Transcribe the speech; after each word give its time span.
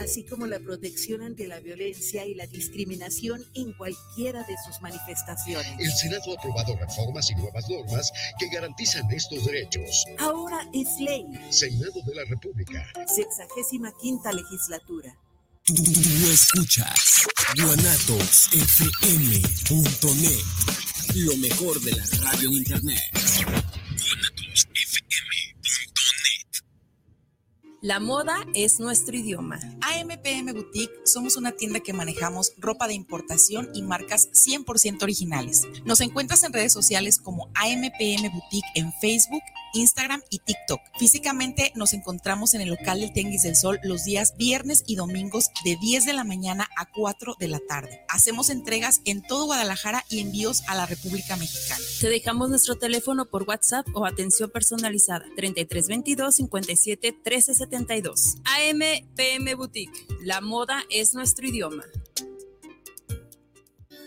así 0.00 0.24
como 0.24 0.46
la 0.46 0.58
protección 0.60 1.20
ante 1.22 1.46
la 1.46 1.60
violencia 1.60 2.24
y 2.26 2.34
la 2.34 2.46
discriminación 2.46 3.44
en 3.54 3.72
cualquiera 3.74 4.42
de 4.44 4.54
sus 4.66 4.80
manifestaciones. 4.80 5.78
El 5.78 5.92
Senado 5.92 6.32
ha 6.32 6.38
aprobado 6.38 6.74
reformas 6.76 7.30
y 7.30 7.34
nuevas 7.34 7.68
normas 7.68 8.10
que 8.38 8.48
garantizan 8.48 9.10
estos 9.10 9.44
derechos. 9.44 10.06
Ahora 10.18 10.66
es 10.72 10.88
ley. 11.00 11.26
Senado 11.50 12.00
de 12.06 12.14
la 12.14 12.24
República. 12.24 12.86
Sexagésima 13.06 13.92
quinta 14.00 14.32
legislatura. 14.32 15.14
Tú, 15.64 15.82
escuchas 16.30 17.26
guanatosfm.net, 17.56 20.44
lo 21.14 21.36
mejor 21.38 21.80
de 21.80 21.92
la 21.92 22.04
radio 22.20 22.48
en 22.48 22.54
internet. 22.54 23.00
La 27.84 28.00
moda 28.00 28.34
es 28.54 28.80
nuestro 28.80 29.14
idioma. 29.14 29.60
AMPM 29.82 30.54
Boutique 30.54 30.94
somos 31.04 31.36
una 31.36 31.52
tienda 31.52 31.80
que 31.80 31.92
manejamos 31.92 32.54
ropa 32.56 32.88
de 32.88 32.94
importación 32.94 33.68
y 33.74 33.82
marcas 33.82 34.30
100% 34.32 35.02
originales. 35.02 35.68
Nos 35.84 36.00
encuentras 36.00 36.44
en 36.44 36.54
redes 36.54 36.72
sociales 36.72 37.18
como 37.18 37.50
AMPM 37.54 38.32
Boutique 38.32 38.70
en 38.74 38.90
Facebook, 39.02 39.42
Instagram 39.74 40.22
y 40.30 40.38
TikTok. 40.38 40.80
Físicamente 40.98 41.72
nos 41.74 41.92
encontramos 41.92 42.54
en 42.54 42.62
el 42.62 42.70
local 42.70 43.00
del 43.00 43.12
Tenguis 43.12 43.42
del 43.42 43.56
Sol 43.56 43.78
los 43.82 44.04
días 44.04 44.34
viernes 44.36 44.84
y 44.86 44.96
domingos 44.96 45.50
de 45.64 45.76
10 45.76 46.06
de 46.06 46.12
la 46.12 46.24
mañana 46.24 46.68
a 46.76 46.90
4 46.90 47.36
de 47.38 47.48
la 47.48 47.60
tarde. 47.60 48.00
Hacemos 48.08 48.50
entregas 48.50 49.00
en 49.04 49.22
todo 49.22 49.46
Guadalajara 49.46 50.04
y 50.08 50.20
envíos 50.20 50.62
a 50.68 50.74
la 50.74 50.86
República 50.86 51.36
Mexicana. 51.36 51.84
Te 52.00 52.08
dejamos 52.08 52.48
nuestro 52.48 52.76
teléfono 52.76 53.26
por 53.26 53.42
WhatsApp 53.42 53.86
o 53.94 54.06
atención 54.06 54.50
personalizada 54.50 55.24
3322 55.36 56.36
57 56.36 57.12
1370 57.12 57.94
AM 58.44 58.80
PM 59.14 59.54
Boutique. 59.54 60.06
La 60.20 60.40
moda 60.40 60.82
es 60.90 61.14
nuestro 61.14 61.46
idioma. 61.46 61.84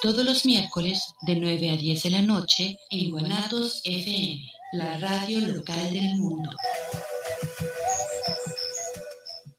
todos 0.00 0.24
los 0.24 0.44
miércoles 0.44 1.14
de 1.22 1.34
9 1.34 1.70
a 1.70 1.76
10 1.76 2.02
de 2.04 2.10
la 2.10 2.22
noche 2.22 2.78
en 2.90 3.10
Guanatos 3.10 3.80
FM, 3.84 4.50
la 4.72 4.98
radio 4.98 5.40
local 5.40 5.92
del 5.92 6.14
mundo. 6.16 6.50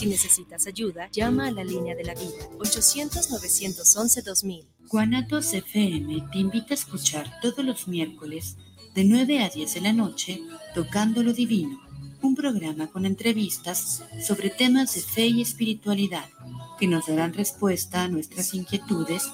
Si 0.00 0.06
necesitas 0.06 0.66
ayuda, 0.66 1.10
llama 1.12 1.48
a 1.48 1.50
la 1.50 1.62
línea 1.62 1.94
de 1.94 2.04
la 2.04 2.14
vida 2.14 2.48
800-911-2000. 2.56 4.64
Guanatos 4.88 5.52
FM 5.52 6.26
te 6.32 6.38
invita 6.38 6.68
a 6.70 6.78
escuchar 6.78 7.30
todos 7.42 7.62
los 7.62 7.86
miércoles 7.86 8.56
de 8.94 9.04
9 9.04 9.44
a 9.44 9.50
10 9.50 9.74
de 9.74 9.80
la 9.82 9.92
noche 9.92 10.40
Tocando 10.74 11.22
lo 11.22 11.34
Divino, 11.34 11.78
un 12.22 12.34
programa 12.34 12.86
con 12.86 13.04
entrevistas 13.04 14.02
sobre 14.26 14.48
temas 14.48 14.94
de 14.94 15.02
fe 15.02 15.26
y 15.26 15.42
espiritualidad 15.42 16.30
que 16.78 16.86
nos 16.86 17.06
darán 17.06 17.34
respuesta 17.34 18.04
a 18.04 18.08
nuestras 18.08 18.54
inquietudes 18.54 19.28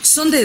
son 0.03 0.31
de 0.31 0.45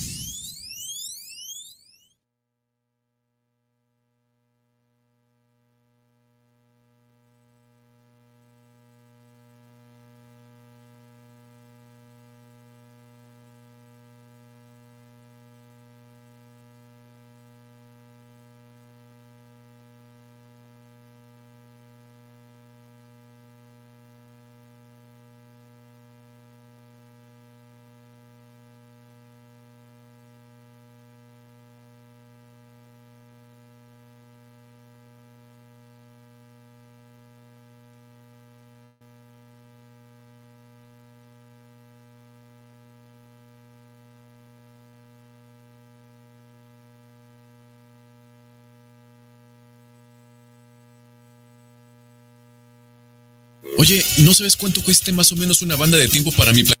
Oye, 53.77 54.03
¿no 54.19 54.33
sabes 54.33 54.57
cuánto 54.57 54.83
cueste 54.83 55.11
más 55.11 55.31
o 55.31 55.35
menos 55.35 55.61
una 55.61 55.75
banda 55.75 55.97
de 55.97 56.07
tiempo 56.07 56.31
para 56.31 56.53
mi 56.53 56.63
plan? 56.63 56.80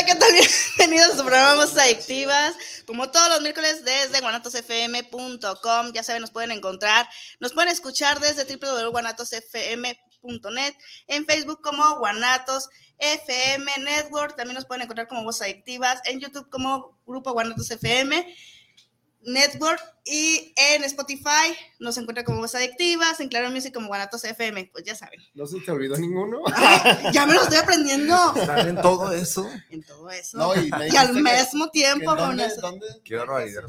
Bienvenidos 0.78 1.12
a 1.12 1.16
su 1.18 1.24
programa 1.26 1.62
Adictivas. 1.62 2.56
Como 2.86 3.10
todos 3.10 3.28
los 3.28 3.42
miércoles 3.42 3.84
desde 3.84 4.22
guanatosfm.com. 4.22 5.92
Ya 5.92 6.02
saben, 6.02 6.22
nos 6.22 6.30
pueden 6.30 6.52
encontrar. 6.52 7.06
Nos 7.38 7.52
pueden 7.52 7.68
escuchar 7.68 8.18
desde 8.18 8.46
www.guanatosfm.net. 8.46 10.74
En 11.06 11.26
Facebook 11.26 11.60
como 11.60 11.98
Guanatos 11.98 12.70
FM 12.96 13.70
Network. 13.80 14.36
También 14.36 14.54
nos 14.54 14.64
pueden 14.64 14.84
encontrar 14.84 15.06
como 15.06 15.22
Voces 15.22 15.42
Adictivas. 15.42 16.00
En 16.06 16.18
YouTube 16.18 16.48
como 16.48 16.98
Grupo 17.04 17.32
Guanatos 17.32 17.70
FM. 17.70 18.26
Network 19.22 19.80
y 20.04 20.52
en 20.56 20.82
Spotify 20.84 21.54
nos 21.78 21.96
encuentra 21.98 22.24
como 22.24 22.38
Voz 22.38 22.54
Adictivas, 22.54 23.20
en 23.20 23.28
Claro 23.28 23.50
Music 23.50 23.72
como 23.74 23.88
Guanatos 23.88 24.24
FM, 24.24 24.70
pues 24.72 24.84
ya 24.84 24.94
saben. 24.94 25.20
¿No 25.34 25.46
se 25.46 25.60
te 25.60 25.70
olvidó 25.70 25.96
ninguno? 25.96 26.40
ya 27.12 27.26
me 27.26 27.34
lo 27.34 27.42
estoy 27.42 27.58
aprendiendo. 27.58 28.16
¿Están 28.34 28.68
en 28.68 28.80
todo 28.80 29.12
eso? 29.12 29.48
En 29.70 29.82
todo 29.82 30.10
eso. 30.10 30.38
No, 30.38 30.54
y, 30.54 30.70
y 30.90 30.96
al 30.96 31.12
mismo 31.12 31.68
tiempo. 31.70 32.12
¿En 32.12 32.16
dónde, 32.18 32.42
con 32.44 32.52
eso. 32.52 32.60
dónde? 32.60 32.86
Qué 33.04 33.16
barbaridad. 33.16 33.62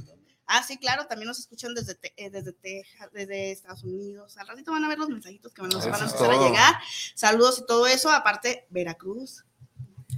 Ah, 0.53 0.63
sí, 0.67 0.77
claro, 0.77 1.05
también 1.07 1.27
nos 1.27 1.39
escuchan 1.39 1.73
desde, 1.73 1.95
te- 1.95 2.13
eh, 2.17 2.29
desde 2.29 2.51
Texas, 2.51 3.09
desde 3.13 3.51
Estados 3.53 3.83
Unidos. 3.85 4.35
Al 4.37 4.47
ratito 4.49 4.71
van 4.73 4.83
a 4.83 4.89
ver 4.89 4.97
los 4.97 5.07
mensajitos 5.07 5.53
que 5.53 5.61
nos 5.61 5.75
Eso 5.75 5.89
van 5.89 6.01
a 6.01 6.05
empezar 6.05 6.29
a 6.31 6.37
llegar. 6.45 6.75
Saludos 7.15 7.59
y 7.59 7.65
todo 7.65 7.87
eso. 7.87 8.11
Aparte, 8.11 8.65
Veracruz. 8.69 9.45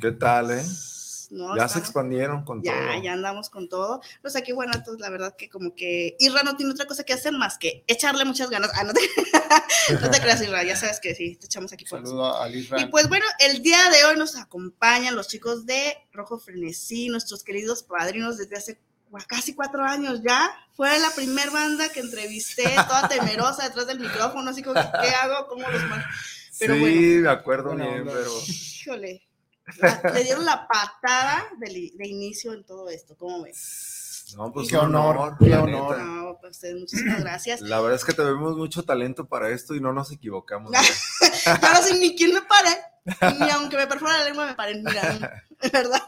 ¿Qué 0.01 0.11
tal, 0.11 0.49
eh? 0.51 0.63
No, 1.33 1.57
ya 1.57 1.67
se 1.67 1.79
expandieron 1.79 2.45
con 2.45 2.61
Ya, 2.61 2.73
todo. 2.73 3.01
ya 3.03 3.13
andamos 3.13 3.49
con 3.49 3.67
todo. 3.67 4.01
Pues 4.21 4.35
aquí, 4.35 4.51
bueno, 4.51 4.71
entonces 4.75 5.01
la 5.01 5.09
verdad 5.09 5.35
que 5.35 5.49
como 5.49 5.73
que 5.73 6.15
Irra 6.19 6.43
no 6.43 6.55
tiene 6.55 6.71
otra 6.71 6.85
cosa 6.85 7.03
que 7.03 7.13
hacer 7.13 7.33
más 7.33 7.57
que 7.57 7.83
echarle 7.87 8.23
muchas 8.23 8.51
ganas. 8.51 8.69
Ah, 8.75 8.83
no 8.83 8.93
te, 8.93 9.01
no 10.01 10.11
te 10.11 10.21
creas, 10.21 10.41
Irra, 10.43 10.63
ya 10.63 10.75
sabes 10.75 10.99
que 10.99 11.15
sí, 11.15 11.35
te 11.37 11.47
echamos 11.47 11.73
aquí 11.73 11.85
por 11.85 11.99
eso. 11.99 12.09
Saludo 12.09 12.39
a 12.39 12.49
Y 12.49 12.85
pues 12.91 13.09
bueno, 13.09 13.25
el 13.39 13.63
día 13.63 13.89
de 13.89 14.05
hoy 14.05 14.15
nos 14.15 14.35
acompañan 14.37 15.15
los 15.15 15.27
chicos 15.27 15.65
de 15.65 15.97
Rojo 16.11 16.37
Frenesí, 16.39 17.09
nuestros 17.09 17.43
queridos 17.43 17.81
padrinos 17.81 18.37
desde 18.37 18.55
hace 18.55 18.79
casi 19.27 19.55
cuatro 19.55 19.83
años 19.83 20.21
ya. 20.23 20.51
Fue 20.75 20.99
la 20.99 21.09
primer 21.11 21.49
banda 21.49 21.89
que 21.89 21.99
entrevisté, 21.99 22.63
toda 22.87 23.07
temerosa 23.07 23.63
detrás 23.63 23.87
del 23.87 23.99
micrófono, 23.99 24.51
así 24.51 24.61
como, 24.61 24.75
¿qué 24.75 25.09
hago? 25.09 25.47
¿Cómo 25.47 25.67
los 25.67 25.81
mando? 25.83 26.05
Pero 26.59 26.75
sí, 26.75 26.79
bueno, 26.79 27.21
de 27.23 27.29
acuerdo 27.29 27.75
bien, 27.75 28.03
pero 28.05 28.31
híjole, 28.47 29.23
la- 29.79 30.01
le 30.13 30.23
dieron 30.23 30.45
la 30.45 30.67
patada 30.67 31.45
de, 31.57 31.91
inicio 32.07 32.53
en 32.53 32.63
todo 32.65 32.89
esto, 32.89 33.15
¿cómo 33.17 33.43
ves? 33.43 34.33
no, 34.37 34.51
pues 34.51 34.69
Qué 34.69 34.77
un 34.77 34.95
honor, 34.95 35.35
qué 35.37 35.53
honor. 35.53 35.97
No, 35.99 36.37
pues 36.39 36.53
ustedes, 36.53 36.75
muchísimas 36.79 37.19
gracias. 37.19 37.61
La 37.61 37.79
verdad 37.81 37.97
es 37.97 38.05
que 38.05 38.13
tenemos 38.13 38.57
mucho 38.57 38.83
talento 38.83 39.27
para 39.27 39.49
esto 39.49 39.75
y 39.75 39.81
no 39.81 39.93
nos 39.93 40.11
equivocamos. 40.11 40.71
No 41.61 41.81
sé 41.81 41.99
ni 41.99 42.15
quién 42.15 42.33
me 42.33 42.41
pare, 42.41 42.69
ni 43.37 43.49
aunque 43.49 43.75
me 43.75 43.85
perfora 43.85 44.17
la 44.19 44.23
lengua 44.25 44.45
me 44.45 44.55
paren, 44.55 44.81
mira, 44.81 45.41
¿verdad? 45.73 46.01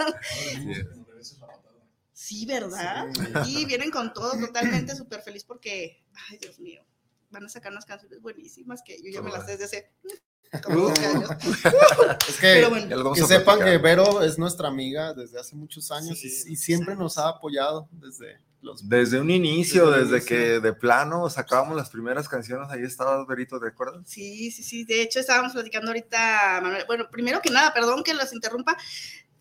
Sí, 2.14 2.46
¿verdad? 2.46 3.06
Sí, 3.44 3.66
vienen 3.66 3.92
con 3.92 4.14
todo, 4.14 4.40
totalmente 4.40 4.96
súper 4.96 5.22
feliz 5.22 5.44
porque, 5.44 6.06
ay, 6.30 6.38
Dios 6.38 6.60
mío, 6.60 6.84
van 7.30 7.46
a 7.46 7.50
sacar 7.50 7.72
unas 7.74 7.86
canciones 7.86 8.22
buenísimas 8.22 8.82
que 8.84 8.98
yo 9.04 9.12
ya 9.12 9.22
me 9.22 9.32
las 9.32 9.46
sé 9.46 9.58
desde 9.58 9.66
hace 9.66 9.92
como 10.02 10.14
12 10.14 10.22
años. 10.22 10.35
Es 12.28 12.38
que, 12.38 12.54
Pero 12.54 12.70
bueno. 12.70 13.14
Que 13.14 13.24
sepan 13.24 13.60
que 13.60 13.78
Vero 13.78 14.22
es 14.24 14.38
nuestra 14.38 14.68
amiga 14.68 15.14
desde 15.14 15.40
hace 15.40 15.56
muchos 15.56 15.92
años 15.92 16.24
y- 16.24 16.30
Sí, 16.30 16.54
y, 16.54 16.56
siempre 16.56 16.96
nos 16.96 17.18
ha 17.18 17.30
apoyado 17.30 17.88
desde 17.92 18.40
los... 18.62 18.88
Desde 18.88 19.20
un 19.20 19.30
inicio, 19.30 19.92
Desde 19.92 20.24
que 20.26 20.60
de 20.60 20.74
plano 20.74 21.30
sacábamos 21.30 21.76
las 21.76 21.90
primeras 21.90 22.28
canciones, 22.28 22.70
ahí 22.72 22.84
estabas, 22.84 23.28
Berito, 23.28 23.60
¿te 23.60 23.68
acuerdas? 23.68 24.04
Sí, 24.06 24.52
sí, 24.52 24.64
sí. 24.64 24.84
De 24.86 25.02
hecho, 25.02 25.20
estábamos 25.20 25.54
platicando 25.54 25.88
ahorita, 25.88 26.62
Manuel. 26.64 26.84
Bueno, 26.88 27.06
primero 27.12 27.42
que 27.42 27.50
nada, 27.52 27.74
perdón 27.74 28.04
que 28.04 28.14
los 28.14 28.34
interrumpa. 28.34 28.78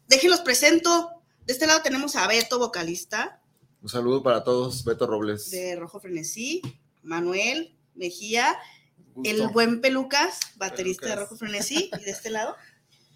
Déjenlos 0.09 0.41
presento. 0.41 1.11
De 1.47 1.53
este 1.53 1.67
lado 1.67 1.81
tenemos 1.83 2.17
a 2.17 2.27
Beto, 2.27 2.59
vocalista 2.59 3.41
Un 3.83 3.89
saludo 3.89 4.23
para 4.23 4.45
todos, 4.45 4.85
Beto 4.85 5.07
Robles. 5.07 5.51
de 5.51 5.77
Rojo 5.77 6.01
Frenesí, 6.01 6.63
Manuel 7.03 7.77
Mejía, 7.95 8.57
Gusto. 9.15 9.31
el 9.31 9.49
buen 9.49 9.81
Pelucas, 9.81 10.41
baterista 10.57 11.09
de. 11.09 11.17
Rojo 11.17 11.37
Frenesí. 11.37 11.91
Y 12.01 12.05
de 12.05 12.11
este 12.11 12.31
lado, 12.31 12.57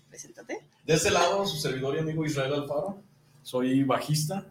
preséntate. 0.09 0.67
De 0.85 0.95
este 0.95 1.11
lado, 1.11 1.47
su 1.47 1.57
servidor 1.59 1.97
y 1.97 1.99
amigo 1.99 2.25
Israel 2.25 2.55
Alfaro. 2.55 3.03
Soy 3.43 3.83
bajista. 3.85 4.47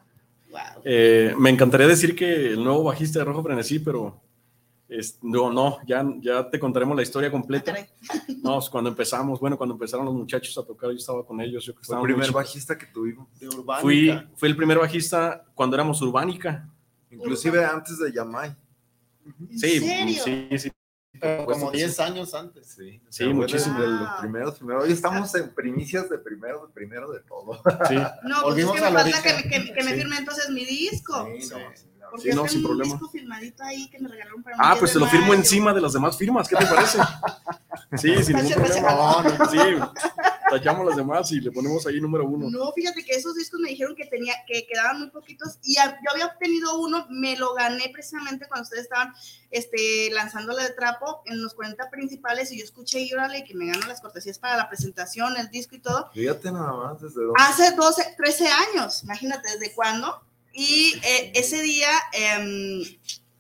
Wow. 0.49 0.81
Eh, 0.85 1.33
me 1.37 1.49
encantaría 1.49 1.87
decir 1.87 2.15
que 2.15 2.47
el 2.53 2.63
nuevo 2.63 2.83
bajista 2.83 3.19
de 3.19 3.25
Rojo 3.25 3.43
Frenesí, 3.43 3.79
pero 3.79 4.19
es- 4.89 5.19
no, 5.21 5.51
no, 5.51 5.77
ya, 5.85 6.05
ya 6.21 6.49
te 6.49 6.59
contaremos 6.59 6.95
la 6.95 7.03
historia 7.03 7.29
completa. 7.29 7.75
No, 8.41 8.59
es 8.59 8.69
cuando 8.69 8.89
empezamos, 8.89 9.39
bueno, 9.39 9.57
cuando 9.57 9.75
empezaron 9.75 10.05
los 10.05 10.15
muchachos 10.15 10.57
a 10.57 10.63
tocar, 10.65 10.89
yo 10.91 10.95
estaba 10.97 11.25
con 11.25 11.39
ellos. 11.41 11.65
Yo 11.65 11.73
que 11.73 11.77
Fue 11.79 11.81
estaba 11.83 12.01
el 12.01 12.05
primer 12.13 12.31
bajista 12.31 12.77
que 12.77 12.85
tuvimos. 12.87 13.27
de 13.39 13.47
Urbánica. 13.49 13.81
Fui, 13.81 14.27
fui 14.37 14.49
el 14.49 14.55
primer 14.55 14.77
bajista 14.79 15.43
cuando 15.53 15.75
éramos 15.75 16.01
Urbánica. 16.01 16.67
Inclusive 17.11 17.63
antes 17.65 17.99
de 17.99 18.11
Yamai. 18.13 18.55
¿En 19.49 19.59
Sí, 19.59 19.79
serio? 19.79 20.23
sí, 20.23 20.47
sí. 20.59 20.71
Pero 21.19 21.45
como 21.45 21.55
supuesto 21.55 21.71
que 21.71 21.77
10 21.77 21.95
sí. 21.95 22.01
años 22.01 22.33
antes. 22.33 22.67
Sí, 22.67 23.01
Sí, 23.09 23.25
muchísimo. 23.25 23.79
De 23.79 23.87
los 23.87 24.09
primeros, 24.19 24.55
primero. 24.57 24.81
Hoy 24.81 24.91
estamos 24.91 25.33
en 25.35 25.49
primicias 25.53 26.09
de 26.09 26.17
primero, 26.17 26.67
de 26.67 26.73
primero 26.73 27.11
de 27.11 27.19
todo. 27.21 27.61
Sí, 27.87 27.95
No, 27.95 28.03
pues 28.23 28.29
es 28.29 28.41
Volvimos 28.43 28.75
que 28.75 28.81
me 28.81 28.87
al 28.87 28.93
falta 28.93 29.21
que, 29.21 29.33
me- 29.33 29.43
que- 29.43 29.73
que 29.73 29.83
me 29.83 29.91
Sí. 29.91 29.97
firme 29.97 30.17
entonces 30.17 30.49
mi 30.49 30.65
disco. 30.65 31.27
Sí, 31.39 31.49
no, 31.49 31.57
Porque 32.09 32.29
Sí, 32.31 32.35
no, 32.35 32.47
sin 32.47 32.59
un 32.59 32.65
problema. 32.65 32.93
disco 32.93 33.09
firmadito 33.09 33.63
ahí 33.63 33.89
que 33.89 33.99
me 33.99 34.07
regalaron 34.09 34.43
para 34.43 34.55
un 34.55 34.61
Ah, 34.61 34.67
10 34.69 34.79
pues 34.79 34.93
te 34.93 34.99
lo 34.99 35.07
firmo 35.07 35.33
encima 35.33 35.73
de 35.73 35.81
las 35.81 35.93
demás 35.93 36.17
firmas, 36.17 36.47
¿qué 36.47 36.55
te 36.55 36.65
parece? 36.65 36.97
Sí, 37.97 38.23
sin 38.23 38.35
ningún 38.37 38.53
problema. 38.53 38.91
No, 38.91 39.21
no, 39.23 39.45
sí, 39.51 39.57
tachamos 40.49 40.85
las 40.85 40.95
demás 40.97 41.31
y 41.31 41.39
le 41.41 41.51
ponemos 41.51 41.85
ahí 41.87 41.99
número 42.01 42.25
uno. 42.25 42.49
No, 42.49 42.71
fíjate 42.73 43.03
que 43.05 43.13
esos 43.13 43.35
discos 43.35 43.59
me 43.59 43.69
dijeron 43.69 43.95
que 43.95 44.05
tenía, 44.05 44.33
que 44.47 44.65
quedaban 44.67 44.99
muy 44.99 45.09
poquitos 45.09 45.57
y 45.63 45.77
a- 45.77 45.91
yo 46.03 46.11
había 46.11 46.25
obtenido 46.27 46.79
uno, 46.79 47.05
me 47.09 47.37
lo 47.37 47.53
gané 47.53 47.89
precisamente 47.93 48.47
cuando 48.47 48.63
ustedes 48.63 48.83
estaban 48.83 49.13
este, 49.51 50.09
lanzándole 50.11 50.63
de 50.63 50.71
trapo 50.71 51.21
en 51.25 51.41
los 51.41 51.53
40 51.53 51.89
principales 51.89 52.51
y 52.51 52.57
yo 52.59 52.65
escuché 52.65 52.99
y 52.99 53.13
órale 53.13 53.43
que 53.45 53.53
me 53.55 53.67
gano 53.67 53.85
las 53.87 54.01
cortesías 54.01 54.39
para 54.39 54.57
la 54.57 54.67
presentación, 54.67 55.37
el 55.37 55.49
disco 55.49 55.75
y 55.75 55.79
todo. 55.79 56.09
Fíjate 56.13 56.51
nada 56.51 56.73
más 56.73 57.01
desde 57.01 57.21
dónde. 57.21 57.33
Hace 57.41 57.71
12, 57.75 58.15
13 58.17 58.47
años, 58.49 59.03
imagínate 59.03 59.49
desde 59.51 59.73
cuándo. 59.73 60.21
Y 60.59 60.99
eh, 61.03 61.31
ese 61.35 61.61
día, 61.61 61.87
em, 62.13 62.81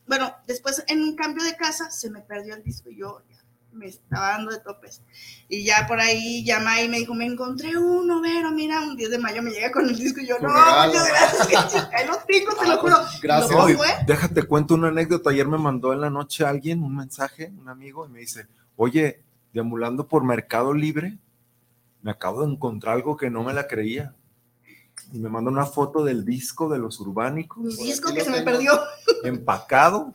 bueno, 0.05 0.31
después 0.45 0.83
en 0.87 1.01
un 1.01 1.15
cambio 1.15 1.43
de 1.43 1.55
casa 1.55 1.89
se 1.89 2.11
me 2.11 2.21
perdió 2.21 2.53
el 2.53 2.63
disco 2.63 2.91
y 2.91 2.97
yo 2.99 3.23
ya 3.27 3.37
me 3.71 3.87
estaba 3.87 4.29
dando 4.29 4.51
de 4.51 4.59
topes. 4.59 5.01
Y 5.49 5.65
ya 5.65 5.87
por 5.87 5.99
ahí 5.99 6.43
llama 6.45 6.79
y 6.79 6.89
me 6.89 6.99
dijo, 6.99 7.15
me 7.15 7.25
encontré 7.25 7.75
uno, 7.75 8.21
Vero, 8.21 8.51
mira, 8.51 8.81
un 8.81 8.95
10 8.95 9.09
de 9.09 9.17
mayo 9.17 9.41
me 9.41 9.49
llega 9.49 9.71
con 9.71 9.89
el 9.89 9.97
disco 9.97 10.19
y 10.21 10.27
yo, 10.27 10.37
no, 10.39 10.47
muchas 10.49 11.07
gracias, 11.09 11.89
ahí 11.93 12.05
lo 12.05 12.17
tengo, 12.27 12.53
te 12.55 12.67
lo 12.67 12.73
Ah, 12.73 12.79
pues, 12.81 12.93
juro. 12.93 12.97
gracias. 13.23 13.51
¿Lo 13.51 13.57
No, 13.57 13.69
y 13.69 13.73
fue? 13.73 13.87
déjate 14.05 14.43
cuento 14.43 14.75
una 14.75 14.89
anécdota. 14.89 15.31
Ayer 15.31 15.47
me 15.47 15.57
mandó 15.57 15.93
en 15.93 16.01
la 16.01 16.11
noche 16.11 16.45
alguien 16.45 16.83
un 16.83 16.95
mensaje, 16.95 17.51
un 17.59 17.67
amigo, 17.67 18.05
y 18.05 18.09
me 18.09 18.19
dice, 18.19 18.45
oye, 18.75 19.23
deambulando 19.53 20.07
por 20.07 20.23
Mercado 20.23 20.71
Libre, 20.71 21.17
me 22.03 22.11
acabo 22.11 22.45
de 22.45 22.51
encontrar 22.53 22.93
algo 22.93 23.17
que 23.17 23.31
no 23.31 23.43
me 23.43 23.53
la 23.55 23.65
creía. 23.67 24.13
Y 25.13 25.19
me 25.19 25.29
mandó 25.29 25.49
una 25.49 25.65
foto 25.65 26.03
del 26.03 26.25
disco 26.25 26.69
de 26.69 26.79
los 26.79 26.99
urbánicos, 26.99 27.63
Mi 27.63 27.85
disco 27.85 28.13
que 28.13 28.21
se 28.21 28.29
me 28.29 28.41
perdió. 28.41 28.79
empacado, 29.23 30.13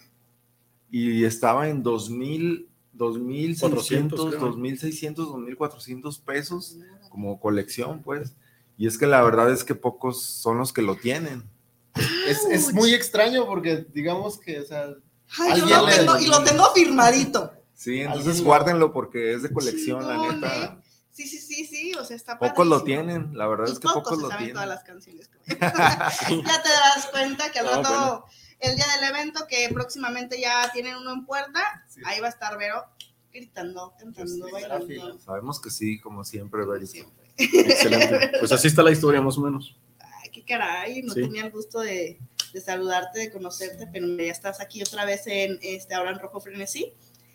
y 0.91 1.25
estaba 1.25 1.69
en 1.69 1.83
2000, 1.83 2.69
2600, 2.93 3.71
400, 3.71 4.27
creo. 4.29 4.41
2600, 4.41 5.27
2400 5.29 6.19
pesos 6.19 6.77
como 7.09 7.41
colección, 7.41 8.03
pues. 8.03 8.35
Y 8.77 8.87
es 8.87 8.99
que 8.99 9.07
la 9.07 9.23
verdad 9.23 9.51
es 9.51 9.65
que 9.65 9.75
pocos 9.75 10.23
son 10.23 10.59
los 10.59 10.73
que 10.73 10.83
lo 10.83 10.97
tienen. 10.97 11.45
Es, 12.29 12.45
es 12.51 12.73
muy 12.73 12.95
extraño 12.95 13.47
porque 13.47 13.87
digamos 13.93 14.39
que, 14.39 14.61
o 14.61 14.65
sea, 14.65 14.95
Ay, 15.39 15.61
yo 15.61 15.65
Alguien 15.65 15.79
lo 15.79 15.87
tengo, 15.87 16.19
y 16.19 16.27
lo 16.27 16.45
tengo 16.45 16.65
firmadito. 16.75 17.53
Sí, 17.75 18.01
entonces 18.01 18.43
guárdenlo 18.43 18.93
porque 18.93 19.33
es 19.33 19.43
de 19.43 19.53
colección, 19.53 20.07
la 20.07 20.33
neta. 20.33 20.82
Sí, 21.12 21.26
sí, 21.26 21.38
sí, 21.38 21.66
sí, 21.66 21.95
o 21.95 22.04
sea, 22.04 22.16
está 22.16 22.38
Pocos 22.38 22.66
lo 22.66 22.78
padrísimo. 22.78 23.04
tienen, 23.04 23.37
la 23.37 23.47
verdad 23.47 23.66
Y 23.69 23.73
es 23.73 23.78
que 23.78 23.87
pocos 23.88 24.19
lo 24.19 24.28
saben 24.28 24.38
tienen. 24.38 24.54
todas 24.54 24.69
las 24.69 24.83
canciones. 24.83 25.31
ya 25.47 26.62
te 26.62 26.69
das 26.69 27.07
cuenta 27.12 27.52
que 27.52 27.59
al 27.59 27.69
Ah, 27.69 27.76
rato, 27.76 27.88
bueno. 27.90 28.25
el 28.61 28.76
día 28.76 28.87
del 28.99 29.11
evento, 29.11 29.47
que 29.47 29.69
próximamente 29.73 30.40
ya 30.40 30.71
tienen 30.73 30.97
uno 30.97 31.12
en 31.12 31.26
puerta, 31.26 31.85
Sí. 31.88 32.00
ahí 32.07 32.19
va 32.21 32.28
a 32.28 32.31
estar 32.31 32.57
Vero 32.57 32.85
gritando, 33.33 33.95
cantando, 33.99 34.47
Sí, 34.47 34.52
bailando. 34.52 35.19
Sabemos 35.21 35.61
que 35.61 35.71
sí, 35.71 36.00
como 36.00 36.25
siempre, 36.25 36.64
Berito. 36.64 36.92
Siempre. 36.92 37.26
Excelente. 37.37 38.33
Pues 38.38 38.52
así 38.52 38.69
está 38.69 38.83
la 38.83 38.90
historia, 38.90 39.21
más 39.21 39.37
o 39.38 39.42
menos. 39.42 39.76
Ay, 39.99 40.31
qué 40.31 40.45
caray, 40.45 41.02
no 41.02 41.12
Sí. 41.14 41.23
tenía 41.23 41.45
el 41.45 41.50
gusto 41.50 41.81
de, 41.81 42.19
de 42.52 42.61
saludarte, 42.61 43.19
de 43.21 43.31
conocerte, 43.33 43.87
pero 43.92 44.07
ya 44.07 44.31
estás 44.33 44.61
aquí 44.61 44.83
otra 44.83 45.04
vez 45.04 45.26
en 45.26 45.59
este 45.62 45.95
ahora 45.95 46.11
en 46.11 46.19
Rojo 46.19 46.40
Frenesí. 46.40 46.95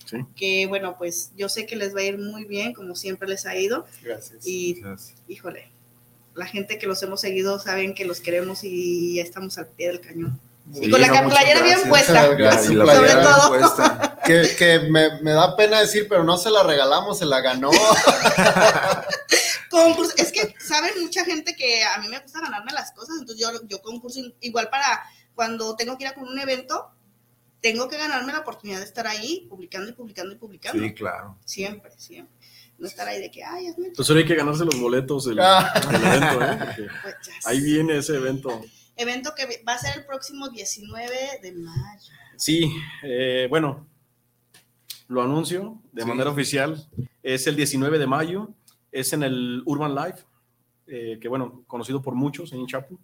Sí. 0.09 0.17
Que 0.35 0.65
bueno, 0.67 0.95
pues 0.97 1.31
yo 1.35 1.49
sé 1.49 1.65
que 1.65 1.75
les 1.75 1.95
va 1.95 1.99
a 1.99 2.03
ir 2.03 2.17
muy 2.17 2.45
bien, 2.45 2.73
como 2.73 2.95
siempre 2.95 3.27
les 3.27 3.45
ha 3.45 3.55
ido. 3.55 3.85
gracias. 4.01 4.45
Y 4.47 4.79
Gracias. 4.81 5.17
híjole, 5.27 5.69
la 6.33 6.45
gente 6.45 6.77
que 6.77 6.87
los 6.87 7.01
hemos 7.03 7.21
seguido 7.21 7.59
saben 7.59 7.93
que 7.93 8.05
los 8.05 8.21
queremos 8.21 8.63
y 8.63 9.15
ya 9.15 9.23
estamos 9.23 9.57
al 9.57 9.67
pie 9.67 9.87
del 9.87 10.01
cañón. 10.01 10.39
Sí, 10.73 10.85
y 10.85 10.89
con 10.89 10.99
la 10.99 11.21
no, 11.21 11.29
playera 11.29 11.61
bien 11.61 11.79
puesta. 11.87 12.27
Gracias, 12.27 12.73
la 12.73 12.95
sobre 12.95 13.13
todo. 13.13 13.51
bien 13.51 13.61
puesta. 13.61 14.13
Que, 14.27 14.55
que 14.57 14.79
me, 14.89 15.21
me 15.21 15.31
da 15.31 15.55
pena 15.55 15.79
decir, 15.79 16.05
pero 16.09 16.21
no 16.21 16.35
se 16.37 16.49
la 16.49 16.61
regalamos, 16.61 17.17
se 17.17 17.25
la 17.25 17.39
ganó. 17.39 17.71
Concurso, 19.69 20.11
es 20.17 20.33
que 20.33 20.53
saben 20.59 21.01
mucha 21.01 21.23
gente 21.23 21.55
que 21.55 21.81
a 21.85 21.97
mí 21.99 22.09
me 22.09 22.19
gusta 22.19 22.41
ganarme 22.41 22.73
las 22.73 22.91
cosas, 22.91 23.15
entonces 23.21 23.41
yo, 23.41 23.67
yo 23.67 23.81
concurso 23.81 24.19
igual 24.41 24.69
para 24.69 25.01
cuando 25.33 25.77
tengo 25.77 25.97
que 25.97 26.03
ir 26.03 26.09
a 26.09 26.13
con 26.13 26.27
un 26.27 26.37
evento, 26.39 26.89
tengo 27.61 27.87
que 27.89 27.97
ganarme 27.97 28.33
la 28.33 28.39
oportunidad 28.39 28.79
de 28.79 28.85
estar 28.85 29.07
ahí 29.07 29.45
publicando 29.49 29.89
y 29.89 29.93
publicando 29.93 30.33
y 30.33 30.37
publicando. 30.37 30.81
Sí, 30.83 30.93
claro. 30.93 31.37
Siempre, 31.45 31.91
siempre. 31.97 32.35
No 32.77 32.87
estar 32.87 33.07
ahí 33.07 33.19
de 33.19 33.31
que, 33.31 33.43
ay, 33.43 33.67
es 33.67 33.77
Entonces 33.77 34.15
hay 34.15 34.25
que 34.25 34.35
ganarse 34.35 34.63
los 34.63 34.79
boletos 34.79 35.25
del, 35.25 35.39
Ah. 35.39 35.73
del 35.91 36.03
evento, 36.03 36.43
¿eh? 36.43 36.57
Porque 37.03 37.21
Pues 37.31 37.47
ahí 37.47 37.59
viene 37.61 37.97
ese 37.97 38.15
evento. 38.15 38.61
Evento 38.95 39.33
que 39.35 39.63
va 39.67 39.73
a 39.73 39.79
ser 39.79 39.97
el 39.97 40.05
próximo 40.05 40.49
19 40.49 41.39
de 41.41 41.51
mayo. 41.53 42.11
Sí, 42.35 42.71
eh, 43.03 43.47
bueno, 43.49 43.87
lo 45.07 45.23
anuncio 45.23 45.81
de 45.91 46.03
Sí. 46.03 46.07
manera 46.07 46.29
oficial. 46.29 46.87
Es 47.23 47.47
el 47.47 47.55
19 47.55 47.97
de 47.97 48.07
mayo, 48.07 48.49
es 48.91 49.11
en 49.13 49.23
el 49.23 49.63
Urban 49.65 49.95
Life, 49.95 50.23
eh, 50.87 51.17
que 51.19 51.27
bueno, 51.27 51.63
conocido 51.67 52.01
por 52.01 52.13
muchos 52.15 52.53
en 52.53 52.65
Chapu. 52.67 52.99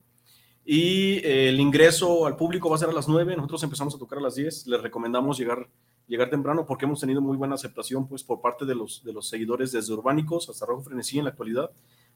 Y 0.66 1.16
eh, 1.18 1.50
el 1.50 1.60
ingreso 1.60 2.26
al 2.26 2.38
público 2.38 2.70
va 2.70 2.76
a 2.76 2.80
ser 2.80 2.90
a 2.90 2.94
las 2.94 3.08
9, 3.08 3.36
nosotros 3.36 3.64
empezamos 3.64 3.96
a 3.96 3.98
tocar 3.98 4.20
a 4.20 4.22
las 4.22 4.36
10. 4.36 4.68
Les 4.68 4.82
recomendamos 4.82 5.38
llegar, 5.38 5.68
llegar 6.08 6.30
temprano 6.30 6.66
porque 6.66 6.86
hemos 6.86 7.02
tenido 7.02 7.22
muy 7.22 7.36
buena 7.36 7.56
aceptación 7.56 8.08
pues, 8.08 8.24
por 8.24 8.40
parte 8.40 8.66
de 8.66 8.76
los, 8.76 9.04
de 9.04 9.12
los 9.12 9.28
seguidores 9.28 9.72
desde 9.74 9.94
Urbánicos 9.94 10.50
hasta 10.50 10.66
Rojo 10.66 10.84
Frenesí 10.84 11.18
en 11.18 11.26
la 11.26 11.32
actualidad. 11.32 11.70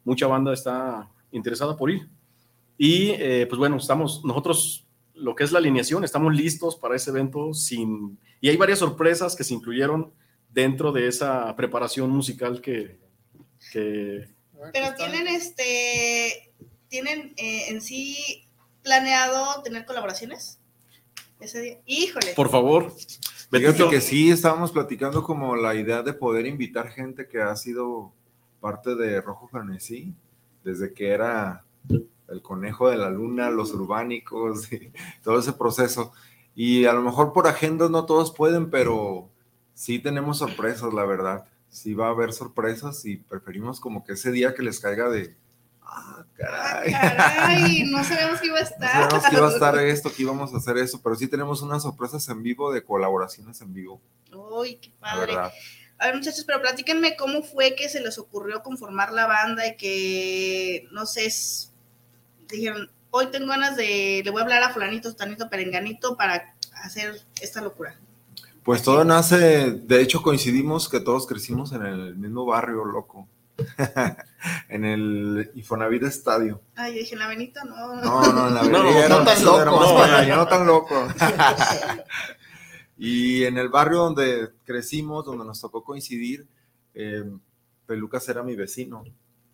Mucha 0.05 0.27
banda 0.27 0.53
está 0.53 1.09
interesada 1.31 1.75
por 1.75 1.91
ir. 1.91 2.07
Y 2.77 3.09
eh, 3.11 3.45
pues 3.49 3.59
bueno, 3.59 3.77
estamos 3.77 4.23
nosotros, 4.23 4.87
lo 5.13 5.35
que 5.35 5.43
es 5.43 5.51
la 5.51 5.59
alineación, 5.59 6.03
estamos 6.03 6.33
listos 6.33 6.75
para 6.75 6.95
ese 6.95 7.09
evento 7.09 7.53
sin... 7.53 8.17
Y 8.39 8.49
hay 8.49 8.55
varias 8.55 8.79
sorpresas 8.79 9.35
que 9.35 9.43
se 9.43 9.55
incluyeron 9.55 10.13
dentro 10.49 10.91
de 10.91 11.07
esa 11.07 11.53
preparación 11.55 12.11
musical 12.11 12.61
que... 12.61 12.99
que 13.73 14.29
Pero 14.71 14.95
tienen 14.95 15.27
este, 15.27 16.53
tienen 16.89 17.33
eh, 17.37 17.69
en 17.69 17.81
sí 17.81 18.45
planeado 18.83 19.61
tener 19.63 19.85
colaboraciones 19.85 20.59
ese 21.39 21.61
día. 21.61 21.77
Híjole. 21.85 22.33
por 22.33 22.49
favor, 22.49 22.93
Fíjate 23.49 23.87
que 23.89 24.01
sí, 24.01 24.29
estábamos 24.29 24.73
platicando 24.73 25.23
como 25.23 25.55
la 25.55 25.73
idea 25.73 26.03
de 26.03 26.13
poder 26.13 26.45
invitar 26.45 26.89
gente 26.89 27.27
que 27.27 27.41
ha 27.41 27.55
sido 27.55 28.11
parte 28.59 28.95
de 28.95 29.21
Rojo 29.21 29.47
Frenesí, 29.47 30.13
desde 30.65 30.93
que 30.93 31.09
era 31.09 31.63
el 32.27 32.41
conejo 32.41 32.89
de 32.89 32.97
la 32.97 33.09
luna, 33.09 33.49
los 33.49 33.71
urbánicos, 33.73 34.71
y 34.73 34.91
todo 35.23 35.39
ese 35.39 35.53
proceso. 35.53 36.11
Y 36.55 36.85
a 36.85 36.93
lo 36.93 37.01
mejor 37.01 37.31
por 37.31 37.47
agendas 37.47 37.89
no 37.89 38.05
todos 38.05 38.33
pueden, 38.33 38.69
pero 38.69 39.29
sí 39.73 39.99
tenemos 39.99 40.39
sorpresas, 40.39 40.93
la 40.93 41.05
verdad. 41.05 41.45
Sí 41.69 41.93
va 41.93 42.07
a 42.07 42.11
haber 42.11 42.33
sorpresas 42.33 43.05
y 43.05 43.15
preferimos 43.15 43.79
como 43.79 44.03
que 44.03 44.13
ese 44.13 44.31
día 44.31 44.55
que 44.55 44.63
les 44.63 44.79
caiga 44.81 45.09
de, 45.09 45.37
ah, 46.45 46.81
caray. 46.89 47.83
No 47.91 48.03
sabemos 48.03 48.39
que 48.41 48.47
iba 48.47 48.57
a 48.57 48.61
No 48.61 48.67
estar. 48.67 48.91
sabemos 49.09 49.29
que 49.29 49.35
iba 49.35 49.47
a 49.47 49.51
estar 49.51 49.77
esto, 49.79 50.13
que 50.13 50.21
íbamos 50.23 50.53
a 50.53 50.57
hacer 50.57 50.77
eso, 50.77 51.01
pero 51.01 51.15
sí 51.15 51.27
tenemos 51.27 51.61
unas 51.61 51.83
sorpresas 51.83 52.27
en 52.29 52.43
vivo 52.43 52.71
de 52.71 52.83
colaboraciones 52.83 53.59
en 53.61 53.73
vivo, 53.73 54.01
Uy, 54.33 54.75
qué 54.75 54.91
padre. 54.99 55.35
A 55.35 56.05
ver, 56.05 56.15
muchachos, 56.15 56.43
pero 56.45 56.61
platíquenme 56.61 57.15
cómo 57.15 57.41
fue 57.41 57.75
que 57.75 57.89
se 57.89 58.01
les 58.01 58.17
ocurrió 58.19 58.61
conformar 58.61 59.11
la 59.13 59.25
banda 59.25 59.65
y 59.67 59.75
que, 59.77 60.87
no 60.91 61.05
sé, 61.07 61.25
es- 61.25 61.71
dijeron, 62.49 62.91
hoy 63.09 63.27
tengo 63.27 63.47
ganas 63.47 63.75
de, 63.75 64.21
le 64.23 64.29
voy 64.29 64.41
a 64.41 64.43
hablar 64.43 64.61
a 64.63 64.69
fulanito, 64.69 65.15
tanito, 65.15 65.49
perenganito 65.49 66.15
para 66.15 66.53
hacer 66.83 67.19
esta 67.41 67.61
locura. 67.61 67.97
Pues 68.63 68.83
todo 68.83 69.03
nace, 69.05 69.71
de 69.71 70.01
hecho 70.01 70.21
coincidimos 70.21 70.87
que 70.89 70.99
todos 70.99 71.25
crecimos 71.25 71.71
en 71.71 71.83
el 71.85 72.15
mismo 72.15 72.45
barrio, 72.45 72.83
loco, 72.85 73.27
en 74.69 74.85
el 74.85 75.51
Infonavit 75.55 76.03
Estadio. 76.03 76.61
Ay, 76.75 76.93
yo 76.93 76.99
dije, 76.99 77.15
la 77.15 77.27
Benita, 77.27 77.63
no. 77.63 77.95
No, 78.01 78.33
no, 78.33 78.47
en 78.49 78.53
la 78.53 78.63
No, 78.63 78.83
no 78.83 78.89
era- 78.89 79.23
tan 79.23 79.43
loco, 79.43 79.65
no, 79.65 80.05
eh. 80.05 80.09
allá, 80.11 80.35
no 80.35 80.47
tan 80.47 80.67
loco. 80.67 81.07
y 82.97 83.43
en 83.43 83.57
el 83.57 83.69
barrio 83.69 83.99
donde 83.99 84.49
crecimos, 84.65 85.25
donde 85.25 85.45
nos 85.45 85.59
tocó 85.61 85.83
coincidir, 85.83 86.47
eh, 86.93 87.23
Pelucas 87.85 88.27
era 88.29 88.43
mi 88.43 88.55
vecino. 88.55 89.03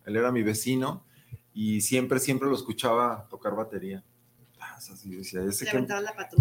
Él 0.04 0.16
era 0.16 0.32
mi 0.32 0.42
vecino 0.42 1.04
y 1.52 1.80
siempre, 1.80 2.18
siempre 2.20 2.48
lo 2.48 2.54
escuchaba 2.56 3.26
tocar 3.30 3.54
batería. 3.54 4.02
Ah, 4.60 4.76
así 4.76 5.14
decía, 5.14 5.42
ese, 5.44 5.66
que- 5.66 5.86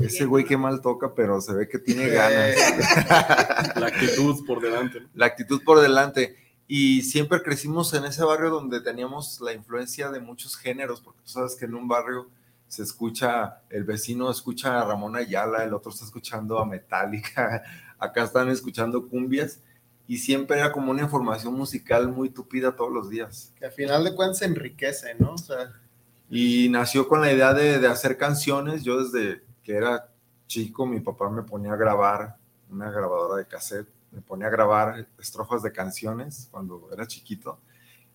ese 0.06 0.26
güey 0.26 0.46
que 0.46 0.58
mal 0.58 0.82
toca, 0.82 1.14
pero 1.14 1.40
se 1.42 1.54
ve 1.54 1.68
que 1.68 1.80
tiene 1.80 2.08
ganas. 2.08 2.56
la 3.76 3.88
actitud 3.88 4.46
por 4.46 4.62
delante. 4.62 5.02
¿no? 5.02 5.10
la 5.14 5.26
actitud 5.26 5.62
por 5.64 5.82
delante. 5.82 6.38
Y 6.76 7.04
siempre 7.04 7.44
crecimos 7.44 7.94
en 7.94 8.04
ese 8.06 8.24
barrio 8.24 8.50
donde 8.50 8.82
teníamos 8.82 9.40
la 9.42 9.54
influencia 9.54 10.10
de 10.10 10.20
muchos 10.20 10.58
géneros, 10.58 11.02
porque 11.02 11.20
tú 11.22 11.30
sabes 11.30 11.56
que 11.56 11.66
en 11.66 11.76
un 11.76 11.88
barrio 11.88 12.32
se 12.68 12.82
escucha, 12.82 13.62
el 13.70 13.84
vecino 13.84 14.32
escucha 14.32 14.82
a 14.82 14.84
Ramón 14.84 15.16
Ayala, 15.16 15.64
el 15.64 15.76
otro 15.76 15.92
está 15.92 16.04
escuchando 16.04 16.58
a 16.58 16.66
Metallica, 16.66 17.62
acá 18.00 18.24
están 18.24 18.50
escuchando 18.50 19.08
cumbias, 19.08 19.60
y 20.08 20.18
siempre 20.18 20.58
era 20.58 20.72
como 20.72 20.90
una 20.90 21.04
información 21.04 21.54
musical 21.54 22.08
muy 22.08 22.32
tupida 22.32 22.76
todos 22.76 22.92
los 22.92 23.08
días. 23.08 23.54
Que 23.60 23.68
al 23.68 23.72
final 23.72 24.04
de 24.04 24.16
cuentas 24.16 24.40
se 24.40 24.46
enriquece, 24.46 25.14
¿no? 25.20 25.34
O 25.34 25.38
sea, 25.38 25.80
Y 26.28 26.70
nació 26.70 27.08
con 27.08 27.22
la 27.22 27.32
idea 27.32 27.54
de, 27.54 27.78
de 27.78 27.88
hacer 27.88 28.18
canciones. 28.18 28.84
Yo 28.84 29.04
desde 29.04 29.44
que 29.64 29.76
era 29.76 30.10
chico, 30.48 30.88
mi 30.88 31.02
papá 31.02 31.30
me 31.30 31.44
ponía 31.44 31.74
a 31.74 31.78
grabar 31.78 32.38
una 32.72 32.90
grabadora 32.90 33.36
de 33.38 33.46
cassette, 33.46 33.88
me 34.14 34.22
ponía 34.22 34.48
a 34.48 34.52
grabar 34.52 35.08
estrofas 35.20 35.64
de 35.64 35.72
canciones 35.72 36.48
cuando 36.52 36.90
era 36.94 37.08
chiquito. 37.08 37.60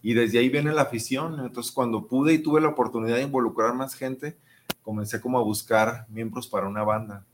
Y 0.00 0.14
desde 0.14 0.38
ahí 0.38 0.48
viene 0.48 0.72
la 0.72 0.82
afición. 0.82 1.40
Entonces, 1.44 1.72
cuando 1.72 2.06
pude 2.06 2.32
y 2.32 2.38
tuve 2.38 2.60
la 2.60 2.68
oportunidad 2.68 3.16
de 3.16 3.22
involucrar 3.22 3.74
más 3.74 3.94
gente, 3.94 4.38
comencé 4.82 5.20
como 5.20 5.38
a 5.38 5.42
buscar 5.42 6.06
miembros 6.08 6.46
para 6.46 6.68
una 6.68 6.84
banda. 6.84 7.24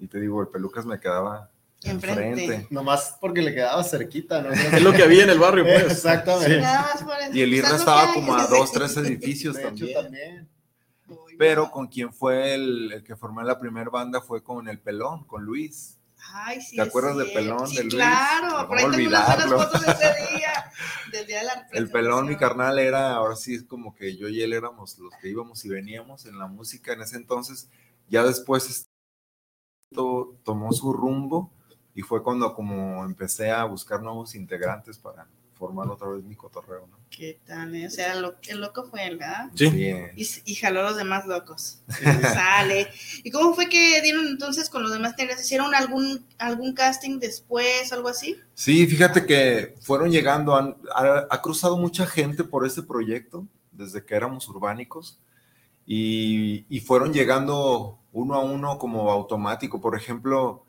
Y 0.00 0.06
te 0.06 0.18
digo, 0.18 0.40
el 0.40 0.48
Pelucas 0.48 0.86
me 0.86 0.98
quedaba 0.98 1.50
Enfrente. 1.82 2.42
enfrente. 2.44 2.66
nomás 2.70 3.18
porque 3.20 3.42
le 3.42 3.54
quedaba 3.54 3.84
cerquita, 3.84 4.40
¿no? 4.42 4.50
Es 4.50 4.82
lo 4.82 4.92
que 4.92 5.02
había 5.02 5.24
en 5.24 5.30
el 5.30 5.38
barrio, 5.38 5.64
pues. 5.64 5.92
Exactamente. 5.92 6.60
Nada 6.60 6.82
más 6.94 7.02
por 7.02 7.18
eso. 7.20 7.34
Y 7.36 7.42
el 7.42 7.50
lo 7.50 7.56
estaba 7.76 8.14
como 8.14 8.34
a 8.34 8.46
dos, 8.46 8.72
tres 8.72 8.96
edificios 8.96 9.54
De 9.56 9.60
hecho, 9.68 9.86
también. 9.86 9.94
también. 10.02 10.48
Pero 11.38 11.70
con 11.70 11.86
quien 11.86 12.12
fue 12.14 12.54
el, 12.54 12.92
el 12.92 13.04
que 13.04 13.14
formé 13.14 13.44
la 13.44 13.58
primera 13.58 13.90
banda 13.90 14.22
fue 14.22 14.42
con 14.42 14.66
el 14.68 14.78
Pelón, 14.80 15.24
con 15.24 15.44
Luis. 15.44 15.98
Ay, 16.32 16.60
sí. 16.60 16.76
¿Te 16.76 16.82
acuerdas 16.82 17.16
de. 17.16 17.26
Pelón, 17.26 17.66
Sí, 17.68 17.76
de 17.76 17.82
Luis? 17.84 17.94
claro. 17.94 18.68
Por 18.68 18.78
ahí 18.78 18.84
tengo 18.90 19.08
unas 19.08 19.36
buenas 19.48 19.64
fotos 19.64 19.80
de 19.86 19.92
ese 19.92 20.14
día. 20.36 20.72
Del 21.12 21.26
día 21.26 21.38
de 21.40 21.44
la 21.44 21.68
El 21.72 21.90
Pelón, 21.90 22.26
mi 22.26 22.36
carnal, 22.36 22.78
era, 22.78 23.14
ahora 23.14 23.36
sí 23.36 23.54
es 23.54 23.62
como 23.64 23.94
que 23.94 24.16
yo 24.16 24.28
y 24.28 24.42
él 24.42 24.52
éramos 24.52 24.98
los 24.98 25.12
que 25.20 25.28
íbamos 25.28 25.64
y 25.64 25.68
veníamos 25.68 26.26
en 26.26 26.38
la 26.38 26.46
música 26.46 26.92
en 26.92 27.02
ese 27.02 27.16
entonces. 27.16 27.68
Ya 28.08 28.22
después 28.24 28.86
esto 29.92 30.36
tomó 30.44 30.72
su 30.72 30.92
rumbo 30.92 31.52
y 31.94 32.02
fue 32.02 32.22
cuando 32.22 32.54
como 32.54 33.04
empecé 33.04 33.50
a 33.50 33.64
buscar 33.64 34.02
nuevos 34.02 34.34
integrantes 34.34 34.98
para 34.98 35.26
formar 35.58 35.88
otra 35.88 36.08
vez 36.08 36.22
mi 36.24 36.34
cotorreo, 36.36 36.86
¿no? 36.90 36.96
¿Qué 37.08 37.38
tal? 37.46 37.74
eh? 37.74 37.86
O 37.86 37.90
sea, 37.90 38.14
lo- 38.16 38.34
el 38.48 38.60
loco 38.60 38.84
fue 38.84 39.06
él, 39.06 39.16
¿verdad? 39.16 39.50
Sí. 39.54 39.66
Y, 40.16 40.28
y 40.44 40.54
jaló 40.56 40.80
a 40.80 40.90
los 40.90 40.96
demás 40.96 41.26
locos. 41.26 41.80
Sale. 42.22 42.88
¿Y 43.24 43.30
cómo 43.30 43.54
fue 43.54 43.68
que 43.68 44.00
dieron 44.02 44.26
entonces 44.26 44.68
con 44.68 44.82
los 44.82 44.92
demás 44.92 45.12
integrantes? 45.12 45.46
¿Hicieron 45.46 45.74
algún, 45.74 46.24
algún 46.38 46.74
casting 46.74 47.18
después, 47.18 47.92
algo 47.92 48.08
así? 48.08 48.36
Sí, 48.54 48.86
fíjate 48.86 49.24
que 49.24 49.74
fueron 49.80 50.10
llegando, 50.10 50.54
han- 50.56 50.76
ha, 50.94 51.26
ha 51.30 51.42
cruzado 51.42 51.76
mucha 51.78 52.06
gente 52.06 52.44
por 52.44 52.66
ese 52.66 52.82
proyecto 52.82 53.46
desde 53.72 54.04
que 54.04 54.14
éramos 54.14 54.48
urbánicos 54.48 55.18
y, 55.86 56.64
y 56.68 56.80
fueron 56.80 57.12
llegando 57.12 57.98
uno 58.12 58.34
a 58.34 58.40
uno 58.44 58.78
como 58.78 59.10
automático. 59.10 59.80
Por 59.80 59.96
ejemplo, 59.96 60.64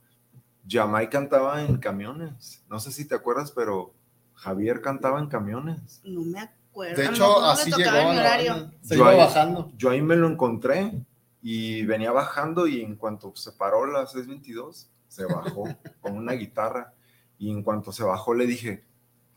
Yamai 0.66 1.10
cantaba 1.10 1.64
en 1.64 1.78
camiones. 1.78 2.62
No 2.70 2.80
sé 2.80 2.92
si 2.92 3.06
te 3.06 3.16
acuerdas, 3.16 3.52
pero 3.52 3.94
Javier 4.38 4.82
cantaba 4.82 5.20
en 5.20 5.28
camiones. 5.28 6.02
No 6.06 6.22
me 6.22 6.40
acuerdo. 6.40 6.96
De 6.96 7.08
A 7.08 7.12
hecho, 7.12 7.24
no 7.28 7.46
así 7.46 7.72
llegó. 7.72 7.90
a 7.90 8.14
la. 8.16 8.72
Se 8.82 8.96
Yo 8.96 9.02
iba 9.02 9.10
ahí- 9.10 9.18
bajando. 9.18 9.72
Yo 9.78 9.90
ahí 9.90 10.02
me 10.02 10.16
lo 10.16 10.28
encontré 10.28 10.94
y 11.42 11.84
venía 11.86 12.12
bajando 12.12 12.68
y 12.68 12.82
en 12.82 12.96
cuanto 12.96 13.34
se 13.36 13.52
paró 13.52 13.86
la 13.88 14.06
622, 14.08 14.90
se 15.08 15.26
bajó 15.26 15.64
con 16.02 16.16
una 16.18 16.34
guitarra 16.34 16.94
y 17.40 17.52
en 17.52 17.64
cuanto 17.64 17.92
se 17.92 18.04
bajó 18.04 18.34
le 18.34 18.46
dije, 18.46 18.84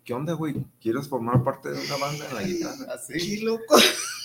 ¿qué 0.05 0.13
onda, 0.15 0.35
güey? 0.35 0.67
¿Quieres 0.81 1.09
formar 1.09 1.43
parte 1.43 1.71
de 1.71 1.81
una 1.85 1.97
banda 1.97 2.27
en 2.29 2.35
la 2.35 2.43
guitarra? 2.43 2.87
Así. 2.95 3.13
Qué 3.39 3.45
loco. 3.45 3.77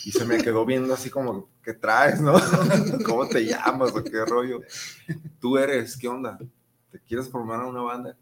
Y 0.06 0.12
se 0.12 0.24
me 0.26 0.38
quedó 0.38 0.66
viendo 0.66 0.94
así 0.94 1.10
como, 1.10 1.50
¿qué 1.64 1.74
traes, 1.74 2.22
no? 2.22 2.34
¿Cómo 3.06 3.28
te 3.28 3.44
llamas 3.46 3.92
o 3.96 4.04
qué 4.04 4.24
rollo? 4.24 4.60
Tú 5.40 5.58
eres, 5.58 5.98
¿qué 5.98 6.08
onda? 6.08 6.38
¿Te 6.92 7.00
quieres 7.00 7.28
formar 7.28 7.64
una 7.66 7.82
banda? 7.82 8.16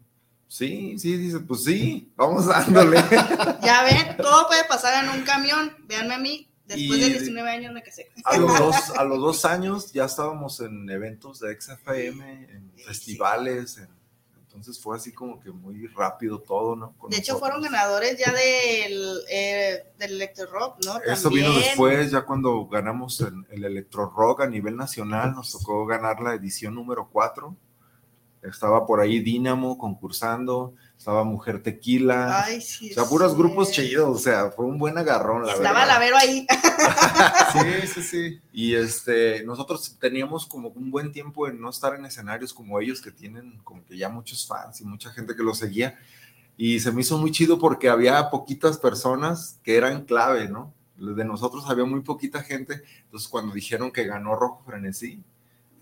Sí, 0.56 0.96
sí, 1.00 1.16
dice, 1.16 1.40
pues 1.40 1.64
sí, 1.64 2.12
vamos 2.14 2.46
dándole. 2.46 2.98
Ya 3.60 3.82
ven, 3.82 4.16
todo 4.18 4.46
puede 4.46 4.62
pasar 4.66 5.02
en 5.04 5.10
un 5.10 5.22
camión. 5.24 5.76
Véanme 5.88 6.14
a 6.14 6.18
mí. 6.18 6.48
Después 6.64 7.00
Y- 7.00 7.02
de 7.02 7.10
19 7.10 7.50
años 7.50 7.72
me 7.72 7.82
casé. 7.82 8.08
A 8.24 8.36
los, 8.36 8.56
dos, 8.56 8.74
a 8.96 9.02
los 9.02 9.18
dos 9.18 9.44
años 9.44 9.92
ya 9.92 10.04
estábamos 10.04 10.60
en 10.60 10.88
eventos 10.88 11.40
de 11.40 11.60
XFM, 11.60 12.44
en 12.52 12.72
festivales. 12.86 13.78
en- 13.78 13.88
Entonces 14.44 14.78
fue 14.80 14.96
así 14.96 15.10
como 15.12 15.40
que 15.40 15.50
muy 15.50 15.88
rápido 15.88 16.38
todo, 16.38 16.76
¿no? 16.76 16.92
Con 16.98 17.10
De 17.10 17.16
hecho, 17.16 17.32
nosotros. 17.32 17.40
fueron 17.58 17.72
ganadores 17.72 18.16
ya 18.16 18.32
del, 18.32 19.18
eh, 19.28 19.92
del 19.98 20.12
Electro 20.12 20.46
Rock, 20.46 20.84
¿no? 20.84 21.00
Eso 21.02 21.24
También. 21.24 21.50
vino 21.50 21.58
después, 21.58 22.12
ya 22.12 22.20
cuando 22.24 22.64
ganamos 22.68 23.20
el, 23.22 23.44
el 23.50 23.64
Electro 23.64 24.08
Rock 24.16 24.42
a 24.42 24.46
nivel 24.46 24.76
nacional, 24.76 25.32
nos 25.34 25.50
tocó 25.50 25.84
ganar 25.84 26.20
la 26.20 26.34
edición 26.34 26.76
número 26.76 27.08
4. 27.10 27.56
Estaba 28.44 28.86
por 28.86 29.00
ahí 29.00 29.20
Dínamo 29.20 29.78
concursando, 29.78 30.74
estaba 30.96 31.24
Mujer 31.24 31.62
Tequila. 31.62 32.44
Ay, 32.44 32.60
sí. 32.60 32.90
o 32.90 32.94
sea, 32.94 33.04
puros 33.04 33.36
grupos 33.36 33.70
chidos, 33.70 34.08
o 34.08 34.18
sea, 34.18 34.50
fue 34.50 34.66
un 34.66 34.78
buen 34.78 34.98
agarrón, 34.98 35.46
la 35.46 35.52
Estaba 35.52 35.80
verdad. 35.80 35.94
la 35.94 35.98
Vero 35.98 36.16
ahí. 36.16 36.46
Sí, 37.52 37.86
sí, 37.94 38.02
sí. 38.02 38.40
Y 38.52 38.74
este, 38.74 39.44
nosotros 39.44 39.96
teníamos 39.98 40.46
como 40.46 40.68
un 40.68 40.90
buen 40.90 41.12
tiempo 41.12 41.48
en 41.48 41.60
no 41.60 41.70
estar 41.70 41.94
en 41.94 42.04
escenarios 42.04 42.52
como 42.52 42.80
ellos, 42.80 43.00
que 43.00 43.10
tienen 43.10 43.60
como 43.64 43.84
que 43.84 43.96
ya 43.96 44.08
muchos 44.08 44.46
fans 44.46 44.80
y 44.80 44.84
mucha 44.84 45.10
gente 45.10 45.34
que 45.34 45.42
los 45.42 45.58
seguía. 45.58 45.98
Y 46.56 46.80
se 46.80 46.92
me 46.92 47.00
hizo 47.00 47.18
muy 47.18 47.32
chido 47.32 47.58
porque 47.58 47.88
había 47.88 48.30
poquitas 48.30 48.78
personas 48.78 49.58
que 49.62 49.76
eran 49.76 50.04
clave, 50.04 50.48
¿no? 50.48 50.72
De 50.96 51.24
nosotros 51.24 51.64
había 51.68 51.84
muy 51.84 52.00
poquita 52.00 52.42
gente. 52.42 52.82
Entonces, 53.04 53.28
cuando 53.28 53.54
dijeron 53.54 53.90
que 53.90 54.04
ganó 54.04 54.36
Rojo 54.36 54.62
Frenesí, 54.64 55.22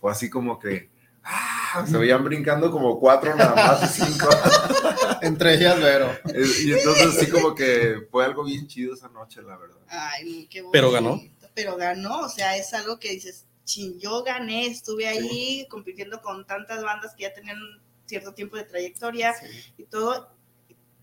fue 0.01 0.11
así 0.13 0.31
como 0.31 0.59
que 0.59 0.91
¡ah! 1.25 1.62
se 1.87 1.99
veían 1.99 2.25
brincando 2.25 2.71
como 2.71 2.99
cuatro 2.99 3.35
nada 3.35 3.55
más 3.55 3.83
y 3.99 4.05
cinco. 4.05 4.29
Entre 5.23 5.55
ellas, 5.55 5.81
Vero. 5.81 6.11
Eh, 6.35 6.45
Y 6.65 6.73
entonces, 6.73 7.15
sí, 7.19 7.31
como 7.31 7.55
que 7.55 8.07
fue 8.11 8.25
algo 8.25 8.45
bien 8.45 8.67
chido 8.67 8.95
esa 8.95 9.09
noche, 9.09 9.43
la 9.43 9.57
verdad. 9.57 9.79
Ay, 9.89 10.47
qué 10.51 10.61
bonito. 10.63 10.73
Pero 10.73 10.91
ganó. 10.91 11.21
Pero 11.55 11.77
ganó, 11.77 12.21
o 12.21 12.29
sea, 12.29 12.57
es 12.57 12.73
algo 12.73 12.99
que 12.99 13.11
dices, 13.11 13.47
chin, 13.65 13.99
yo 14.01 14.23
gané, 14.23 14.67
estuve 14.67 15.07
ahí 15.07 15.67
compitiendo 15.69 16.21
con 16.23 16.47
tantas 16.47 16.83
bandas 16.83 17.15
que 17.15 17.25
ya 17.25 17.35
tenían 17.35 17.59
cierto 18.07 18.33
tiempo 18.33 18.57
de 18.57 18.65
trayectoria 18.65 19.35
y 19.77 19.85
todo, 19.85 20.31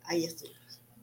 ahí 0.03 0.25
estuve. 0.25 0.51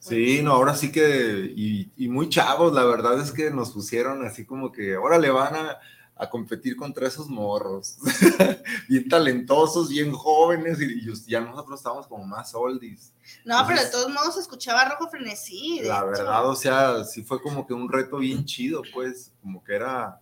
Sí, 0.01 0.41
no, 0.43 0.53
ahora 0.53 0.75
sí 0.77 0.93
que, 0.93 1.53
y, 1.57 1.91
y 1.97 2.09
muy 2.09 2.29
chavos, 2.29 2.73
la 2.73 2.85
verdad 2.85 3.21
es 3.21 3.33
que 3.33 3.51
nos 3.51 3.73
pusieron 3.73 4.25
así 4.25 4.45
como 4.45 4.71
que 4.71 4.95
ahora 4.95 5.19
le 5.19 5.31
van 5.31 5.55
a, 5.57 5.79
a 6.19 6.31
competir 6.31 6.77
contra 6.77 7.07
esos 7.07 7.29
morros, 7.29 7.99
bien 8.89 9.07
talentosos, 9.09 9.91
bien 9.91 10.13
jóvenes, 10.13 10.81
y, 10.81 10.85
y 11.11 11.15
ya 11.31 11.41
nosotros 11.41 11.79
estábamos 11.79 12.07
como 12.07 12.25
más 12.25 12.55
oldies. 12.55 13.13
No, 13.45 13.57
pero 13.67 13.81
de 13.81 13.87
Entonces, 13.87 13.91
todos 13.91 14.09
modos 14.13 14.35
se 14.35 14.41
escuchaba 14.41 14.85
Rojo 14.87 15.09
Frenesí. 15.11 15.81
de 15.81 15.89
La 15.89 15.99
hecho. 15.99 16.07
verdad, 16.07 16.49
o 16.49 16.55
sea, 16.57 17.05
sí 17.05 17.23
fue 17.23 17.43
como 17.43 17.67
que 17.67 17.75
un 17.75 17.91
reto 17.93 18.17
bien 18.19 18.45
chido, 18.47 18.83
pues, 18.95 19.33
como 19.43 19.63
que 19.63 19.75
era 19.75 20.21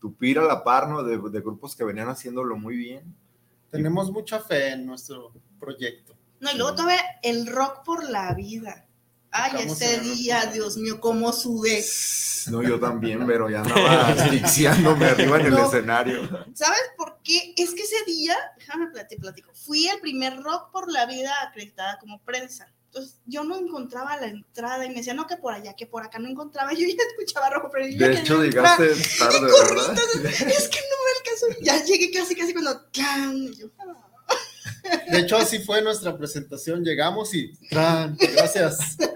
tupir 0.00 0.38
a 0.40 0.42
la 0.44 0.64
par, 0.64 0.88
¿no? 0.88 1.02
De, 1.04 1.16
de 1.16 1.40
grupos 1.40 1.76
que 1.76 1.84
venían 1.84 2.08
haciéndolo 2.08 2.56
muy 2.56 2.76
bien. 2.76 3.14
Tenemos 3.70 4.10
mucha 4.10 4.40
fe 4.40 4.70
en 4.72 4.84
nuestro 4.86 5.32
proyecto. 5.60 6.14
No, 6.40 6.50
y 6.50 6.56
luego 6.56 6.74
todavía 6.74 7.00
el 7.22 7.46
rock 7.46 7.84
por 7.84 8.08
la 8.08 8.34
vida. 8.34 8.85
Ay, 9.38 9.66
ese 9.66 10.00
día, 10.00 10.46
Dios 10.46 10.76
mío, 10.76 11.00
cómo 11.00 11.32
sudé. 11.32 11.84
No, 12.48 12.62
yo 12.62 12.78
también, 12.78 13.26
pero 13.26 13.50
ya 13.50 13.60
andaba 13.60 14.08
asfixiándome 14.08 15.06
arriba 15.06 15.40
en 15.40 15.46
el 15.46 15.52
No. 15.52 15.66
escenario. 15.66 16.28
¿Sabes 16.54 16.80
por 16.96 17.18
qué? 17.24 17.54
Es 17.56 17.70
que 17.74 17.82
ese 17.82 18.04
día, 18.06 18.36
déjame 18.58 18.86
plati- 18.92 19.18
platico, 19.20 19.50
fui 19.54 19.88
el 19.88 20.00
primer 20.00 20.40
rock 20.42 20.70
por 20.70 20.90
la 20.90 21.06
vida 21.06 21.32
acreditada 21.42 21.98
como 21.98 22.20
prensa. 22.22 22.68
Entonces 22.86 23.16
yo 23.26 23.44
no 23.44 23.58
encontraba 23.58 24.16
la 24.16 24.28
entrada 24.28 24.86
y 24.86 24.88
me 24.88 24.94
decía, 24.96 25.12
no, 25.12 25.26
que 25.26 25.36
por 25.36 25.52
allá, 25.52 25.74
que 25.74 25.86
por 25.86 26.02
acá 26.04 26.18
no 26.18 26.28
encontraba. 26.28 26.72
Yo 26.74 26.86
ya 26.86 26.94
escuchaba 27.10 27.50
rojo, 27.50 27.68
pero 27.70 27.86
yo 27.88 27.98
De 28.06 28.14
hecho, 28.20 28.42
llegaste 28.42 28.86
tarde, 29.18 29.36
Y 29.36 29.40
corrí, 29.40 29.74
¿verdad? 29.76 29.90
entonces, 29.90 30.40
es 30.40 30.68
que 30.68 30.78
no 30.78 30.96
me 31.04 31.18
alcanzó. 31.18 31.62
Ya 31.62 31.84
llegué 31.84 32.10
casi, 32.10 32.34
casi 32.34 32.52
cuando. 32.54 32.88
¡clan! 32.92 33.36
Y 33.36 33.56
yo, 33.56 33.66
"Ah". 33.80 34.05
De 35.10 35.20
hecho, 35.20 35.36
así 35.36 35.58
fue 35.60 35.82
nuestra 35.82 36.16
presentación. 36.16 36.84
Llegamos 36.84 37.34
y 37.34 37.52
¡tran! 37.68 38.16
gracias. 38.34 38.96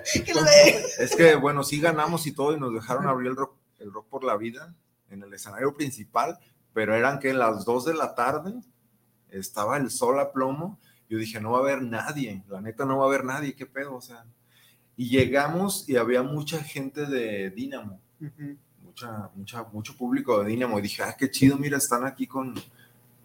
Es 0.98 1.14
que, 1.14 1.37
bueno, 1.37 1.62
sí 1.62 1.80
ganamos 1.80 2.26
y 2.26 2.33
todo, 2.33 2.56
y 2.56 2.61
nos 2.61 2.74
dejaron 2.74 3.06
abrir 3.06 3.30
el 3.30 3.37
rock, 3.37 3.56
el 3.78 3.92
rock 3.92 4.09
por 4.09 4.24
la 4.24 4.37
vida 4.37 4.74
en 5.11 5.22
el 5.22 5.33
escenario 5.33 5.74
principal, 5.74 6.38
pero 6.72 6.94
eran 6.94 7.18
que 7.18 7.33
las 7.33 7.64
2 7.64 7.85
de 7.85 7.94
la 7.94 8.14
tarde 8.14 8.54
estaba 9.28 9.76
el 9.76 9.90
sol 9.90 10.18
a 10.18 10.33
plomo. 10.33 10.78
Yo 11.09 11.18
dije, 11.18 11.40
no 11.40 11.52
va 11.52 11.59
a 11.59 11.61
haber 11.61 11.83
nadie, 11.83 12.42
la 12.48 12.61
neta 12.61 12.85
no 12.85 12.98
va 12.98 13.04
a 13.04 13.09
haber 13.09 13.24
nadie, 13.24 13.54
qué 13.54 13.66
pedo, 13.66 13.94
o 13.94 14.00
sea. 14.00 14.24
Y 14.96 15.09
llegamos 15.09 15.88
y 15.88 15.96
había 15.96 16.22
mucha 16.22 16.62
gente 16.62 17.06
de 17.06 17.50
Dínamo, 17.50 18.00
mucha, 18.83 19.30
mucha, 19.35 19.62
mucho 19.64 19.96
público 19.96 20.42
de 20.42 20.50
Dínamo. 20.50 20.78
Y 20.78 20.83
dije, 20.83 21.02
ah, 21.02 21.16
qué 21.18 21.30
chido, 21.30 21.56
mira, 21.56 21.78
están 21.78 22.04
aquí 22.04 22.26
con, 22.26 22.54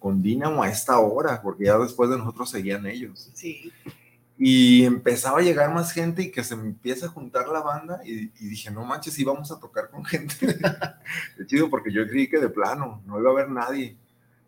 con 0.06 0.22
Dínamo 0.22 0.62
a 0.62 0.70
esta 0.70 1.00
hora, 1.00 1.42
porque 1.42 1.66
ya 1.66 1.80
después 1.80 2.12
de 2.12 2.18
nosotros 2.20 2.48
seguían 2.52 2.86
ellos 2.86 3.32
Sí. 3.34 3.72
y 4.38 4.84
empezaba 4.86 5.40
a 5.40 5.42
llegar 5.42 5.74
más 5.74 5.92
gente 5.92 6.22
y 6.22 6.32
que 6.32 6.44
se 6.44 6.56
me 6.56 6.68
empieza 6.68 7.08
a 7.08 7.10
juntar 7.10 7.48
la 7.48 7.62
banda 7.62 8.02
y, 8.06 8.32
y 8.40 8.48
dije, 8.50 8.70
no 8.70 8.86
manches, 8.86 9.16
sí 9.16 9.24
vamos 9.24 9.52
a 9.52 9.60
tocar 9.60 9.90
con 9.90 10.06
gente. 10.06 10.36
Qué 11.38 11.46
chido, 11.48 11.72
porque 11.72 11.92
yo 11.92 12.08
creí 12.08 12.30
que 12.30 12.38
de 12.40 12.50
plano 12.50 13.02
no 13.08 13.20
iba 13.20 13.32
a 13.32 13.34
haber 13.34 13.50
nadie, 13.50 13.98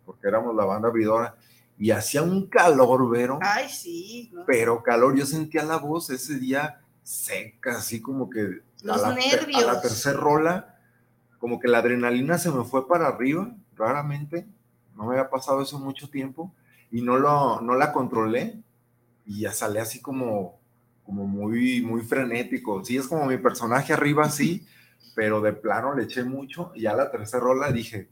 porque 0.06 0.28
éramos 0.28 0.54
la 0.54 0.64
banda 0.64 0.86
abridora. 0.90 1.34
Y 1.76 1.90
hacía 1.90 2.22
un 2.22 2.46
calor, 2.46 3.10
Vero, 3.10 3.40
Ay, 3.42 3.68
sí. 3.68 4.30
¿no? 4.32 4.44
pero 4.46 4.80
calor. 4.84 5.16
Yo 5.18 5.26
sentía 5.26 5.64
la 5.64 5.78
voz 5.78 6.08
ese 6.10 6.38
día 6.38 6.80
seca, 7.02 7.78
así 7.78 8.00
como 8.00 8.30
que 8.30 8.60
Los 8.84 9.02
a, 9.02 9.08
la, 9.10 9.14
nervios. 9.16 9.60
a 9.64 9.66
la 9.74 9.80
tercera 9.80 10.16
rola, 10.20 10.78
como 11.40 11.58
que 11.58 11.66
la 11.66 11.78
adrenalina 11.78 12.38
se 12.38 12.52
me 12.52 12.62
fue 12.62 12.86
para 12.86 13.08
arriba, 13.08 13.52
raramente. 13.74 14.46
No 14.98 15.04
me 15.04 15.12
había 15.12 15.30
pasado 15.30 15.62
eso 15.62 15.78
mucho 15.78 16.10
tiempo 16.10 16.52
y 16.90 17.02
no, 17.02 17.16
lo, 17.18 17.60
no 17.60 17.76
la 17.76 17.92
controlé 17.92 18.60
y 19.24 19.42
ya 19.42 19.52
salí 19.52 19.78
así 19.78 20.00
como, 20.00 20.58
como 21.06 21.24
muy, 21.24 21.80
muy 21.82 22.02
frenético. 22.02 22.84
Sí, 22.84 22.96
es 22.96 23.06
como 23.06 23.26
mi 23.26 23.38
personaje 23.38 23.92
arriba 23.92 24.24
así, 24.24 24.66
pero 25.14 25.40
de 25.40 25.52
plano 25.52 25.94
le 25.94 26.02
eché 26.02 26.24
mucho 26.24 26.72
y 26.74 26.82
ya 26.82 26.94
la 26.94 27.12
tercera 27.12 27.44
rola 27.44 27.70
dije, 27.70 28.08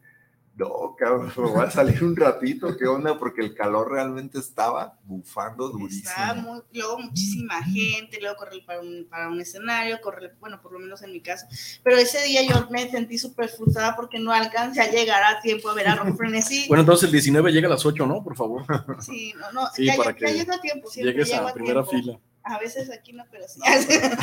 no, 0.57 0.97
cabrón, 0.99 1.31
me 1.37 1.43
voy 1.51 1.65
a 1.67 1.71
salir 1.71 2.03
un 2.03 2.17
ratito, 2.17 2.75
¿qué 2.79 2.87
onda? 2.87 3.19
Porque 3.19 3.43
el 3.43 3.55
calor 3.55 3.91
realmente 3.93 4.39
estaba 4.39 4.99
bufando 5.05 5.69
durísimo. 5.69 6.09
Estaba 6.09 6.35
muy, 6.35 6.61
luego 6.73 6.99
muchísima 6.99 7.63
gente, 7.63 8.19
luego 8.21 8.37
correr 8.37 8.65
para 8.65 8.81
un, 8.81 9.07
para 9.11 9.29
un 9.29 9.39
escenario, 9.41 10.01
correr, 10.01 10.35
bueno, 10.41 10.61
por 10.63 10.73
lo 10.73 10.79
menos 10.79 11.03
en 11.03 11.13
mi 11.13 11.21
caso. 11.21 11.47
Pero 11.85 11.99
ese 11.99 12.23
día 12.25 12.41
yo 12.43 12.69
me 12.71 12.91
sentí 12.91 13.19
súper 13.19 13.49
frustrada 13.51 13.95
porque 13.97 14.19
no 14.19 14.33
alcancé 14.33 14.81
a 14.81 14.91
llegar 14.91 15.23
a 15.25 15.41
tiempo 15.43 15.69
a 15.69 15.75
ver 15.75 15.89
a 15.89 15.95
Rock 15.97 16.17
Frenesí. 16.17 16.65
Bueno, 16.69 16.81
entonces 16.81 17.05
el 17.07 17.13
19 17.13 17.53
llega 17.53 17.67
a 17.67 17.71
las 17.71 17.85
8, 17.85 18.07
¿no? 18.07 18.25
Por 18.25 18.35
favor. 18.37 18.65
Sí, 19.01 19.35
no, 19.39 19.53
no, 19.53 19.67
Sí, 19.75 19.85
ya, 19.85 19.97
para 19.97 20.13
ya- 20.13 20.17
que 20.17 20.25
ya 20.27 20.33
llego 20.33 20.55
a 20.55 20.61
tiempo, 20.61 20.89
siempre 20.91 21.13
llegues 21.13 21.35
a 21.35 21.49
a 21.49 21.53
primera 21.53 21.85
tiempo. 21.85 21.91
fila. 22.13 22.21
A 22.49 22.59
veces 22.59 22.89
aquí 22.93 23.13
no, 23.13 23.25
pero 23.31 23.45
sí. 23.49 23.59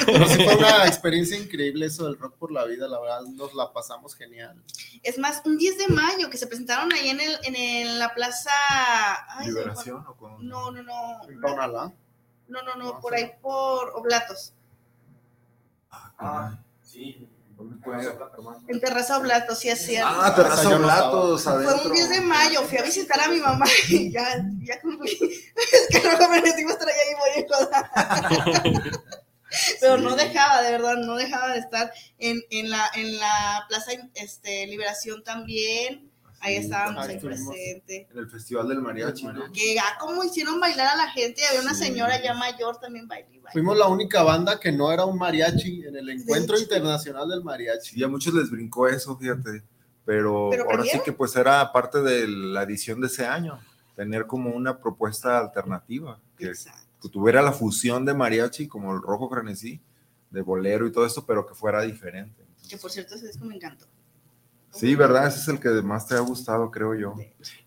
Pero 0.06 0.26
sí 0.28 0.44
fue 0.46 0.56
una 0.56 0.88
experiencia 0.88 1.38
increíble 1.38 1.88
eso 1.88 2.06
del 2.06 2.18
rock 2.18 2.38
por 2.38 2.52
la 2.54 2.64
vida. 2.64 2.88
La 2.88 3.00
verdad, 3.00 3.22
nos 3.24 3.54
la 3.54 3.74
pasamos 3.74 4.16
genial. 4.16 4.64
Es 5.04 5.18
más, 5.18 5.42
un 5.46 5.58
10 5.58 5.78
de 5.78 5.88
mayo 5.90 6.30
que 6.30 6.38
se 6.38 6.48
presentaron 6.48 6.94
ahí 6.94 7.10
en, 7.10 7.20
el, 7.20 7.38
en 7.44 7.56
el- 7.56 8.00
la 8.00 8.14
plaza. 8.14 8.50
ay. 9.28 9.48
¿Liberación 9.48 10.06
o 10.08 10.16
con- 10.16 10.48
No, 10.48 10.72
no, 10.72 10.84
no. 10.84 11.22
¿En 11.30 11.42
Tonalá? 11.42 11.92
No, 12.48 12.62
no, 12.64 12.76
no, 12.76 13.00
por 13.02 13.14
ahí 13.14 13.32
por 13.42 13.90
Oblatos. 13.96 14.54
Ah, 15.92 16.58
sí. 16.82 17.28
¿Dónde 17.56 17.76
fue? 17.84 17.96
En 18.68 18.80
Terraza 18.80 19.18
Oblatos, 19.18 19.60
sí 19.60 19.70
es 19.70 19.86
cierto. 19.86 20.10
Ah, 20.10 20.34
Terraza 20.36 20.76
Oblatos, 20.76 21.44
Fue 21.44 21.54
adentro. 21.54 21.90
un 21.90 21.94
10 21.94 22.10
de 22.10 22.22
mayo, 22.22 22.62
fui 22.64 22.78
a 22.78 22.84
visitar 22.84 23.20
a 23.22 23.28
mi 23.28 23.40
mamá 23.40 23.66
y 23.90 24.12
ya, 24.12 24.44
ya 24.62 24.82
cumplí. 24.82 25.12
Es 25.12 26.02
que 26.02 26.08
no 26.08 26.30
me 26.30 26.42
metí 26.42 26.62
estar 26.62 26.88
allá 26.88 26.98
y 27.12 27.46
voy 27.46 27.46
a 27.72 27.92
Pero 29.80 29.98
no 29.98 30.16
dejaba, 30.16 30.62
de 30.64 30.72
verdad, 30.72 30.96
no 30.98 31.16
dejaba 31.16 31.54
de 31.54 31.60
estar 31.60 31.94
en, 32.18 32.42
en, 32.50 32.72
la, 32.72 32.90
en 32.96 33.20
la 33.20 33.66
Plaza 33.70 33.92
este, 34.16 34.66
Liberación 34.68 35.24
también. 35.24 36.12
Ahí 36.44 36.56
estábamos 36.58 37.08
ahí 37.08 37.18
presentes. 37.20 38.08
En 38.12 38.18
el 38.18 38.30
Festival 38.30 38.68
del 38.68 38.82
Mariachi, 38.82 39.26
¿no? 39.28 39.52
Que 39.54 39.76
ya 39.76 39.98
como 40.00 40.24
hicieron 40.24 40.60
bailar 40.60 40.88
a 40.88 40.96
la 40.98 41.10
gente, 41.12 41.46
había 41.46 41.62
una 41.62 41.74
Sí. 41.74 41.86
señora 41.86 42.22
ya 42.22 42.34
mayor 42.34 42.78
también 42.80 43.08
bailando. 43.08 43.50
Fuimos 43.52 43.78
la 43.78 43.88
única 43.88 44.24
banda 44.24 44.60
que 44.60 44.72
no 44.72 44.92
era 44.92 45.06
un 45.06 45.18
mariachi 45.18 45.86
en 45.86 45.96
el 45.96 46.10
Encuentro 46.10 46.60
Internacional 46.60 47.30
del 47.30 47.44
Mariachi. 47.44 47.98
Y 48.00 48.04
a 48.04 48.08
muchos 48.08 48.34
les 48.34 48.50
brincó 48.50 48.88
eso, 48.88 49.18
fíjate. 49.18 49.64
Pero, 50.06 50.50
¿Pero 50.52 50.70
ahora 50.70 50.84
sí 50.84 51.00
que 51.06 51.14
pues 51.14 51.34
era 51.38 51.72
parte 51.72 52.02
de 52.02 52.28
la 52.28 52.64
edición 52.64 53.00
de 53.00 53.08
ese 53.08 53.26
año, 53.26 53.58
tener 53.96 54.28
como 54.28 54.50
una 54.50 54.78
propuesta 54.80 55.38
alternativa, 55.40 56.20
que, 56.38 56.52
que 57.02 57.10
tuviera 57.10 57.42
la 57.42 57.54
fusión 57.54 58.04
de 58.04 58.14
mariachi 58.14 58.68
como 58.68 58.94
el 58.94 59.02
rojo 59.02 59.30
frenesí, 59.30 59.80
de 60.30 60.42
bolero 60.42 60.86
y 60.88 60.92
todo 60.92 61.06
esto, 61.06 61.26
pero 61.26 61.46
que 61.46 61.54
fuera 61.54 61.82
diferente. 61.84 62.44
Que 62.68 62.76
por 62.78 62.92
cierto, 62.92 63.16
ese 63.16 63.28
disco 63.28 63.46
me 63.46 63.56
encantó. 63.56 63.86
Sí, 64.74 64.96
¿verdad? 64.96 65.28
Ese 65.28 65.40
es 65.40 65.48
el 65.48 65.60
que 65.60 65.70
más 65.84 66.08
te 66.08 66.16
ha 66.16 66.20
gustado, 66.20 66.72
creo 66.72 66.96
yo. 66.96 67.16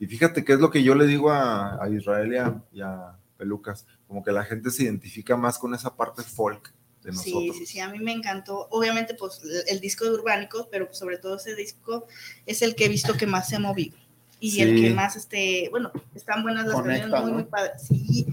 Y 0.01 0.07
fíjate 0.07 0.45
que 0.45 0.55
es 0.55 0.59
lo 0.61 0.71
que 0.71 0.83
yo 0.83 0.95
le 0.95 1.07
digo 1.07 1.31
a, 1.31 1.83
a 1.83 1.88
Israel 1.88 2.33
y 2.33 2.37
a, 2.37 2.62
y 2.73 2.81
a 2.83 3.16
Pelucas, 3.38 3.87
como 4.09 4.25
que 4.25 4.33
la 4.33 4.45
gente 4.45 4.71
se 4.71 4.85
identifica 4.85 5.37
más 5.37 5.59
con 5.59 5.75
esa 5.75 5.95
parte 5.95 6.23
folk 6.23 6.73
de 7.05 7.12
Sí, 7.12 7.31
nosotros. 7.33 7.57
sí, 7.59 7.66
sí, 7.66 7.81
a 7.81 7.88
mí 7.88 7.99
me 8.01 8.12
encantó. 8.12 8.66
Obviamente, 8.71 9.14
pues 9.14 9.40
el- 9.69 9.81
disco 9.81 10.05
de 10.05 10.12
Urbánicos, 10.12 10.66
pero 10.71 10.88
sobre 10.92 11.19
todo 11.19 11.37
ese 11.37 11.55
disco 11.55 12.07
es 12.47 12.62
el 12.62 12.75
que 12.75 12.87
he 12.87 12.88
visto 12.88 13.14
que 13.16 13.27
más 13.27 13.49
se 13.49 13.57
ha 13.57 13.61
movido. 13.61 13.97
Y 14.40 14.61
el 14.61 14.77
Sí. 14.77 14.83
que 14.83 14.90
más, 14.95 15.14
este, 15.16 15.69
bueno, 15.71 15.92
están 16.14 16.42
buenas 16.42 16.66
las 16.66 16.75
Conecta, 16.75 17.03
canciones, 17.09 17.23
muy, 17.23 17.31
¿no? 17.31 17.38
muy 17.38 17.45
padres. 17.45 17.83
Sí, 17.87 18.27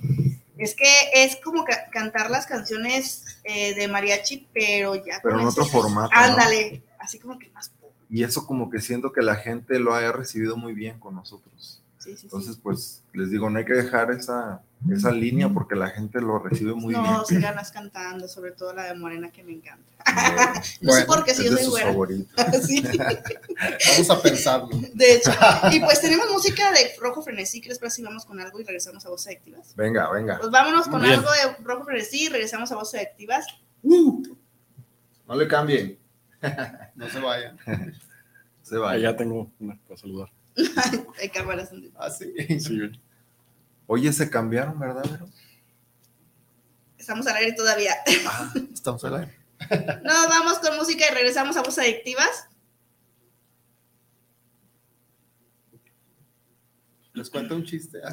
Es 0.58 0.76
que 0.76 0.86
es 1.16 1.38
como 1.44 1.64
ca- 1.66 1.90
cantar 1.92 2.30
las 2.30 2.46
canciones 2.46 3.26
eh, 3.44 3.74
de 3.76 3.88
mariachi, 3.88 4.48
pero 4.54 4.96
ya 4.96 5.20
Pero 5.22 5.36
con 5.36 5.42
en 5.42 5.48
ese- 5.48 5.60
otro 5.62 5.66
formato, 5.72 6.12
¿no? 6.16 6.22
Ándale, 6.22 6.84
así 7.00 7.20
como 7.20 7.38
que 7.40 7.50
más. 7.50 7.72
Y 8.14 8.24
eso 8.24 8.46
como 8.46 8.70
que 8.70 8.80
siento 8.80 9.12
que 9.12 9.24
la 9.24 9.34
gente 9.38 9.80
lo 9.80 9.96
haya 9.96 10.12
recibido 10.12 10.56
muy 10.56 10.74
bien 10.76 11.00
con 11.00 11.16
nosotros. 11.16 11.82
Sí, 11.98 12.16
sí, 12.16 12.28
Entonces, 12.28 12.60
pues 12.62 13.02
les 13.12 13.32
digo, 13.32 13.50
no 13.50 13.58
hay 13.58 13.66
que 13.66 13.74
dejar 13.74 14.12
esa, 14.12 14.62
esa 14.92 15.10
línea 15.12 15.50
porque 15.50 15.74
la 15.74 15.90
gente 15.90 16.22
lo 16.22 16.38
recibe 16.38 16.76
muy 16.76 16.94
no, 16.94 17.02
bien. 17.02 17.16
se 17.26 17.40
ganas 17.40 17.72
cantando, 17.72 18.28
sobre 18.28 18.52
todo 18.52 18.72
la 18.72 18.84
de 18.84 18.94
Morena 18.94 19.32
que 19.32 19.42
me 19.42 19.54
encanta. 19.54 19.92
no 20.82 20.94
sé 20.94 21.06
por 21.06 21.24
qué, 21.24 21.34
si 21.34 21.48
es 21.48 21.52
yo 21.54 21.58
soy. 21.58 22.28
Sí. 22.62 22.84
Vamos 23.90 24.10
a 24.12 24.22
pensarlo. 24.22 24.70
De 24.94 25.16
hecho. 25.16 25.32
Y 25.72 25.80
pues 25.80 26.00
tenemos 26.00 26.30
música 26.32 26.72
de 26.72 26.92
Rojo 27.00 27.24
Frenesí. 27.24 27.62
¿Qué 27.62 27.70
les 27.70 27.80
parece 27.80 27.96
si 27.96 28.04
vamos 28.04 28.26
con 28.26 28.40
algo 28.40 28.60
y 28.60 28.64
regresamos 28.64 29.04
a 29.08 29.10
Voces 29.10 29.26
Adictivas? 29.26 29.76
Venga, 29.76 30.12
venga. 30.12 30.38
Pues 30.38 30.52
vámonos 30.52 30.88
con 30.88 31.04
algo 31.04 31.32
de 31.32 31.64
Rojo 31.64 31.84
Frenesí 31.86 32.26
y 32.26 32.30
regresamos 32.30 32.72
a 32.72 32.76
Voces 32.76 33.02
Adictivas. 33.02 33.48
No 33.82 35.36
le 35.36 35.48
cambien. 35.48 36.03
No 36.96 37.10
se 37.10 37.20
vayan. 37.20 37.58
Se 38.62 38.78
vaya. 38.78 39.10
Allá 39.10 39.18
tengo 39.18 39.52
una 39.60 39.78
para 39.86 39.98
saludar. 39.98 40.32
Hay 41.22 41.30
cámaras. 41.30 41.70
Ah, 41.96 42.10
sí. 42.10 42.34
Sí. 42.60 42.80
Oye, 43.88 44.14
se 44.14 44.30
cambiaron, 44.30 44.80
¿verdad, 44.80 45.04
Vero? 45.04 45.26
Estamos 46.98 47.28
al 47.28 47.36
aire 47.36 47.52
todavía. 47.52 47.94
Estamos 48.74 49.04
al 49.04 49.16
aire. 49.16 49.38
No, 50.04 50.14
vamos 50.30 50.60
con 50.60 50.78
música 50.78 51.06
y 51.12 51.14
regresamos 51.14 51.58
a 51.58 51.62
Voces 51.62 51.80
Adictivas. 51.80 52.48
Les 57.14 57.30
cuento 57.30 57.56
un 57.56 57.64
chiste. 57.64 58.00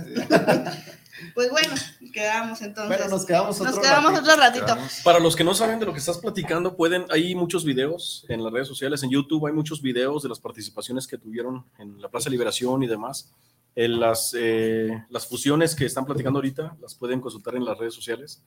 Pues 1.34 1.50
bueno, 1.50 1.74
quedamos 2.14 2.62
entonces. 2.62 2.96
Bueno, 2.96 3.10
nos 3.14 3.26
quedamos 3.26 3.58
Nos 3.60 3.68
otro 3.68 3.82
quedamos 3.82 4.12
ratito. 4.12 4.32
otro 4.32 4.40
ratito. 4.74 4.76
Para 5.04 5.18
los 5.20 5.36
que 5.36 5.44
no 5.44 5.52
saben 5.52 5.78
de 5.78 5.84
lo 5.84 5.92
que 5.92 5.98
estás 5.98 6.16
platicando, 6.16 6.76
pueden, 6.76 7.04
hay 7.10 7.34
muchos 7.34 7.62
videos 7.64 8.24
en 8.30 8.42
las 8.42 8.50
redes 8.50 8.66
sociales, 8.68 9.02
en 9.02 9.10
YouTube 9.10 9.46
hay 9.46 9.52
muchos 9.52 9.82
videos 9.82 10.22
de 10.22 10.30
las 10.30 10.40
participaciones 10.40 11.06
que 11.06 11.18
tuvieron 11.18 11.66
en 11.78 12.00
la 12.00 12.08
Plaza 12.08 12.30
Liberación 12.30 12.82
y 12.82 12.86
demás. 12.86 13.30
En 13.74 14.00
las, 14.00 14.34
eh, 14.38 15.04
las 15.10 15.26
fusiones 15.26 15.74
que 15.74 15.84
están 15.84 16.06
platicando 16.06 16.38
ahorita 16.38 16.76
las 16.80 16.94
pueden 16.94 17.20
consultar 17.20 17.54
en 17.54 17.66
las 17.66 17.76
redes 17.76 17.92
sociales. 17.94 18.42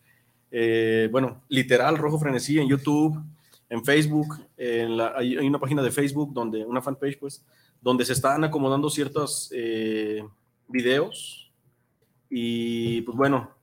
Eh, 0.50 1.10
bueno, 1.12 1.44
literal, 1.50 1.96
Rojo 2.00 2.18
Frenesí 2.18 2.58
en 2.58 2.68
YouTube, 2.70 3.22
en 3.70 3.86
Facebook, 3.86 4.40
en 4.58 4.98
la- 4.98 5.14
hay, 5.16 5.38
hay 5.38 5.46
una 5.48 5.60
página 5.60 5.84
de 5.84 5.92
Facebook, 5.92 6.34
donde, 6.34 6.66
una 6.66 6.82
fanpage, 6.82 7.20
pues, 7.20 7.44
donde 7.82 8.04
se 8.04 8.14
están 8.14 8.44
acomodando 8.44 8.90
ciertos 8.90 9.50
eh, 9.54 10.24
videos. 10.74 11.52
Y 12.30 13.02
pues 13.04 13.16
bueno, 13.16 13.56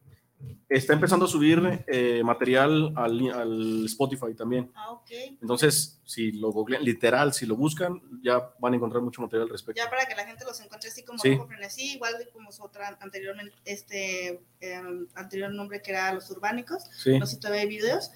está 0.69 0.93
empezando 0.93 1.27
a 1.27 1.29
subir 1.29 1.85
eh, 1.89 2.23
material 2.25 2.93
al, 2.97 3.31
al 3.33 3.85
Spotify 3.87 4.33
también. 4.35 4.71
Ah, 4.75 4.93
ok. 4.93 5.11
Entonces, 5.43 6.01
si 6.05 6.33
lo 6.33 6.53
googlean, 6.53 6.85
literal, 6.85 7.35
si 7.35 7.45
lo 7.45 7.57
buscan, 7.57 8.01
ya 8.23 8.53
van 8.61 8.73
a 8.73 8.77
encontrar 8.77 9.03
mucho 9.03 9.21
material 9.21 9.49
al 9.49 9.51
respecto. 9.51 9.83
Ya 9.83 9.91
para 9.91 10.07
que 10.07 10.15
la 10.15 10.25
gente 10.25 10.45
los 10.45 10.61
encuentre 10.61 10.89
así 10.89 11.03
como 11.03 11.19
Sí. 11.19 11.39
Frenesí, 11.49 11.95
igual 11.95 12.15
como 12.33 12.53
su 12.53 12.63
otra 12.63 12.97
anteriormente, 13.01 13.55
este 13.65 14.41
eh, 14.61 14.83
anterior 15.15 15.53
nombre 15.53 15.83
que 15.83 15.91
era 15.91 16.15
Los 16.15 16.31
Urbánicos. 16.31 16.85
Sí. 16.97 17.19
No 17.19 17.27
sé 17.27 17.35
si 17.35 17.41
todavía 17.41 17.63
hay 17.63 17.69
videos. 17.69 18.13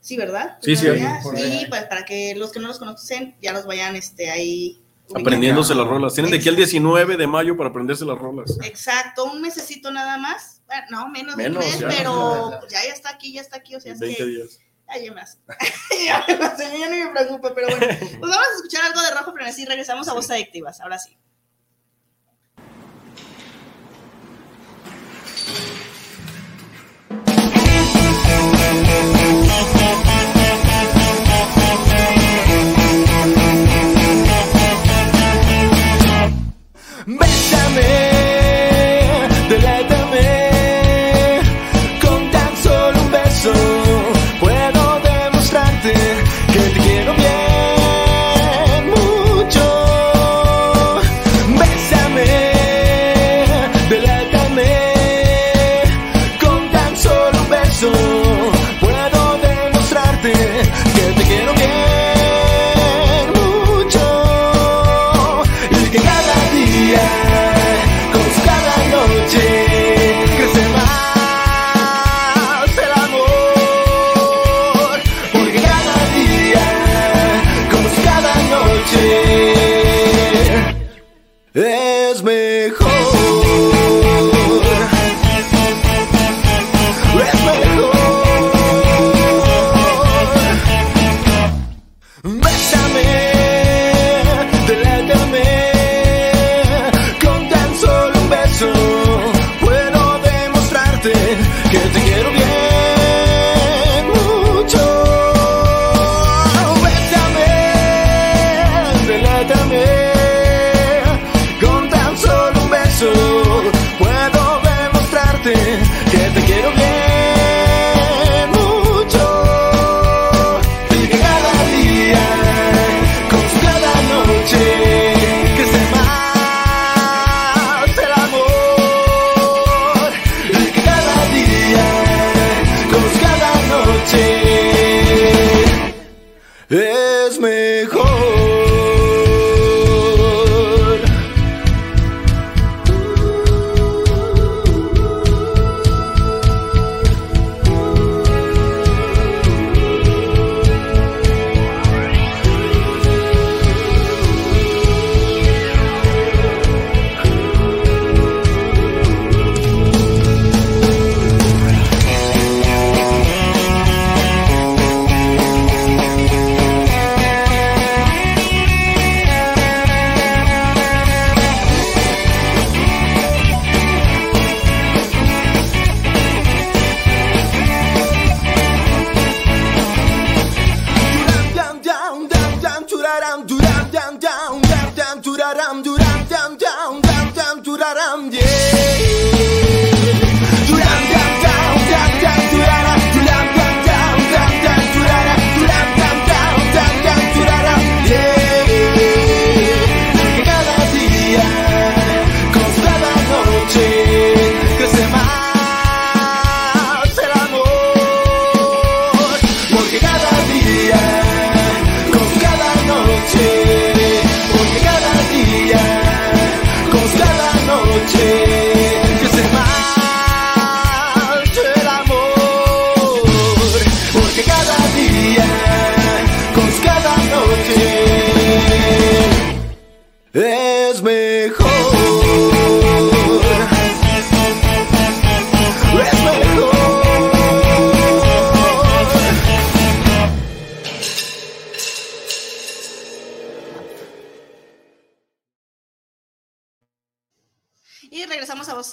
Sí, 0.00 0.18
¿verdad? 0.18 0.58
Sí, 0.60 0.76
sí, 0.76 0.86
ahí 0.86 1.62
Y 1.62 1.66
pues 1.70 1.84
para 1.84 2.04
que 2.04 2.34
los 2.34 2.52
que 2.52 2.60
no 2.60 2.68
los 2.68 2.78
conocen 2.78 3.36
ya 3.40 3.54
los 3.54 3.64
vayan 3.64 3.96
este, 3.96 4.30
ahí. 4.30 4.83
Aprendiéndose 5.12 5.74
las 5.74 5.86
rolas. 5.86 6.14
Tienen 6.14 6.30
de 6.30 6.38
aquí 6.38 6.48
al 6.48 6.56
19 6.56 7.16
de 7.16 7.26
mayo 7.26 7.56
para 7.56 7.70
aprenderse 7.70 8.04
las 8.04 8.18
rolas. 8.18 8.56
Exacto, 8.62 9.24
un 9.24 9.42
mesecito 9.42 9.90
nada 9.90 10.16
más. 10.16 10.62
Bueno, 10.66 10.84
no, 10.90 11.08
menos, 11.08 11.36
de 11.36 11.46
un 11.46 11.52
Menos, 11.52 11.64
mes, 11.64 11.78
ya. 11.78 11.88
pero 11.88 12.56
pues, 12.60 12.72
ya, 12.72 12.82
ya 12.84 12.92
está 12.92 13.10
aquí, 13.10 13.32
ya 13.32 13.40
está 13.42 13.58
aquí. 13.58 13.74
O 13.74 13.80
sea, 13.80 13.92
es 13.92 14.00
20 14.00 14.16
que, 14.16 14.24
días. 14.24 14.60
Ya 14.88 15.20
hace. 15.20 15.38
ya 16.04 16.18
hace, 16.18 16.78
ya 16.78 16.88
no 16.88 16.96
me 16.96 17.10
preocupa, 17.10 17.54
pero 17.54 17.68
bueno. 17.68 17.86
Pues 17.98 18.20
vamos 18.20 18.36
a 18.36 18.56
escuchar 18.56 18.84
algo 18.84 19.02
de 19.02 19.10
Rojo 19.10 19.32
Frenesí 19.32 19.62
y 19.62 19.66
regresamos 19.66 20.08
a 20.08 20.14
Voces 20.14 20.30
Adictivas. 20.30 20.80
Ahora 20.80 20.98
sí. 20.98 21.16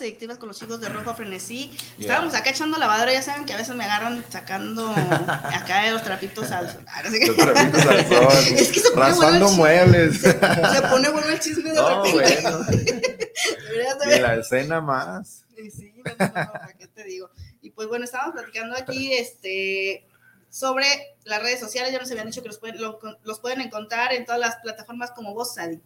Adictivas 0.02 0.38
con 0.38 0.48
los 0.50 0.60
chicos 0.60 0.82
de 0.82 0.90
Rojo 0.90 1.14
Frenesí. 1.16 1.72
Estábamos 2.00 2.34
acá 2.34 2.50
echando 2.50 2.78
lavadora, 2.78 3.14
ya 3.14 3.22
saben 3.22 3.46
que 3.46 3.54
a 3.54 3.58
veces 3.58 3.76
me 3.76 3.84
agarran 3.86 4.24
sacando 4.30 4.90
acá 4.92 5.84
de 5.84 5.92
los 5.92 6.04
trapitos 6.04 6.52
al 6.52 6.66
ah. 6.88 7.04
Los 7.04 7.36
trapitos 7.38 7.86
al 7.86 8.08
sol, 8.08 8.28
Es 8.58 8.72
que 8.72 8.80
se 8.80 8.92
pone 8.92 9.14
bueno 9.14 9.48
el 9.50 9.56
muebles. 9.56 10.22
Se 10.22 10.34
pone 10.34 11.10
bueno 11.10 11.28
el 11.30 11.40
chisme 11.40 11.70
de 11.72 11.76
No, 11.76 12.04
repente. 12.04 12.42
bueno. 12.42 14.16
Y 14.16 14.20
la 14.20 14.36
escena 14.36 14.82
más. 14.82 15.46
Sí, 15.56 15.70
sí, 15.72 15.94
no, 16.04 16.04
no, 16.18 16.26
no, 16.28 16.52
¿para 16.52 16.74
qué 16.78 16.88
te 16.88 17.04
digo? 17.04 17.30
Y 17.62 17.70
pues 17.70 17.88
bueno, 17.88 18.04
estábamos 18.06 18.34
platicando 18.34 18.76
aquí 18.76 19.14
este, 19.14 20.08
sobre 20.50 20.86
las 21.24 21.42
redes 21.42 21.60
sociales. 21.60 21.92
Ya 21.94 22.00
nos 22.00 22.10
habían 22.10 22.26
dicho 22.28 22.42
que 22.42 22.48
los 22.48 22.58
pueden, 22.58 22.82
lo- 22.82 23.00
los 23.24 23.40
pueden 23.40 23.62
encontrar 23.62 24.12
en 24.14 24.26
todas 24.26 24.42
las 24.42 24.56
plataformas 24.58 25.12
como 25.12 25.34
Voz 25.36 25.58
Adi- 25.58 25.82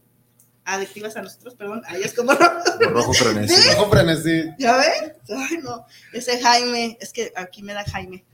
Adictivas 0.66 1.16
a 1.16 1.22
nosotros, 1.22 1.54
perdón. 1.56 1.84
A 1.86 1.96
ellos 1.96 2.14
como 2.14 2.34
Rojo 2.80 3.14
frenesí. 3.14 3.56
¿Sí? 3.56 3.70
Rojo 3.72 3.90
frenesí. 3.92 4.50
¿Ya 4.58 4.76
ven? 4.78 5.14
Ay, 5.38 5.58
no. 5.62 5.86
Ese 6.12 6.42
Jaime, 6.42 6.98
es 7.00 7.14
que 7.14 7.32
aquí 7.36 7.62
me 7.62 7.74
da 7.74 7.84
Jaime. 7.86 8.26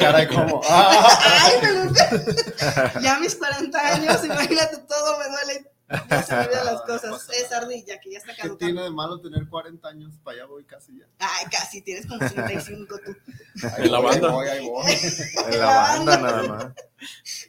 Caray, 0.00 0.26
¿cómo? 0.28 0.62
Ah. 0.68 1.18
Ay, 1.42 1.68
me 2.96 3.02
Ya 3.02 3.18
mis 3.18 3.34
40 3.36 3.94
años, 3.94 4.24
imagínate, 4.24 4.78
todo 4.88 5.18
me 5.18 5.24
duele. 5.28 5.70
Ya 6.08 6.22
se 6.22 6.34
me 6.34 6.40
olvidan 6.46 6.64
las 6.66 6.80
cosas. 6.82 7.28
Es 7.28 7.52
ardilla, 7.52 8.00
que 8.00 8.12
ya 8.12 8.18
está 8.18 8.32
¿Qué 8.32 8.42
caducando. 8.42 8.56
tiene 8.66 8.82
de 8.82 8.90
malo 8.90 9.20
tener 9.20 9.46
40 9.46 9.86
años? 9.86 10.14
Para 10.24 10.38
allá 10.38 10.46
voy 10.46 10.64
casi 10.64 10.98
ya. 10.98 11.04
Ay, 11.18 11.44
casi, 11.50 11.82
tienes 11.82 12.06
como 12.06 12.20
35 12.26 12.96
tú. 13.04 13.16
Ahí 13.76 13.84
En 13.84 13.92
la 13.92 14.00
banda. 14.00 14.28
Ahí 14.28 14.34
voy, 14.34 14.48
ahí 14.48 14.66
voy. 14.66 14.92
En 15.52 15.58
la 15.58 15.66
banda 15.66 16.16
nada 16.16 16.42
más. 16.44 16.66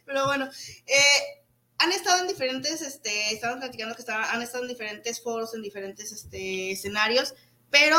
Pero 0.06 0.26
bueno, 0.26 0.50
eh, 0.86 1.43
han 1.78 1.92
estado 1.92 2.22
en 2.22 2.28
diferentes, 2.28 2.82
este, 2.82 3.34
estaban 3.34 3.60
platicando 3.60 3.96
que 3.96 4.02
estaban, 4.02 4.26
han 4.30 4.42
estado 4.42 4.64
en 4.64 4.70
diferentes 4.70 5.22
foros, 5.22 5.54
en 5.54 5.62
diferentes 5.62 6.12
este, 6.12 6.72
escenarios, 6.72 7.34
pero 7.70 7.98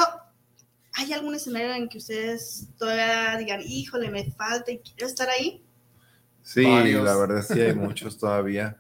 ¿hay 0.94 1.12
algún 1.12 1.34
escenario 1.34 1.74
en 1.74 1.88
que 1.88 1.98
ustedes 1.98 2.68
todavía 2.78 3.36
digan, 3.36 3.60
híjole, 3.62 4.10
me 4.10 4.30
falta 4.32 4.70
y 4.70 4.78
quiero 4.78 5.06
estar 5.06 5.28
ahí? 5.28 5.64
Sí, 6.42 6.64
Varios. 6.64 7.04
la 7.04 7.16
verdad 7.16 7.42
sí 7.42 7.60
hay 7.60 7.74
muchos 7.74 8.18
todavía. 8.18 8.78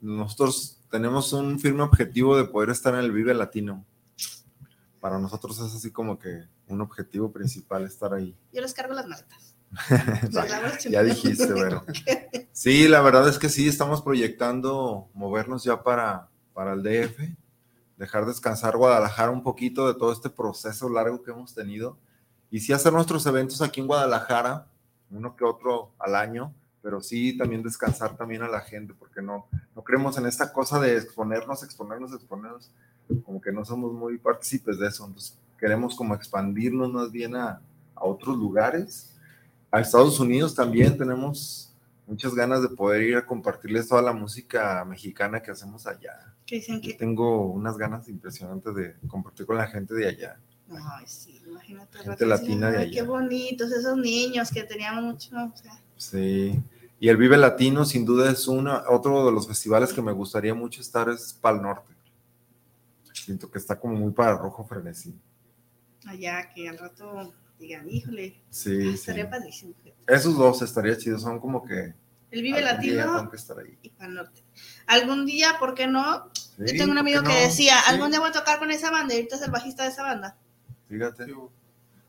Nosotros 0.00 0.78
tenemos 0.90 1.32
un 1.32 1.58
firme 1.58 1.82
objetivo 1.82 2.36
de 2.36 2.44
poder 2.44 2.70
estar 2.70 2.94
en 2.94 3.00
el 3.00 3.12
Vive 3.12 3.34
Latino. 3.34 3.84
Para 5.00 5.18
nosotros 5.18 5.58
es 5.58 5.74
así 5.74 5.90
como 5.90 6.18
que 6.18 6.44
un 6.66 6.80
objetivo 6.80 7.32
principal 7.32 7.84
estar 7.84 8.14
ahí. 8.14 8.36
Yo 8.52 8.62
les 8.62 8.74
cargo 8.74 8.94
las 8.94 9.06
maletas. 9.06 9.54
ya 10.90 11.02
dijiste, 11.02 11.46
pero 11.46 11.84
sí, 12.52 12.88
la 12.88 13.00
verdad 13.00 13.28
es 13.28 13.38
que 13.38 13.48
sí, 13.48 13.68
estamos 13.68 14.02
proyectando 14.02 15.08
movernos 15.14 15.62
ya 15.64 15.82
para, 15.82 16.28
para 16.52 16.72
el 16.72 16.82
DF, 16.82 17.20
dejar 17.96 18.26
descansar 18.26 18.76
Guadalajara 18.76 19.30
un 19.30 19.42
poquito 19.42 19.86
de 19.86 19.94
todo 19.94 20.12
este 20.12 20.30
proceso 20.30 20.88
largo 20.88 21.22
que 21.22 21.30
hemos 21.30 21.54
tenido 21.54 21.98
y 22.50 22.60
sí 22.60 22.72
hacer 22.72 22.92
nuestros 22.92 23.24
eventos 23.26 23.62
aquí 23.62 23.80
en 23.80 23.86
Guadalajara, 23.86 24.66
uno 25.10 25.36
que 25.36 25.44
otro 25.44 25.92
al 25.98 26.16
año, 26.16 26.52
pero 26.82 27.00
sí 27.00 27.36
también 27.36 27.62
descansar 27.62 28.16
también 28.16 28.42
a 28.42 28.48
la 28.48 28.60
gente, 28.60 28.94
porque 28.98 29.22
no, 29.22 29.46
no 29.76 29.84
creemos 29.84 30.18
en 30.18 30.26
esta 30.26 30.52
cosa 30.52 30.80
de 30.80 30.96
exponernos, 30.96 31.62
exponernos, 31.62 32.12
exponernos, 32.12 32.70
como 33.24 33.40
que 33.40 33.52
no 33.52 33.64
somos 33.64 33.92
muy 33.92 34.18
partícipes 34.18 34.78
de 34.78 34.88
eso, 34.88 35.04
entonces 35.06 35.38
queremos 35.58 35.94
como 35.94 36.14
expandirnos 36.14 36.92
más 36.92 37.12
bien 37.12 37.36
a, 37.36 37.60
a 37.94 38.04
otros 38.04 38.36
lugares. 38.36 39.14
A 39.70 39.80
Estados 39.80 40.18
Unidos 40.18 40.54
también 40.54 40.98
tenemos 40.98 41.72
muchas 42.06 42.34
ganas 42.34 42.62
de 42.62 42.68
poder 42.68 43.02
ir 43.02 43.16
a 43.16 43.24
compartirles 43.24 43.88
toda 43.88 44.02
la 44.02 44.12
música 44.12 44.84
mexicana 44.84 45.40
que 45.40 45.52
hacemos 45.52 45.86
allá. 45.86 46.34
Que 46.44 46.56
dicen 46.56 46.80
que... 46.80 46.94
tengo 46.94 47.46
unas 47.46 47.78
ganas 47.78 48.08
impresionantes 48.08 48.74
de 48.74 48.96
compartir 49.06 49.46
con 49.46 49.56
la 49.56 49.68
gente 49.68 49.94
de 49.94 50.08
allá. 50.08 50.40
Ay, 50.70 51.04
sí, 51.06 51.40
imagínate. 51.46 51.98
Gente 51.98 52.26
latina 52.26 52.70
de 52.70 52.78
ay, 52.78 52.84
allá. 52.84 52.94
Qué 52.94 53.02
bonitos 53.02 53.70
esos 53.70 53.96
niños 53.96 54.50
que 54.50 54.64
teníamos 54.64 55.04
mucho. 55.04 55.36
o 55.36 55.56
sea, 55.56 55.80
Sí. 55.96 56.60
Y 56.98 57.08
el 57.08 57.16
Vive 57.16 57.36
Latino, 57.36 57.84
sin 57.84 58.04
duda, 58.04 58.30
es 58.30 58.48
una, 58.48 58.84
otro 58.88 59.24
de 59.24 59.32
los 59.32 59.46
festivales 59.46 59.92
que 59.92 60.02
me 60.02 60.12
gustaría 60.12 60.54
mucho 60.54 60.80
estar, 60.80 61.08
es 61.08 61.32
Pal 61.32 61.62
Norte. 61.62 61.94
Siento 63.12 63.50
que 63.50 63.58
está 63.58 63.78
como 63.78 63.94
muy 63.96 64.12
para 64.12 64.36
rojo 64.36 64.64
frenesí. 64.64 65.14
allá 66.06 66.50
que 66.52 66.68
al 66.68 66.78
rato 66.78 67.32
digan, 67.60 67.88
híjole, 67.88 68.40
Sí, 68.50 68.82
sí. 68.82 68.88
estaría 68.94 69.28
padrísimo. 69.30 69.74
Esos 70.06 70.36
dos 70.36 70.62
estaría 70.62 70.96
chidos, 70.96 71.22
son 71.22 71.38
como 71.38 71.64
que. 71.64 71.94
El 72.30 72.42
Vive 72.42 72.60
Latino 72.62 73.16
tengo 73.16 73.30
que 73.30 73.36
estar 73.36 73.58
ahí. 73.58 73.76
y 73.82 73.88
Pan 73.90 74.14
Norte. 74.14 74.42
Algún 74.86 75.26
día, 75.26 75.56
¿por 75.58 75.74
qué 75.74 75.86
no? 75.86 76.26
Yo 76.58 76.66
Sí, 76.66 76.76
tengo 76.78 76.84
un 76.84 76.88
¿por 76.88 76.94
qué 76.94 77.00
amigo 77.00 77.22
que 77.22 77.28
no? 77.28 77.34
decía, 77.34 77.74
Sí. 77.84 77.84
algún 77.92 78.10
día 78.10 78.20
voy 78.20 78.28
a 78.28 78.32
tocar 78.32 78.58
con 78.58 78.70
esa 78.70 78.90
banda 78.90 79.14
y 79.14 79.18
ahorita 79.18 79.36
es 79.36 79.42
el 79.42 79.50
bajista 79.50 79.82
de 79.84 79.90
esa 79.90 80.02
banda. 80.02 80.36
Fíjate. 80.88 81.26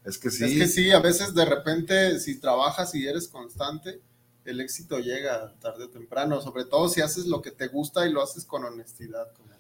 Es 0.06 0.18
que 0.18 0.30
sí. 0.32 0.44
Es 0.46 0.52
que 0.60 0.68
sí, 0.68 0.92
a 0.92 1.00
veces 1.00 1.34
de 1.34 1.46
repente, 1.46 2.20
si 2.20 2.40
trabajas 2.40 2.94
y 2.96 3.08
eres 3.08 3.28
constante, 3.28 4.02
el 4.46 4.60
éxito 4.62 5.00
llega 5.00 5.54
tarde 5.60 5.86
o 5.86 5.90
temprano, 5.90 6.42
sobre 6.42 6.66
todo 6.66 6.90
si 6.90 7.02
haces 7.02 7.26
lo 7.28 7.42
que 7.42 7.52
te 7.52 7.68
gusta 7.68 8.08
y 8.08 8.12
lo 8.12 8.22
haces 8.24 8.46
con 8.46 8.64
honestidad. 8.64 9.32
Como 9.34 9.51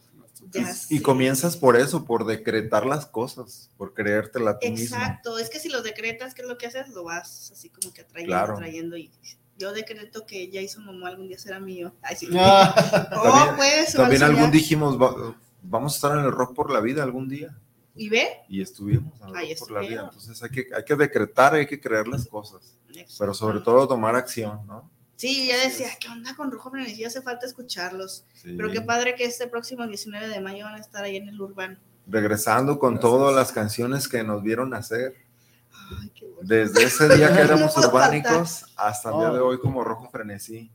Y 0.89 1.01
comienzas 1.01 1.56
por 1.58 1.77
eso, 1.77 2.06
por 2.06 2.25
decretar 2.25 2.86
las 2.86 3.06
cosas, 3.06 3.69
por 3.77 3.93
creértela 3.93 4.58
mismo. 4.62 4.77
Exacto, 4.97 5.38
es 5.38 5.49
que 5.49 5.60
si 5.60 5.69
lo 5.69 5.82
decretas, 5.82 6.34
¿qué 6.34 6.41
es 6.41 6.47
lo 6.47 6.58
que 6.58 6.67
haces? 6.67 6.89
Lo 6.89 7.04
vas 7.04 7.51
así 7.51 7.69
como 7.69 7.93
que 7.93 8.01
atrayendo, 8.01 8.32
Claro. 8.34 8.54
atrayendo 8.54 8.97
y 8.97 9.10
yo 9.58 9.71
decreto 9.73 10.25
que 10.25 10.49
ya 10.49 10.60
hizo 10.62 10.82
mamá 10.82 11.10
algún 11.10 11.27
día 11.27 11.38
será 11.38 11.60
mío. 11.60 11.93
Ay, 12.01 12.15
sí. 12.15 12.27
Ah. 12.36 12.73
oh, 13.15 13.21
También, 13.23 13.56
pues, 13.56 13.93
también 13.93 14.23
al 14.23 14.32
algún 14.32 14.51
dijimos, 14.51 14.99
"Va- 14.99 15.36
vamos 15.62 15.93
a 15.93 15.95
estar 15.95 16.17
en 16.17 16.25
el 16.25 16.32
rock 16.32 16.56
por 16.56 16.71
la 16.71 16.80
vida 16.82 17.04
algún 17.04 17.30
día. 17.30 17.56
¿Y 17.95 18.10
ve? 18.10 18.27
Y 18.49 18.62
estuvimos 18.62 19.13
en 19.21 19.27
el 19.27 19.34
rock 19.34 19.60
por 19.60 19.71
la 19.71 19.82
vida. 19.82 20.01
Entonces 20.06 20.41
hay 20.41 20.49
que, 20.49 20.67
hay 20.75 20.84
que 20.84 20.95
decretar, 20.95 21.54
hay 21.54 21.67
que 21.67 21.80
creer 21.80 22.08
las 22.08 22.25
cosas. 22.25 22.75
Pero 23.19 23.33
sobre 23.33 23.60
todo 23.60 23.87
tomar 23.87 24.15
acción, 24.15 24.65
¿no? 24.65 24.89
Sí, 25.22 25.46
ya 25.46 25.56
decía, 25.56 25.90
¿qué 26.00 26.08
onda 26.08 26.36
con 26.36 26.52
Rojo 26.52 26.72
Frenesí? 26.72 27.04
Hace 27.06 27.22
falta 27.22 27.46
escucharlos. 27.46 28.26
Sí. 28.34 28.56
Pero 28.58 28.72
qué 28.72 28.82
padre 28.82 29.13
que 29.13 29.24
este 29.24 29.46
próximo 29.46 29.86
19 29.86 30.28
de 30.28 30.42
mayo 30.42 30.65
van 30.65 30.74
a 30.74 30.80
estar 30.80 31.04
ahí 31.04 31.15
en 31.15 31.30
el 31.30 31.40
Urbano. 31.40 31.78
Regresando 32.08 32.80
con 32.80 33.00
todas 33.00 33.36
las 33.36 33.52
canciones 33.52 34.08
que 34.08 34.24
nos 34.24 34.42
vieron 34.42 34.74
hacer. 34.74 35.13
Desde 36.42 36.86
ese 36.86 37.08
día 37.15 37.32
que 37.32 37.40
éramos 37.42 37.78
urbánicos 37.78 38.65
hasta 38.76 39.12
el 39.12 39.19
día 39.19 39.30
de 39.30 39.40
hoy 39.42 39.60
como 39.60 39.84
Rojo 39.84 40.10
Frenesí. 40.10 40.72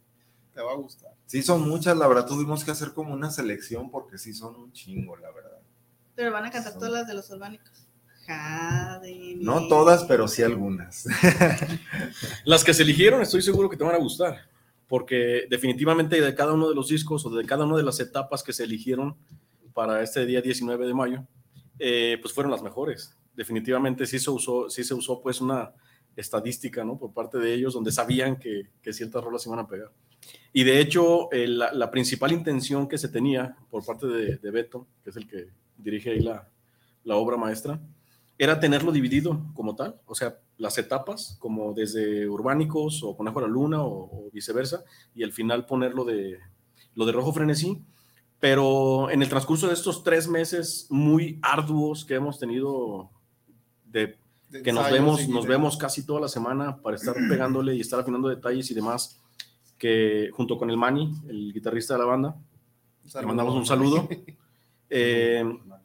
Te 0.55 0.63
va 0.63 0.71
a 0.71 0.77
gustar. 0.77 1.11
Sí, 1.27 1.43
son 1.43 1.69
muchas, 1.69 1.97
la 1.97 2.07
verdad 2.07 2.27
tuvimos 2.27 2.65
que 2.65 2.71
hacer 2.71 2.93
como 2.93 3.15
una 3.15 3.33
selección 3.33 3.91
porque 3.91 4.17
sí 4.17 4.33
son 4.33 4.55
un 4.55 4.71
chingo, 4.71 5.17
la 5.17 5.33
verdad. 5.33 5.59
Pero 6.15 6.31
van 6.31 6.45
a 6.45 6.53
cantar 6.53 6.75
todas 6.75 6.93
las 6.93 7.09
de 7.09 7.15
los 7.15 7.29
urbánicos. 7.31 7.86
No 9.41 9.69
todas, 9.69 10.05
pero 10.05 10.27
sí 10.29 10.43
algunas. 10.43 11.07
Las 12.45 12.65
que 12.65 12.75
se 12.75 12.83
eligieron 12.83 13.23
estoy 13.23 13.43
seguro 13.43 13.69
que 13.69 13.77
te 13.77 13.85
van 13.85 13.95
a 13.95 13.99
gustar, 13.99 14.49
porque 14.89 15.47
definitivamente 15.49 16.21
de 16.21 16.35
cada 16.35 16.53
uno 16.55 16.69
de 16.69 16.75
los 16.75 16.89
discos 16.89 17.25
o 17.27 17.31
de 17.31 17.45
cada 17.45 17.65
una 17.65 17.77
de 17.77 17.83
las 17.83 18.01
etapas 18.01 18.43
que 18.43 18.53
se 18.53 18.65
eligieron 18.65 19.17
para 19.73 20.03
este 20.03 20.25
día 20.25 20.41
19 20.41 20.87
de 20.87 20.95
mayo, 20.95 21.27
eh, 21.79 22.19
pues 22.21 22.33
fueron 22.33 22.51
las 22.51 22.63
mejores. 22.63 23.17
Definitivamente 23.35 24.07
sí 24.07 24.19
se 24.19 24.31
usó, 24.31 24.71
sí 24.71 24.83
se 24.83 24.95
usó 24.95 25.21
pues 25.21 25.41
una 25.41 25.73
estadística, 26.17 26.83
¿no? 26.83 26.99
Por 26.99 27.13
parte 27.13 27.39
de 27.39 27.53
ellos, 27.53 27.75
donde 27.75 27.93
sabían 27.93 28.37
que, 28.39 28.71
que 28.81 28.93
ciertas 28.93 29.23
rolas 29.23 29.47
iban 29.47 29.59
a 29.59 29.69
pegar. 29.69 29.93
Y 30.53 30.65
de 30.65 30.81
hecho, 30.81 31.31
eh, 31.31 31.47
la, 31.47 31.73
la 31.73 31.91
principal 31.91 32.33
intención 32.33 32.89
que 32.89 32.97
se 32.97 33.09
tenía 33.09 33.55
por 33.71 33.85
parte 33.85 34.07
de, 34.07 34.37
de 34.37 34.51
Beto, 34.51 34.87
que 35.05 35.11
es 35.11 35.17
el 35.17 35.29
que 35.29 35.49
dirige 35.77 36.11
ahí 36.11 36.21
la, 36.21 36.49
la 37.05 37.17
obra 37.17 37.37
maestra, 37.37 37.79
era 38.39 38.61
tenerlo 38.61 38.93
dividido 38.93 39.47
como 39.55 39.75
tal, 39.77 40.01
o 40.07 40.15
sea, 40.15 40.39
las 40.59 40.79
etapas, 40.79 41.37
como 41.41 41.73
desde 41.73 42.29
Urbánicos 42.29 43.03
o 43.03 43.17
Conejo 43.17 43.39
a 43.39 43.43
la 43.43 43.49
Luna 43.49 43.83
o, 43.83 44.27
o 44.27 44.31
viceversa, 44.31 44.85
y 45.15 45.23
al 45.23 45.33
final 45.33 45.67
ponerlo 45.67 46.05
de, 46.05 46.39
lo 46.97 47.07
de 47.07 47.13
Rojo 47.13 47.33
Frenesí. 47.33 47.85
Pero 48.41 49.11
en 49.11 49.23
el 49.23 49.29
transcurso 49.29 49.69
de 49.69 49.75
estos 49.75 50.05
tres 50.05 50.29
meses 50.29 50.87
muy 50.91 51.39
arduos 51.41 52.05
que 52.05 52.15
hemos 52.15 52.39
tenido, 52.39 53.11
de, 53.85 54.19
De 54.51 54.63
que 54.63 54.73
nos 54.73 54.91
vemos, 54.91 55.27
nos 55.29 55.47
vemos 55.47 55.77
casi 55.79 56.05
toda 56.05 56.21
la 56.21 56.29
semana 56.29 56.83
para 56.83 56.97
estar 56.97 57.15
pegándole 57.31 57.75
y 57.75 57.81
estar 57.81 58.01
afinando 58.01 58.29
detalles 58.29 58.71
y 58.71 58.75
demás, 58.75 59.23
que 59.79 60.31
junto 60.33 60.59
con 60.59 60.69
el 60.69 60.77
Manny, 60.77 61.13
el 61.29 61.53
guitarrista 61.53 61.95
de 61.95 62.01
la 62.01 62.07
banda, 62.07 62.37
le 63.15 63.27
mandamos 63.27 63.55
un 63.55 63.65
saludo. 63.65 64.09
Eh, 64.91 65.43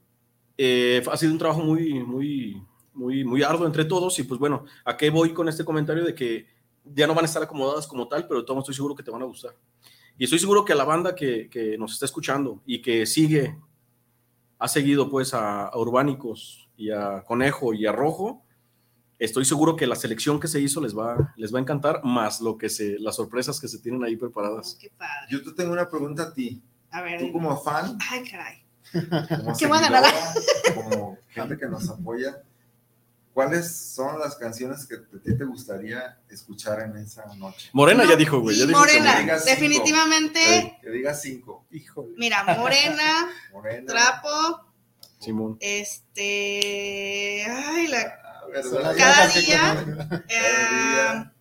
eh, 0.64 1.02
ha 1.12 1.18
sido 1.18 1.32
un 1.32 1.40
trabajo 1.40 1.62
muy, 1.62 2.04
muy, 2.04 2.64
muy, 2.94 3.24
muy 3.24 3.42
arduo 3.42 3.66
entre 3.66 3.84
todos 3.84 4.20
y 4.20 4.24
pues 4.24 4.40
bueno, 4.40 4.66
¿a 4.86 4.96
qué 4.96 5.10
voy 5.10 5.34
con 5.34 5.50
este 5.50 5.66
comentario 5.66 6.04
de 6.04 6.14
que 6.14 6.46
ya 6.84 7.08
no 7.08 7.16
van 7.16 7.26
a 7.26 7.28
estar 7.28 7.42
acomodadas 7.42 7.88
como 7.88 8.08
tal, 8.08 8.28
pero 8.28 8.42
de 8.42 8.46
todo 8.46 8.60
estoy 8.60 8.76
seguro 8.76 8.94
que 8.94 9.02
te 9.02 9.10
van 9.10 9.24
a 9.24 9.26
gustar. 9.26 9.56
Y 10.20 10.26
estoy 10.26 10.38
seguro 10.38 10.64
que 10.64 10.74
a 10.74 10.76
la 10.76 10.84
banda 10.84 11.16
que, 11.16 11.50
que 11.50 11.80
nos 11.80 11.94
está 11.94 12.06
escuchando 12.06 12.62
y 12.68 12.84
que 12.84 13.08
sigue, 13.08 13.58
ha 14.60 14.68
seguido 14.68 15.10
pues 15.10 15.34
a, 15.34 15.66
a 15.66 15.78
Urbánicos 15.80 16.70
y 16.78 16.92
a 16.92 17.24
Conejo 17.24 17.74
y 17.74 17.88
a 17.88 17.92
Rojo, 17.92 18.44
estoy 19.18 19.46
seguro 19.46 19.76
que 19.76 19.88
la 19.88 19.96
selección 19.96 20.40
que 20.40 20.48
se 20.48 20.60
hizo 20.60 20.80
les 20.80 20.96
va, 20.96 21.34
les 21.38 21.52
va 21.52 21.58
a 21.58 21.62
encantar, 21.64 22.04
más 22.04 22.40
lo 22.40 22.56
que 22.56 22.70
se, 22.70 23.00
las 23.00 23.16
sorpresas 23.16 23.60
que 23.60 23.68
se 23.68 23.80
tienen 23.80 24.04
ahí 24.04 24.16
preparadas. 24.16 24.78
Qué 24.80 24.92
padre. 24.96 25.28
Yo 25.32 25.44
te 25.44 25.54
tengo 25.54 25.74
una 25.74 25.90
pregunta 25.90 26.24
a 26.24 26.34
ti. 26.34 26.62
A 26.92 27.02
ver. 27.02 27.20
Tú 27.20 27.32
como 27.32 27.60
fan, 27.60 27.98
Ay, 28.12 28.30
caray. 28.30 28.61
Como 28.92 29.54
como 30.76 31.18
gente 31.30 31.58
que 31.58 31.66
nos 31.68 31.90
apoya, 31.90 32.42
¿cuáles 33.34 33.72
son 33.76 34.20
las 34.20 34.36
canciones 34.36 34.86
que 34.86 34.96
a 34.96 35.22
ti 35.22 35.38
te 35.38 35.46
gustaría 35.46 36.20
escuchar 36.30 36.82
en 36.82 36.98
esa 36.98 37.26
noche? 37.36 37.70
Morena 37.74 38.04
ya 38.06 38.16
dijo, 38.16 38.40
güey. 38.40 38.58
ya 38.58 38.66
dijo 38.66 38.82
que 38.84 39.00
Morena, 39.00 39.16
Que 39.16 39.22
digas 39.22 39.44
cinco. 39.44 39.52
definitivamente. 39.56 40.58
Eh, 40.58 40.78
Que 40.82 40.90
diga 40.90 41.14
cinco. 41.14 41.66
Híjole. 41.72 42.14
Mira, 42.18 42.44
Morena, 42.58 43.30
Morena. 43.54 43.86
Trapo, 43.88 44.74
Simón. 45.20 45.58
este. 45.62 47.46
Ay, 47.48 47.88
la. 47.88 48.20
ver, 48.52 48.64
Son 48.64 48.82
las 48.84 48.96
Cada 48.98 49.28
día. 49.28 49.86
eh, 50.28 51.32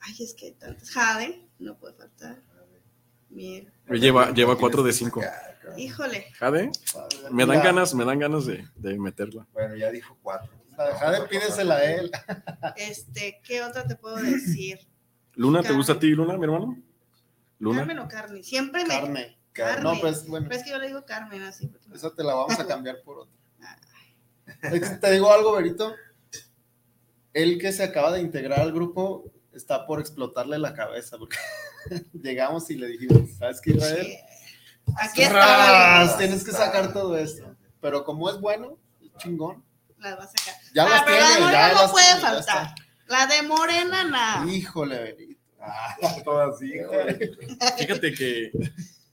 ay, 0.00 0.14
es 0.18 0.34
que 0.34 0.46
hay 0.46 0.52
tantas. 0.54 0.90
Jade, 0.90 1.48
no 1.58 1.76
puede 1.78 1.94
faltar. 1.94 2.42
Mira. 3.36 3.70
Lleva, 3.90 4.30
lleva 4.32 4.56
4 4.56 4.82
de 4.82 4.92
5. 4.94 5.20
Híjole. 5.76 6.26
Jade, 6.38 6.70
me 7.30 7.44
dan 7.44 7.62
ganas, 7.62 7.94
me 7.94 8.04
dan 8.04 8.18
ganas 8.18 8.46
de, 8.46 8.66
de 8.76 8.98
meterla. 8.98 9.46
Bueno, 9.52 9.76
ya 9.76 9.90
dijo 9.90 10.16
cuatro. 10.22 10.50
La 10.76 10.86
de 10.88 10.94
Jade, 10.94 11.28
pídesela 11.28 11.74
a 11.76 11.84
él. 11.84 12.10
Este, 12.76 13.40
¿qué 13.44 13.62
otra 13.62 13.86
te 13.86 13.94
puedo 13.96 14.16
decir? 14.16 14.78
Luna, 15.34 15.62
¿te 15.62 15.72
gusta 15.74 15.92
a 15.94 15.98
ti, 15.98 16.08
Luna, 16.08 16.38
mi 16.38 16.44
hermano? 16.44 16.78
Luna. 17.58 17.78
Carmen 17.80 17.98
o 17.98 18.08
Carmen. 18.08 18.42
Siempre 18.44 18.84
me. 18.84 18.88
Carmen. 18.88 19.36
Carmen. 19.52 19.82
No, 19.84 20.00
pues 20.00 20.26
bueno, 20.26 20.46
Pero 20.48 20.58
es 20.60 20.64
que 20.64 20.70
yo 20.70 20.78
le 20.78 20.86
digo 20.86 21.04
Carmen 21.04 21.42
así. 21.42 21.66
porque- 21.66 21.94
esa 21.94 22.14
te 22.14 22.24
la 22.24 22.34
vamos 22.34 22.58
a 22.58 22.66
cambiar 22.66 23.02
por 23.02 23.18
otra. 23.18 23.36
Te 25.00 25.10
digo 25.10 25.30
algo, 25.30 25.52
Berito. 25.52 25.94
Él 27.34 27.58
que 27.58 27.70
se 27.72 27.82
acaba 27.82 28.12
de 28.12 28.20
integrar 28.20 28.60
al 28.60 28.72
grupo 28.72 29.30
está 29.52 29.86
por 29.86 30.00
explotarle 30.00 30.58
la 30.58 30.72
cabeza 30.74 31.18
porque 31.18 31.36
llegamos 32.12 32.70
y 32.70 32.76
le 32.76 32.88
dijimos, 32.88 33.30
¿sabes 33.38 33.60
qué, 33.60 33.72
Israel? 33.72 34.06
Aquí 34.96 35.22
está. 35.22 36.16
Tienes 36.18 36.44
que 36.44 36.52
sacar 36.52 36.92
todo 36.92 37.16
esto. 37.16 37.54
Pero 37.80 38.04
como 38.04 38.30
es 38.30 38.40
bueno, 38.40 38.78
chingón. 39.18 39.64
Las 39.98 40.18
va 40.18 40.24
a 40.24 40.28
sacar. 40.28 40.54
Ya 40.74 40.84
ah, 40.84 40.88
las 40.88 41.02
pero 41.04 41.20
la 41.20 41.28
de 41.28 41.40
Morena 41.40 41.68
ya 41.68 41.74
no 41.74 41.82
las 41.82 41.90
puede 41.90 42.16
faltar. 42.20 42.74
La 43.08 43.26
de 43.26 43.42
Morena, 43.42 44.04
nada. 44.04 44.50
Híjole, 44.50 44.98
Berito. 44.98 45.40
Ah, 45.60 45.96
todas 46.24 46.58
sí, 46.58 46.72
güey. 46.78 47.18
Fíjate 47.78 48.12
que 48.14 48.52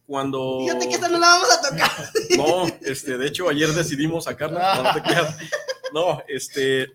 cuando. 0.06 0.60
Fíjate 0.62 0.88
que 0.88 0.96
esta 0.96 1.10
no 1.10 1.20
la 1.20 1.28
vamos 1.28 1.50
a 1.52 1.70
tocar. 1.70 1.92
No, 2.38 2.66
este, 2.82 3.18
de 3.18 3.28
hecho, 3.28 3.50
ayer 3.50 3.70
decidimos 3.70 4.26
sacarla. 4.26 4.94
Te. 4.94 5.48
No, 5.94 6.24
este. 6.28 6.92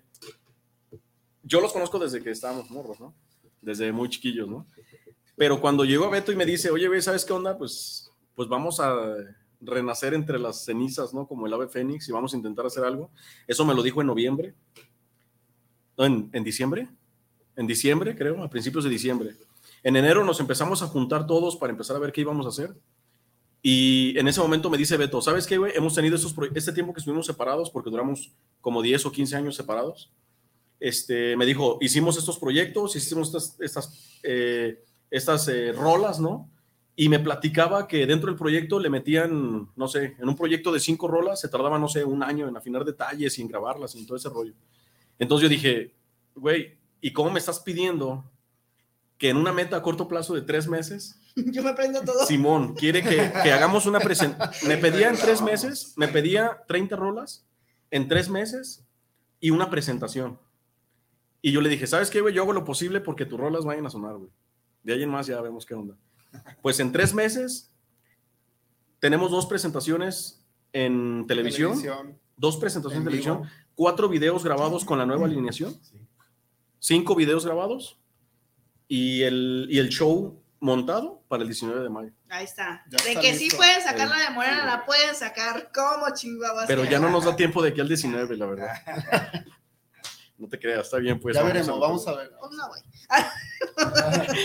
Yo 1.42 1.60
los 1.60 1.72
conozco 1.72 1.98
desde 1.98 2.22
que 2.22 2.30
estábamos 2.30 2.70
morros, 2.70 3.00
¿no? 3.00 3.14
Desde 3.62 3.92
muy 3.92 4.08
chiquillos, 4.08 4.48
¿no? 4.48 4.66
Pero 5.38 5.60
cuando 5.60 5.84
llegó 5.84 6.06
a 6.06 6.10
Beto 6.10 6.32
y 6.32 6.36
me 6.36 6.44
dice, 6.44 6.70
oye, 6.70 6.88
güey, 6.88 7.00
¿sabes 7.00 7.24
qué 7.24 7.32
onda? 7.32 7.56
Pues, 7.56 8.10
pues 8.34 8.48
vamos 8.48 8.80
a 8.80 8.94
renacer 9.60 10.12
entre 10.14 10.38
las 10.38 10.64
cenizas, 10.64 11.14
¿no? 11.14 11.26
Como 11.26 11.46
el 11.46 11.54
ave 11.54 11.68
fénix 11.68 12.08
y 12.08 12.12
vamos 12.12 12.34
a 12.34 12.36
intentar 12.36 12.66
hacer 12.66 12.84
algo. 12.84 13.10
Eso 13.46 13.64
me 13.64 13.74
lo 13.74 13.82
dijo 13.82 14.00
en 14.00 14.08
noviembre. 14.08 14.54
No, 15.96 16.04
en, 16.04 16.28
en 16.32 16.44
diciembre. 16.44 16.88
En 17.56 17.66
diciembre, 17.66 18.16
creo, 18.16 18.42
a 18.42 18.50
principios 18.50 18.84
de 18.84 18.90
diciembre. 18.90 19.36
En 19.82 19.96
enero 19.96 20.24
nos 20.24 20.40
empezamos 20.40 20.82
a 20.82 20.88
juntar 20.88 21.26
todos 21.26 21.56
para 21.56 21.72
empezar 21.72 21.96
a 21.96 22.00
ver 22.00 22.12
qué 22.12 22.20
íbamos 22.22 22.44
a 22.46 22.48
hacer. 22.48 22.74
Y 23.62 24.18
en 24.18 24.28
ese 24.28 24.40
momento 24.40 24.70
me 24.70 24.78
dice 24.78 24.96
Beto, 24.96 25.20
¿sabes 25.20 25.46
qué, 25.46 25.58
güey? 25.58 25.72
Hemos 25.74 25.94
tenido 25.94 26.16
esos 26.16 26.34
este 26.54 26.72
tiempo 26.72 26.92
que 26.92 26.98
estuvimos 26.98 27.26
separados, 27.26 27.70
porque 27.70 27.90
duramos 27.90 28.32
como 28.60 28.82
10 28.82 29.06
o 29.06 29.12
15 29.12 29.36
años 29.36 29.56
separados. 29.56 30.12
Este, 30.80 31.36
me 31.36 31.44
dijo, 31.44 31.78
hicimos 31.80 32.16
estos 32.16 32.38
proyectos, 32.38 32.94
hicimos 32.94 33.28
estas, 33.28 33.60
estas, 33.60 34.20
eh, 34.22 34.84
estas 35.10 35.48
eh, 35.48 35.72
rolas, 35.72 36.20
¿no? 36.20 36.48
Y 36.96 37.08
me 37.08 37.20
platicaba 37.20 37.86
que 37.86 38.06
dentro 38.06 38.28
del 38.28 38.38
proyecto 38.38 38.80
le 38.80 38.90
metían, 38.90 39.70
no 39.76 39.88
sé, 39.88 40.16
en 40.18 40.28
un 40.28 40.36
proyecto 40.36 40.72
de 40.72 40.80
cinco 40.80 41.06
rolas 41.06 41.40
se 41.40 41.48
tardaba, 41.48 41.78
no 41.78 41.88
sé, 41.88 42.04
un 42.04 42.22
año 42.22 42.48
en 42.48 42.56
afinar 42.56 42.84
detalles 42.84 43.38
y 43.38 43.42
en 43.42 43.48
grabarlas 43.48 43.94
y 43.94 44.00
en 44.00 44.06
todo 44.06 44.16
ese 44.16 44.28
rollo. 44.28 44.52
Entonces 45.18 45.42
yo 45.44 45.48
dije, 45.48 45.94
güey, 46.34 46.76
¿y 47.00 47.12
cómo 47.12 47.30
me 47.30 47.38
estás 47.38 47.60
pidiendo 47.60 48.24
que 49.16 49.30
en 49.30 49.36
una 49.36 49.52
meta 49.52 49.76
a 49.76 49.82
corto 49.82 50.08
plazo 50.08 50.34
de 50.34 50.42
tres 50.42 50.66
meses 50.68 51.18
Yo 51.52 51.62
me 51.62 51.72
prendo 51.74 52.02
todo. 52.02 52.26
Simón 52.26 52.74
quiere 52.74 53.02
que, 53.02 53.32
que 53.42 53.52
hagamos 53.52 53.86
una 53.86 54.00
presentación. 54.00 54.68
Me 54.68 54.76
pedía 54.76 55.08
en 55.08 55.16
tres 55.16 55.42
meses, 55.42 55.94
me 55.96 56.08
pedía 56.08 56.64
30 56.66 56.96
rolas 56.96 57.46
en 57.90 58.08
tres 58.08 58.28
meses 58.28 58.84
y 59.40 59.50
una 59.50 59.70
presentación. 59.70 60.38
Y 61.40 61.52
yo 61.52 61.60
le 61.60 61.68
dije, 61.68 61.86
¿sabes 61.86 62.10
qué, 62.10 62.20
güey? 62.20 62.34
Yo 62.34 62.42
hago 62.42 62.52
lo 62.52 62.64
posible 62.64 63.00
porque 63.00 63.24
tus 63.24 63.38
rolas 63.38 63.64
vayan 63.64 63.86
a 63.86 63.90
sonar, 63.90 64.16
güey. 64.16 64.30
De 64.82 64.92
ahí 64.94 65.02
en 65.02 65.10
más 65.10 65.26
ya 65.26 65.40
vemos 65.40 65.66
qué 65.66 65.74
onda. 65.74 65.94
Pues 66.62 66.78
en 66.80 66.92
tres 66.92 67.14
meses 67.14 67.70
tenemos 68.98 69.30
dos 69.30 69.46
presentaciones 69.46 70.44
en 70.72 71.26
televisión, 71.26 71.72
Televisión. 71.80 72.18
dos 72.36 72.56
presentaciones 72.56 73.06
en 73.06 73.12
vivo. 73.12 73.22
televisión, 73.24 73.64
cuatro 73.74 74.08
videos 74.08 74.44
grabados 74.44 74.84
con 74.84 74.98
la 74.98 75.06
nueva 75.06 75.26
alineación, 75.26 75.74
cinco 76.78 77.14
videos 77.14 77.44
grabados 77.44 77.98
y 78.88 79.22
el, 79.22 79.66
y 79.70 79.78
el 79.78 79.88
show 79.88 80.42
montado 80.60 81.22
para 81.28 81.42
el 81.42 81.48
19 81.48 81.82
de 81.82 81.88
mayo. 81.88 82.12
Ahí 82.28 82.44
está. 82.44 82.84
Ya 82.90 83.02
de 83.04 83.08
está 83.10 83.20
que 83.20 83.34
sí 83.34 83.44
listo. 83.44 83.58
pueden 83.58 83.80
sacar 83.82 84.08
Sí. 84.08 84.14
la 84.18 84.28
de 84.28 84.30
Morena, 84.34 84.66
la 84.66 84.84
pueden 84.84 85.14
sacar. 85.14 85.70
¿Cómo 85.72 86.06
chingados? 86.14 86.64
Pero 86.66 86.84
ya 86.84 86.98
no 86.98 87.10
nos 87.10 87.24
da 87.24 87.36
tiempo 87.36 87.62
de 87.62 87.70
aquí 87.70 87.80
al 87.80 87.88
19, 87.88 88.36
la 88.36 88.46
verdad. 88.46 88.72
No 90.38 90.48
te 90.48 90.58
creas, 90.58 90.84
está 90.84 90.98
bien, 90.98 91.18
pues. 91.20 91.34
ya 91.36 91.42
veremos, 91.42 91.80
vamos 91.80 92.06
a 92.06 92.14
ver. 92.14 92.30
Pues 92.38 92.52
no 92.52 92.68
voy. 92.68 92.80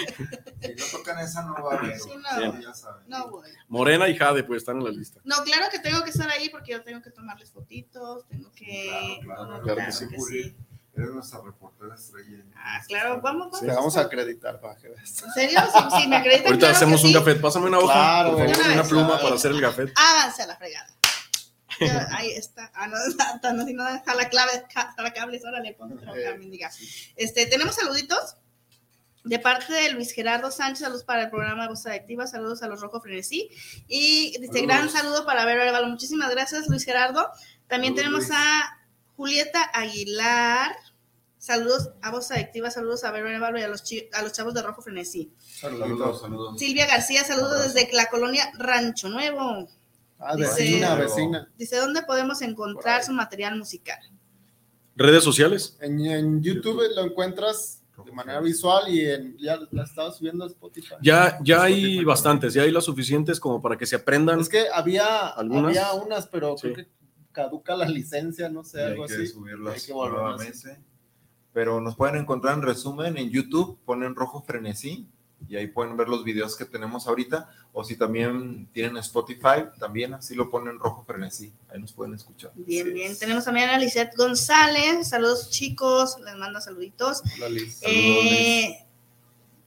Si 0.63 0.73
no 0.75 0.85
tocan 0.97 1.19
esa, 1.19 1.43
no 1.43 1.53
va 1.61 1.73
a 1.73 1.77
haber. 1.77 1.99
Sí, 1.99 2.09
no. 2.15 2.61
Ya 2.61 2.73
saben. 2.73 3.03
no 3.07 3.29
voy. 3.29 3.49
Morena 3.67 4.07
y 4.07 4.17
Jade, 4.17 4.43
pues 4.43 4.59
están 4.59 4.77
en 4.77 4.85
la 4.85 4.91
lista. 4.91 5.19
No, 5.25 5.43
claro 5.43 5.65
que 5.69 5.79
tengo 5.79 6.03
que 6.03 6.09
estar 6.11 6.29
ahí 6.29 6.49
porque 6.49 6.71
yo 6.71 6.81
tengo 6.83 7.01
que 7.01 7.11
tomarles 7.11 7.51
fotitos, 7.51 8.25
tengo 8.27 8.49
que... 8.55 9.19
Claro, 9.23 9.45
no, 9.45 9.61
claro 9.61 9.81
que 9.85 9.91
sí. 9.91 10.05
sí. 10.29 10.55
Eres 10.95 11.09
nuestra 11.09 11.41
reportera 11.41 11.95
estrella. 11.95 12.43
Ah, 12.55 12.79
claro, 12.87 13.19
vamos, 13.21 13.47
vamos. 13.47 13.59
Te 13.59 13.67
vamos 13.67 13.97
a 13.97 14.01
acreditar 14.01 14.59
para 14.61 14.75
que 14.77 14.89
veas. 14.89 15.23
¿En 15.23 15.31
serio? 15.31 15.59
Si, 15.91 16.01
si 16.01 16.07
me 16.07 16.15
acreditan, 16.17 16.45
Ahorita 16.47 16.59
claro 16.67 16.75
hacemos 16.77 17.01
que 17.01 17.07
un 17.07 17.13
sí. 17.13 17.19
gafet. 17.19 17.41
Pásame 17.41 17.65
una 17.67 17.79
hoja, 17.79 17.93
Claro, 17.93 18.29
por 18.37 18.39
favor, 18.47 18.65
una 18.65 18.81
vez. 18.81 18.89
pluma 18.89 19.19
para 19.21 19.35
hacer 19.35 19.51
el 19.51 19.61
gafet. 19.61 19.91
Háganse 19.97 20.43
a 20.43 20.47
la 20.47 20.55
fregada. 20.55 20.87
Ya, 21.79 22.07
ahí 22.17 22.31
está. 22.31 22.71
Ah, 22.73 22.87
no, 22.87 22.95
no, 23.43 23.53
no, 23.53 23.65
si 23.65 23.73
no, 23.73 23.83
jala 24.05 24.29
clave, 24.29 24.51
ja- 24.73 24.93
jala 24.95 25.13
cables, 25.13 25.43
órale, 25.45 25.73
ponte 25.73 25.95
trabajar, 25.95 26.37
mendiga. 26.37 26.69
Este, 27.15 27.45
tenemos 27.45 27.75
saluditos 27.75 28.37
de 29.23 29.39
parte 29.39 29.71
de 29.73 29.91
Luis 29.91 30.11
Gerardo 30.11 30.51
Sánchez, 30.51 30.79
saludos 30.79 31.03
para 31.05 31.23
el 31.23 31.29
programa 31.29 31.67
Voz 31.69 31.85
Adictiva, 31.85 32.27
saludos 32.27 32.61
a 32.61 32.67
los 32.67 32.81
Rojo 32.81 32.99
Frenesí. 32.99 33.49
Y 33.87 34.31
dice, 34.39 34.47
Saludos. 34.47 34.67
gran 34.67 34.89
saludo 34.89 35.25
para 35.25 35.45
Vero 35.45 35.61
Arevalo. 35.61 35.87
Muchísimas 35.87 36.29
gracias, 36.31 36.67
Luis 36.67 36.83
Gerardo. 36.83 37.29
También 37.67 37.95
Saludos, 37.95 38.27
tenemos 38.27 38.27
Luis. 38.27 38.31
a 38.37 38.79
Julieta 39.15 39.63
Aguilar. 39.73 40.75
Saludos 41.37 41.91
a 42.01 42.11
Voz 42.11 42.31
Adictiva, 42.31 42.69
saludos 42.71 43.03
a 43.03 43.11
Vero 43.11 43.27
Arevalo 43.27 43.59
y 43.59 43.63
a 43.63 43.67
los, 43.67 43.83
a 44.13 44.21
los 44.21 44.31
chavos 44.33 44.53
de 44.53 44.61
Rojo 44.61 44.81
Frenesí. 44.81 45.31
Saludos, 45.39 46.21
saludos. 46.21 46.59
Silvia 46.59 46.85
García, 46.85 47.23
saludos 47.23 47.73
desde 47.73 47.91
la 47.93 48.05
colonia 48.07 48.49
Rancho 48.57 49.09
Nuevo. 49.09 49.67
Ah, 50.25 50.35
Dice- 50.35 50.49
vecina, 50.63 50.95
vecina. 50.95 51.51
Dice, 51.57 51.77
¿dónde 51.77 52.01
podemos 52.03 52.41
encontrar 52.41 53.03
su 53.03 53.11
material 53.13 53.57
musical? 53.57 53.99
Redes 54.95 55.23
sociales. 55.23 55.77
En, 55.81 55.99
en 56.05 56.41
YouTube 56.41 56.81
lo 56.95 57.03
encuentras 57.03 57.81
de 58.05 58.11
manera 58.11 58.39
visual 58.41 58.89
y 58.89 59.05
en, 59.05 59.37
ya 59.37 59.59
la 59.71 59.83
estaba 59.83 60.11
subiendo 60.11 60.43
a 60.43 60.47
Spotify. 60.47 60.95
Ya, 61.01 61.37
ya 61.43 61.63
hay 61.63 62.03
bastantes, 62.03 62.53
ya 62.53 62.63
hay 62.63 62.71
las 62.71 62.85
suficientes 62.85 63.39
como 63.39 63.61
para 63.61 63.77
que 63.77 63.85
se 63.85 63.95
aprendan. 63.95 64.39
Es 64.39 64.49
que 64.49 64.65
había, 64.73 65.27
¿Algunas? 65.29 65.77
había 65.77 65.93
unas, 65.93 66.27
pero 66.27 66.55
creo 66.55 66.73
que 66.75 66.87
caduca 67.31 67.75
la 67.75 67.87
licencia, 67.87 68.49
no 68.49 68.63
sé, 68.63 68.79
Y 68.79 68.81
hay 68.81 68.91
algo 68.91 69.05
que 69.05 69.13
así. 69.15 69.27
subirlas 69.27 69.73
Hay 69.75 69.81
que 69.81 69.93
nuevamente. 69.93 70.79
Pero 71.53 71.79
nos 71.81 71.95
pueden 71.95 72.15
encontrar 72.17 72.55
en 72.55 72.63
resumen 72.63 73.17
en 73.17 73.29
YouTube, 73.29 73.79
ponen 73.85 74.15
rojo 74.15 74.41
frenesí 74.41 75.07
y 75.49 75.55
ahí 75.55 75.67
pueden 75.67 75.95
ver 75.97 76.07
los 76.09 76.23
videos 76.23 76.55
que 76.55 76.65
tenemos 76.65 77.07
ahorita. 77.07 77.49
O 77.73 77.83
si 77.83 77.95
también 77.97 78.67
tienen 78.71 78.97
Spotify, 78.97 79.65
también 79.79 80.13
así 80.13 80.35
lo 80.35 80.49
ponen 80.49 80.77
rojo 80.79 81.03
frenesí. 81.05 81.51
Ahí 81.69 81.79
nos 81.81 81.91
pueden 81.91 82.13
escuchar. 82.13 82.51
Bien, 82.55 82.93
bien. 82.93 83.17
Tenemos 83.17 83.45
también 83.45 83.69
a 83.69 83.77
Lisette 83.77 84.15
González. 84.15 85.09
Saludos, 85.09 85.49
chicos. 85.49 86.17
Les 86.23 86.35
mando 86.35 86.61
saluditos. 86.61 87.21
Hola, 87.37 87.49
Liz. 87.49 87.79
Eh, 87.81 88.85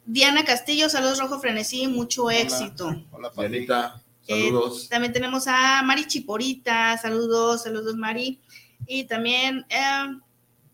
Diana 0.05 0.45
Castillo, 0.45 0.89
saludos, 0.89 1.19
Rojo 1.19 1.41
Frenesí. 1.41 1.89
Mucho 1.89 2.31
éxito. 2.31 2.95
Hola, 3.11 3.31
Pati. 3.33 3.49
Dianita, 3.49 4.03
Eh, 4.29 4.47
saludos. 4.47 4.89
también 4.89 5.13
tenemos 5.13 5.47
a 5.49 5.83
Mari 5.83 6.07
Chiporita. 6.07 6.97
Saludos, 6.99 7.65
saludos, 7.65 7.97
Mari. 7.97 8.41
Y 8.87 9.05
también 9.05 9.67
eh, 9.69 10.17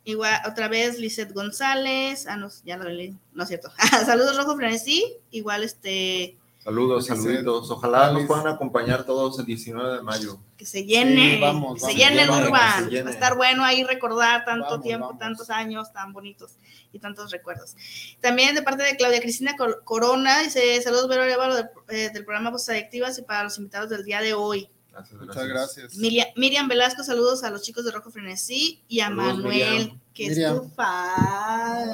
Igual, 0.05 0.41
otra 0.51 0.69
vez, 0.69 0.99
Lizeth 0.99 1.33
González. 1.33 2.27
Ah, 2.27 2.37
no, 2.37 2.49
ya 2.65 2.77
lo 2.77 2.89
leí. 2.89 3.17
No 3.35 3.43
es 3.45 3.49
cierto. 3.49 3.71
Saludos, 4.07 4.37
Rojo 4.37 4.57
Frenesí. 4.57 5.05
Igual, 5.31 5.63
este. 5.63 6.37
Saludos, 6.65 7.07
Gracias. 7.07 7.25
saluditos. 7.27 7.71
Ojalá 7.73 8.13
nos 8.13 8.25
puedan 8.25 8.47
acompañar 8.47 9.05
todos 9.05 9.39
el 9.41 9.47
19 9.47 9.97
de 9.97 10.03
mayo. 10.03 10.39
Que 10.57 10.65
se 10.65 10.85
llene. 10.85 11.35
Sí, 11.35 11.41
vamos, 11.41 11.75
que 11.75 11.81
se 11.81 11.87
vamos, 11.87 11.99
llene 11.99 12.23
el 12.23 12.29
vamos, 12.29 12.47
Urban. 12.47 12.79
que 12.79 12.85
se 12.85 12.91
llene. 12.91 13.03
Va 13.05 13.11
a 13.11 13.13
estar 13.15 13.37
bueno 13.37 13.65
ahí 13.65 13.83
recordar 13.85 14.45
tanto 14.45 14.67
Vamos, 14.67 14.83
tiempo, 14.83 15.07
vamos. 15.07 15.19
tantos 15.21 15.51
años 15.51 15.93
tan 15.93 16.13
bonitos 16.13 16.53
y 16.93 16.99
tantos 17.01 17.31
recuerdos. 17.33 17.75
También 18.21 18.55
de 18.55 18.63
parte 18.63 18.85
de 18.85 18.97
Claudia 18.97 19.21
Cristina 19.21 19.57
Cor- 19.57 19.83
Corona, 19.85 20.41
dice: 20.41 20.81
Saludos, 20.83 21.09
Vero 21.09 21.25
del, 21.25 21.67
eh, 21.89 22.11
del 22.13 22.25
programa 22.25 22.51
Voces 22.51 22.69
Adictivas 22.71 23.19
y 23.19 23.23
para 23.23 23.43
los 23.45 23.59
invitados 23.59 23.91
del 23.91 24.05
día 24.05 24.21
de 24.21 24.35
hoy. 24.35 24.69
Gracias, 24.93 25.21
Muchas 25.21 25.47
gracias. 25.47 25.95
Miriam, 25.97 26.29
Miriam 26.37 26.69
Velasco, 26.69 27.03
saludos 27.03 27.43
a 27.45 27.51
los 27.51 27.63
chicos 27.63 27.85
de 27.85 27.93
Rojo 27.93 28.11
Frenesí 28.11 28.85
y 28.89 29.01
a 29.01 29.07
Saludos, 29.07 29.27
Manuel, 29.39 29.53
Miriam. 29.81 30.01
que 30.13 30.29
Miriam. 30.29 30.55
es 30.57 30.63
tu 30.63 30.69
fan. 30.71 31.89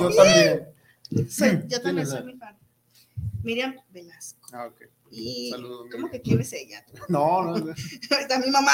Yo 0.00 0.10
también. 0.14 0.68
Soy- 1.28 1.50
yo 1.50 1.68
¿Quién 1.68 1.82
también 1.82 2.06
soy 2.06 2.22
mi 2.24 2.36
fan. 2.36 2.58
Miriam 3.42 3.76
Velasco. 3.90 4.40
Ah, 4.52 4.66
ok. 4.66 4.82
Y 5.12 5.50
Saludos, 5.50 5.88
¿Cómo 5.90 6.08
que 6.08 6.20
quién 6.22 6.40
es 6.40 6.52
ella? 6.52 6.84
No, 7.08 7.42
no, 7.42 7.56
no. 7.58 7.72
Está 8.20 8.38
mi 8.38 8.48
mamá. 8.50 8.72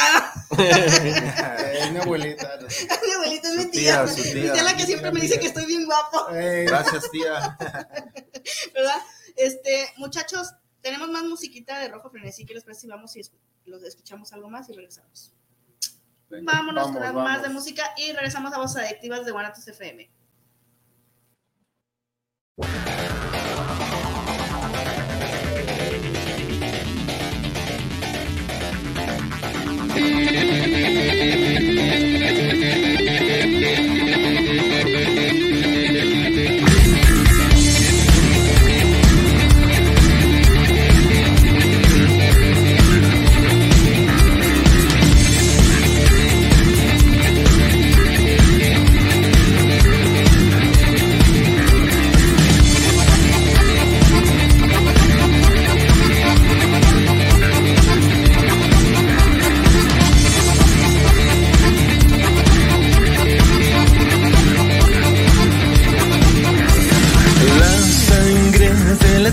Es 0.59 1.93
mi 1.93 1.99
abuelita. 1.99 2.59
no. 2.61 2.66
mi 3.07 3.12
abuelita 3.12 3.49
es 3.49 3.55
mi 3.57 3.62
Su 3.62 3.70
tía. 3.70 4.05
tía, 4.05 4.07
su 4.07 4.16
Mi 4.18 4.32
tía. 4.43 4.53
tía 4.53 4.62
la 4.64 4.76
que 4.76 4.84
siempre 4.84 5.12
me 5.12 5.20
dice 5.20 5.41
que 5.41 5.47
estoy 5.47 5.64
bien 5.64 5.87
guapo, 5.87 6.28
Ey, 6.34 6.66
Gracias, 6.66 7.11
tía. 7.11 7.57
¿verdad? 8.74 8.99
Este, 9.34 9.89
muchachos, 9.97 10.49
tenemos 10.87 11.11
más 11.11 11.24
musiquita 11.24 11.80
de 11.80 11.89
Rojo 11.89 12.11
Frenesí. 12.11 12.47
¿Qué 12.47 12.55
les 12.55 12.62
parece 12.62 12.82
si 12.82 12.87
vamos 12.87 13.16
y 13.16 13.22
los 13.64 13.82
escuchamos 13.82 14.32
algo 14.32 14.49
más 14.49 14.68
y 14.68 14.72
regresamos? 14.72 15.34
Venga. 16.30 16.53
Vámonos 16.53 16.95
Vamos, 16.95 17.12
con 17.12 17.24
más 17.24 17.43
de 17.43 17.49
música 17.49 17.82
y 17.97 18.12
regresamos 18.12 18.53
a 18.53 18.59
Voces 18.59 18.84
Adictivas 18.84 19.26
de 19.26 19.32
Guanatos 19.32 19.66
FM. 19.66 20.09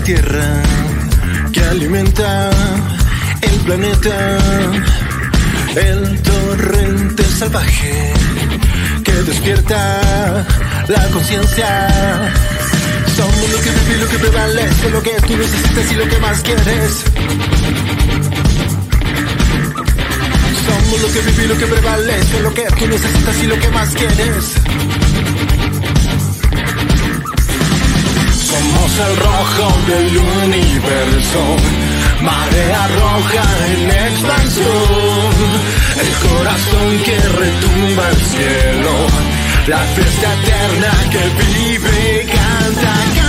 Tierra 0.04 0.62
que 1.50 1.60
alimenta 1.64 2.50
el 3.40 3.60
planeta. 3.60 4.38
El 5.74 6.22
torrente 6.22 7.24
salvaje 7.24 8.12
que 9.02 9.12
despierta 9.12 10.44
la 10.88 11.08
conciencia. 11.08 11.88
Somos 13.16 13.50
lo 13.50 13.60
que 13.62 13.70
vive 13.70 13.96
lo 13.98 14.08
que 14.08 14.18
prevalece, 14.18 14.90
lo 14.90 15.02
que 15.02 15.10
tú 15.26 15.36
necesitas 15.36 15.92
y 15.92 15.94
lo 15.94 16.08
que 16.08 16.18
más 16.18 16.40
quieres. 16.42 17.04
Somos 20.66 21.00
lo 21.00 21.12
que 21.12 21.20
vive 21.30 21.46
lo 21.46 21.58
que 21.58 21.66
prevalece, 21.66 22.40
lo 22.40 22.54
que 22.54 22.64
tú 22.78 22.86
necesitas 22.86 23.42
y 23.42 23.46
lo 23.46 23.58
que 23.58 23.68
más 23.68 23.88
quieres. 23.94 24.44
Somos 28.54 28.98
el 28.98 29.16
rojo 29.16 29.66
del 29.88 30.16
universo, 30.16 31.56
marea 32.20 32.86
roja 32.86 33.44
en 33.66 33.90
expansión, 33.90 35.34
el 36.00 36.28
corazón 36.28 36.98
que 37.04 37.18
retumba 37.18 38.10
el 38.10 38.16
cielo, 38.16 38.94
la 39.66 39.78
fiesta 39.78 40.34
eterna 40.34 40.92
que 41.10 41.24
vive 41.42 42.22
y 42.22 42.26
canta, 42.26 43.23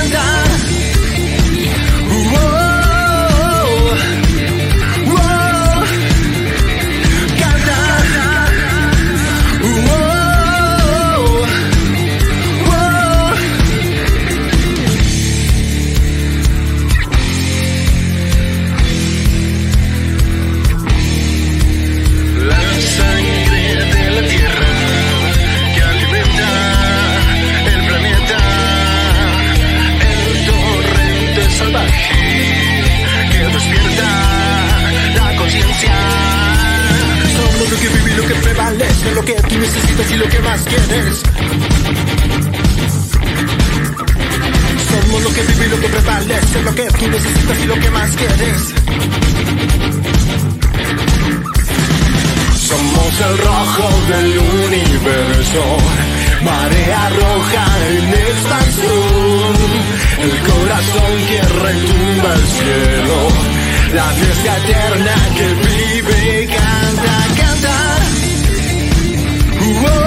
lo 38.46 38.52
que 38.52 38.54
prevalece, 38.54 39.12
lo 39.14 39.26
que 39.26 39.34
tú 39.34 39.58
necesitas 39.58 40.12
y 40.12 40.18
lo 40.18 40.30
que 40.30 40.40
más 40.40 40.62
quieres. 40.62 41.22
Somos 44.90 45.24
lo 45.24 45.34
que 45.34 45.42
vive 45.42 45.66
y 45.66 45.70
lo 45.70 45.80
que 45.80 45.88
prevalece, 45.88 46.62
lo 46.62 46.76
que 46.76 46.84
tú 46.84 47.08
necesitas 47.08 47.60
y 47.64 47.66
lo 47.66 47.76
que 47.76 47.90
más 47.90 48.12
quieres. 48.12 48.74
Somos 52.68 53.22
el 53.22 53.38
rojo 53.38 53.90
del 54.10 54.38
universo, 54.38 55.78
marea 56.44 57.10
roja 57.10 57.66
en 57.90 58.10
expansión, 58.14 59.56
el 60.22 60.32
corazón 60.52 61.14
que 61.30 61.42
retumba 61.42 62.34
el 62.34 62.46
cielo, 62.58 63.18
la 63.94 64.10
fiesta 64.12 64.58
eterna 64.58 65.16
que 65.36 65.48
vive 65.68 66.35
Wow, 69.66 70.05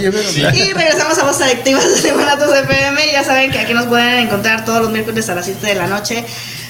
Oye, 0.00 0.10
pero 0.10 0.56
Y 0.56 0.72
regresamos 0.72 1.18
a 1.18 1.24
Voz 1.24 1.42
Adictivas 1.42 2.02
de 2.02 2.12
Guanatos 2.12 2.56
FM. 2.56 3.12
Ya 3.12 3.22
saben 3.22 3.50
que 3.50 3.58
aquí 3.58 3.74
nos 3.74 3.86
pueden 3.86 4.26
encontrar 4.26 4.64
todos 4.64 4.80
los 4.80 4.90
miércoles 4.90 5.28
a 5.28 5.34
las 5.34 5.44
7 5.44 5.66
de 5.66 5.74
la 5.74 5.88
noche. 5.88 6.24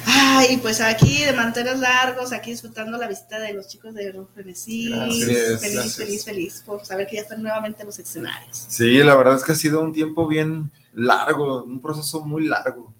Ay, 0.05 0.57
pues 0.57 0.81
aquí 0.81 1.23
de 1.25 1.33
mantener 1.33 1.79
largos, 1.79 2.33
aquí 2.33 2.51
disfrutando 2.51 2.99
la 2.99 3.07
visita 3.07 3.39
de 3.39 3.53
los 3.53 3.69
chicos 3.69 3.95
de 3.95 4.11
Rojo 4.11 4.31
Frenesí. 4.35 4.93
Feliz, 4.93 5.27
gracias. 5.61 5.97
feliz, 5.97 6.25
feliz 6.25 6.63
por 6.67 6.85
saber 6.85 7.07
que 7.07 7.17
ya 7.17 7.23
están 7.23 7.41
nuevamente 7.41 7.83
en 7.83 7.87
los 7.87 7.99
escenarios. 8.01 8.67
Sí, 8.69 8.99
la 8.99 9.15
verdad 9.15 9.37
es 9.37 9.45
que 9.45 9.53
ha 9.53 9.57
sido 9.57 9.81
un 9.81 9.93
tiempo 9.93 10.27
bien 10.27 10.73
largo, 10.93 11.63
un 11.63 11.81
proceso 11.81 12.23
muy 12.23 12.49
largo. 12.49 12.93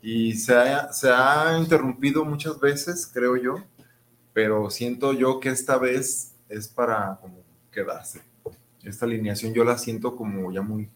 Y 0.00 0.36
se 0.36 0.54
ha, 0.54 0.90
se 0.90 1.10
ha 1.10 1.58
interrumpido 1.58 2.24
muchas 2.24 2.58
veces, 2.58 3.06
creo 3.12 3.36
yo, 3.36 3.62
pero 4.32 4.70
siento 4.70 5.12
yo 5.12 5.38
que 5.38 5.50
esta 5.50 5.76
vez 5.76 6.32
es 6.48 6.66
para 6.66 7.18
como 7.20 7.42
quedarse. 7.70 8.29
Esta 8.84 9.04
alineación 9.06 9.52
yo 9.52 9.64
la 9.64 9.76
siento 9.78 10.16
como 10.16 10.50
ya 10.52 10.62
muy, 10.62 10.88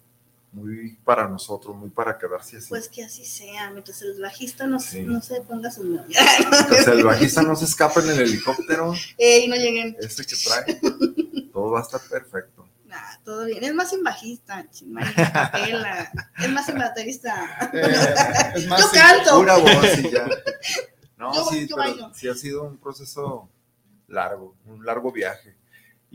muy 0.53 0.97
para 1.05 1.29
nosotros, 1.29 1.77
muy 1.77 1.91
para 1.91 2.17
quedarse 2.19 2.57
así. 2.59 2.69
Pues 2.69 2.89
que 2.89 3.05
así 3.05 3.25
sea, 3.25 3.71
mientras 3.71 4.01
el 4.03 4.21
bajista 4.21 4.67
no, 4.67 4.79
Sí. 4.81 5.03
no 5.03 5.21
se 5.21 5.41
ponga 5.43 5.71
su 5.71 5.85
novia. 5.85 6.19
Mientras 6.51 6.87
el 6.89 7.05
bajista 7.05 7.43
no 7.43 7.55
se 7.57 7.65
escapa 7.67 8.01
en 8.03 8.11
el 8.11 8.21
helicóptero, 8.21 8.95
Ey, 9.19 9.49
no 9.49 9.57
lleguen. 9.57 9.97
este 10.01 10.25
que 10.25 10.35
trae, 10.37 10.81
todo 11.53 11.73
va 11.73 11.81
a 11.81 11.83
estar 11.83 12.01
perfecto. 12.09 12.67
Nah, 12.87 13.17
todo 13.25 13.45
bien. 13.47 13.63
Es 13.65 13.75
más 13.75 13.91
sin 13.91 14.03
bajista, 14.05 14.65
capela. 15.33 16.11
Es 16.39 16.51
más 16.51 16.67
sin 16.67 16.79
baterista. 16.79 17.71
es 18.55 18.67
más 18.69 18.81
Yo 18.81 18.89
sin 18.89 19.01
canto. 19.01 19.37
pura 19.39 19.57
voz 19.57 19.99
y 19.99 20.11
ya. 20.11 20.27
No, 21.17 21.35
Yo- 21.35 21.45
sí, 21.51 21.67
yo 21.67 21.77
pero 21.77 21.91
bailo. 21.91 22.15
sí 22.15 22.29
ha 22.29 22.35
sido 22.35 22.63
un 22.65 22.77
proceso 22.79 23.49
largo, 24.09 24.55
un 24.67 24.85
largo 24.87 25.11
viaje. 25.11 25.55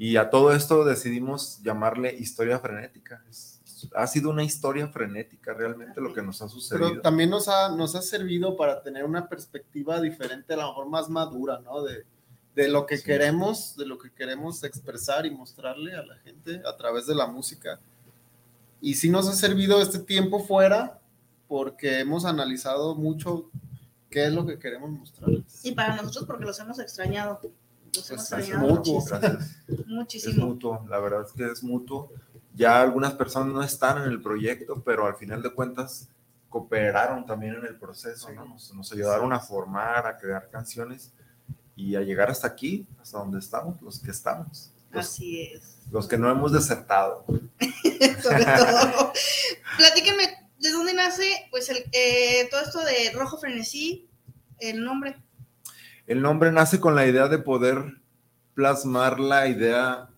Y 0.02 0.16
a 0.16 0.30
todo 0.30 0.54
esto 0.54 0.86
decidimos 0.86 1.60
llamarle 1.62 2.16
historia 2.18 2.58
frenética. 2.60 3.22
Es- 3.30 3.58
ha 3.94 4.08
sido 4.08 4.30
una 4.30 4.44
historia 4.44 4.88
frenética 4.88 5.54
realmente 5.54 6.00
lo 6.00 6.14
que 6.14 6.22
nos 6.22 6.42
ha 6.42 6.48
sucedido. 6.48 6.88
Pero 6.90 7.02
también 7.02 7.30
nos 7.30 7.50
ha, 7.50 7.70
nos 7.76 7.96
ha 7.96 8.02
servido 8.02 8.56
para 8.56 8.82
tener 8.82 9.04
una 9.04 9.28
perspectiva 9.28 10.00
diferente, 10.00 10.54
a 10.54 10.58
lo 10.58 10.68
mejor 10.70 10.88
más 10.90 11.10
madura, 11.10 11.60
¿no? 11.60 11.82
De, 11.84 12.06
de 12.56 12.68
lo 12.70 12.86
que 12.86 13.02
queremos, 13.02 13.76
de 13.78 13.86
lo 13.86 13.98
que 13.98 14.10
queremos 14.12 14.64
expresar 14.64 15.26
y 15.26 15.32
mostrarle 15.32 15.96
a 15.96 16.04
la 16.06 16.16
gente 16.20 16.62
a 16.66 16.76
través 16.78 17.06
de 17.06 17.16
la 17.16 17.28
música. 17.28 17.80
Y 18.82 18.96
sí 18.96 19.10
nos 19.10 19.28
ha 19.28 19.34
servido 19.34 19.82
este 19.82 20.00
tiempo 20.00 20.40
fuera 20.40 21.02
porque 21.48 22.00
hemos 22.00 22.24
analizado 22.24 22.96
mucho 22.96 23.50
qué 24.10 24.26
es 24.26 24.34
lo 24.34 24.46
que 24.46 24.60
queremos 24.60 24.92
mostrarles. 24.92 25.64
Y 25.66 25.74
para 25.74 25.96
nosotros, 25.98 26.26
porque 26.26 26.46
los 26.46 26.58
hemos 26.60 26.80
extrañado. 26.80 27.42
Hemos 28.10 28.32
es 28.32 28.50
mutuo, 28.58 28.96
muchísimo. 28.96 29.06
gracias. 29.20 29.58
Es 29.68 29.88
Muchísimo. 29.88 30.46
mutuo, 30.48 30.86
la 30.90 31.00
verdad 31.00 31.26
es 31.26 31.34
que 31.34 31.46
es 31.52 31.64
mutuo. 31.64 32.12
Ya 32.56 32.82
algunas 32.82 33.14
personas 33.14 33.54
no 33.54 33.64
están 33.64 34.00
en 34.04 34.10
el 34.10 34.22
proyecto, 34.22 34.82
pero 34.84 35.06
al 35.06 35.16
final 35.16 35.42
de 35.42 35.54
cuentas 35.54 36.10
cooperaron 36.50 37.26
también 37.26 37.56
en 37.56 37.66
el 37.66 37.78
proceso, 37.78 38.32
¿no? 38.32 38.46
Nos, 38.46 38.74
nos 38.74 38.92
ayudaron 38.92 39.32
a 39.34 39.40
formar, 39.40 40.06
a 40.08 40.18
crear 40.18 40.50
canciones 40.50 41.12
y 41.76 41.96
a 41.96 42.02
llegar 42.02 42.30
hasta 42.30 42.48
aquí, 42.48 42.88
hasta 43.02 43.20
donde 43.20 43.40
estamos, 43.40 43.82
los 43.82 44.00
que 44.00 44.12
estamos, 44.12 44.72
los, 44.92 45.06
Así 45.06 45.44
es. 45.54 45.78
los 45.92 46.08
que 46.08 46.18
no 46.18 46.30
hemos 46.30 46.52
desertado. 46.52 47.24
Sobre 48.22 48.46
todo. 48.46 49.14
Platíquenme, 49.78 50.50
¿de 50.60 50.72
dónde 50.72 50.94
nace 50.94 51.48
pues 51.52 51.70
el, 51.70 51.78
eh, 51.94 52.48
todo 52.52 52.62
esto 52.62 52.80
de 52.84 53.12
Rojo 53.14 53.38
Frenesí? 53.38 54.10
El 54.60 54.84
nombre. 54.84 55.16
El 56.10 56.24
nombre 56.24 56.52
nace 56.52 56.80
con 56.80 56.96
la 56.96 57.06
idea 57.06 57.28
de 57.28 57.38
poder 57.38 58.02
plasmar 58.56 59.20
la 59.20 59.48
idea 59.48 60.10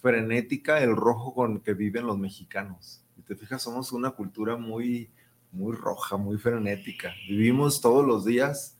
frenética, 0.00 0.80
el 0.80 0.94
rojo 0.94 1.34
con 1.34 1.58
que 1.58 1.74
viven 1.74 2.06
los 2.06 2.16
mexicanos. 2.16 3.04
Y 3.16 3.22
te 3.22 3.34
fijas, 3.34 3.60
somos 3.60 3.90
una 3.90 4.12
cultura 4.12 4.56
muy, 4.56 5.10
muy 5.50 5.74
roja, 5.74 6.16
muy 6.16 6.38
frenética. 6.38 7.12
Vivimos 7.28 7.80
todos 7.80 8.06
los 8.06 8.24
días 8.24 8.78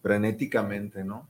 frenéticamente, 0.00 1.04
¿no? 1.04 1.28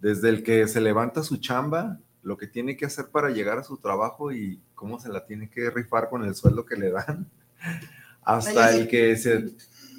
Desde 0.00 0.28
el 0.28 0.44
que 0.44 0.68
se 0.68 0.80
levanta 0.80 1.24
su 1.24 1.38
chamba, 1.38 1.98
lo 2.22 2.36
que 2.36 2.46
tiene 2.46 2.76
que 2.76 2.84
hacer 2.84 3.06
para 3.10 3.30
llegar 3.30 3.58
a 3.58 3.64
su 3.64 3.78
trabajo 3.78 4.30
y 4.30 4.62
cómo 4.76 5.00
se 5.00 5.08
la 5.08 5.26
tiene 5.26 5.50
que 5.50 5.68
rifar 5.68 6.08
con 6.08 6.22
el 6.22 6.36
sueldo 6.36 6.64
que 6.64 6.76
le 6.76 6.92
dan, 6.92 7.28
hasta 8.22 8.72
el 8.72 8.86
que 8.86 9.16
se, 9.16 9.50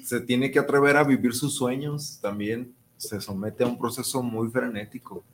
se 0.02 0.22
tiene 0.22 0.50
que 0.50 0.60
atrever 0.60 0.96
a 0.96 1.04
vivir 1.04 1.34
sus 1.34 1.54
sueños, 1.54 2.20
también 2.22 2.74
se 2.96 3.20
somete 3.20 3.64
a 3.64 3.66
un 3.66 3.78
proceso 3.78 4.22
muy 4.22 4.48
frenético. 4.50 5.24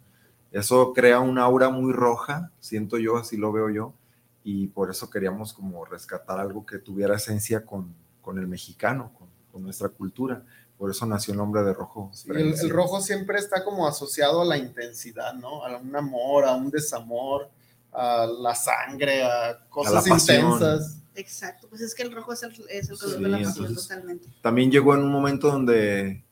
Eso 0.50 0.92
crea 0.92 1.20
una 1.20 1.42
aura 1.44 1.68
muy 1.70 1.92
roja, 1.92 2.50
siento 2.58 2.98
yo, 2.98 3.16
así 3.16 3.36
lo 3.36 3.52
veo 3.52 3.70
yo, 3.70 3.94
y 4.42 4.66
por 4.68 4.90
eso 4.90 5.08
queríamos 5.10 5.52
como 5.52 5.84
rescatar 5.84 6.40
algo 6.40 6.66
que 6.66 6.78
tuviera 6.78 7.16
esencia 7.16 7.64
con, 7.64 7.94
con 8.20 8.38
el 8.38 8.48
mexicano, 8.48 9.12
con, 9.16 9.28
con 9.52 9.62
nuestra 9.62 9.88
cultura. 9.90 10.42
Por 10.76 10.90
eso 10.90 11.04
nació 11.06 11.32
el 11.32 11.38
nombre 11.38 11.62
de 11.62 11.74
Rojo. 11.74 12.10
Sí, 12.14 12.30
el, 12.30 12.54
el 12.58 12.70
rojo 12.70 13.00
siempre 13.02 13.38
está 13.38 13.62
como 13.62 13.86
asociado 13.86 14.40
a 14.40 14.44
la 14.46 14.56
intensidad, 14.56 15.34
¿no? 15.34 15.62
A 15.64 15.76
un 15.76 15.94
amor, 15.94 16.44
a 16.46 16.54
un 16.56 16.70
desamor, 16.70 17.50
a 17.92 18.26
la 18.26 18.54
sangre, 18.54 19.22
a 19.22 19.58
cosas 19.68 20.06
intensas. 20.06 20.96
Exacto, 21.14 21.66
pues 21.68 21.82
es 21.82 21.94
que 21.94 22.02
el 22.02 22.12
rojo 22.12 22.32
es 22.32 22.42
el, 22.44 22.52
es 22.70 22.88
el 22.88 22.98
color 22.98 23.16
Sí, 23.18 23.22
de 23.22 23.28
la 23.28 23.36
pasión 23.38 23.66
entonces- 23.66 23.88
totalmente. 23.88 24.28
También 24.40 24.70
llegó 24.70 24.94
en 24.94 25.02
un 25.02 25.12
momento 25.12 25.48
donde 25.50 26.24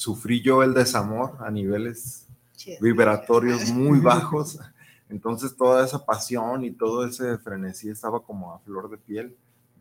sufrí 0.00 0.40
yo 0.40 0.62
el 0.62 0.72
desamor 0.72 1.36
a 1.40 1.50
niveles 1.50 2.26
vibratorios 2.80 3.68
muy 3.70 4.00
bajos. 4.00 4.58
Entonces 5.10 5.54
toda 5.56 5.84
esa 5.84 6.04
pasión 6.06 6.64
y 6.64 6.70
todo 6.70 7.04
ese 7.06 7.36
frenesí 7.38 7.90
estaba 7.90 8.22
como 8.22 8.54
a 8.54 8.58
flor 8.60 8.88
de 8.90 8.96
piel. 8.96 9.36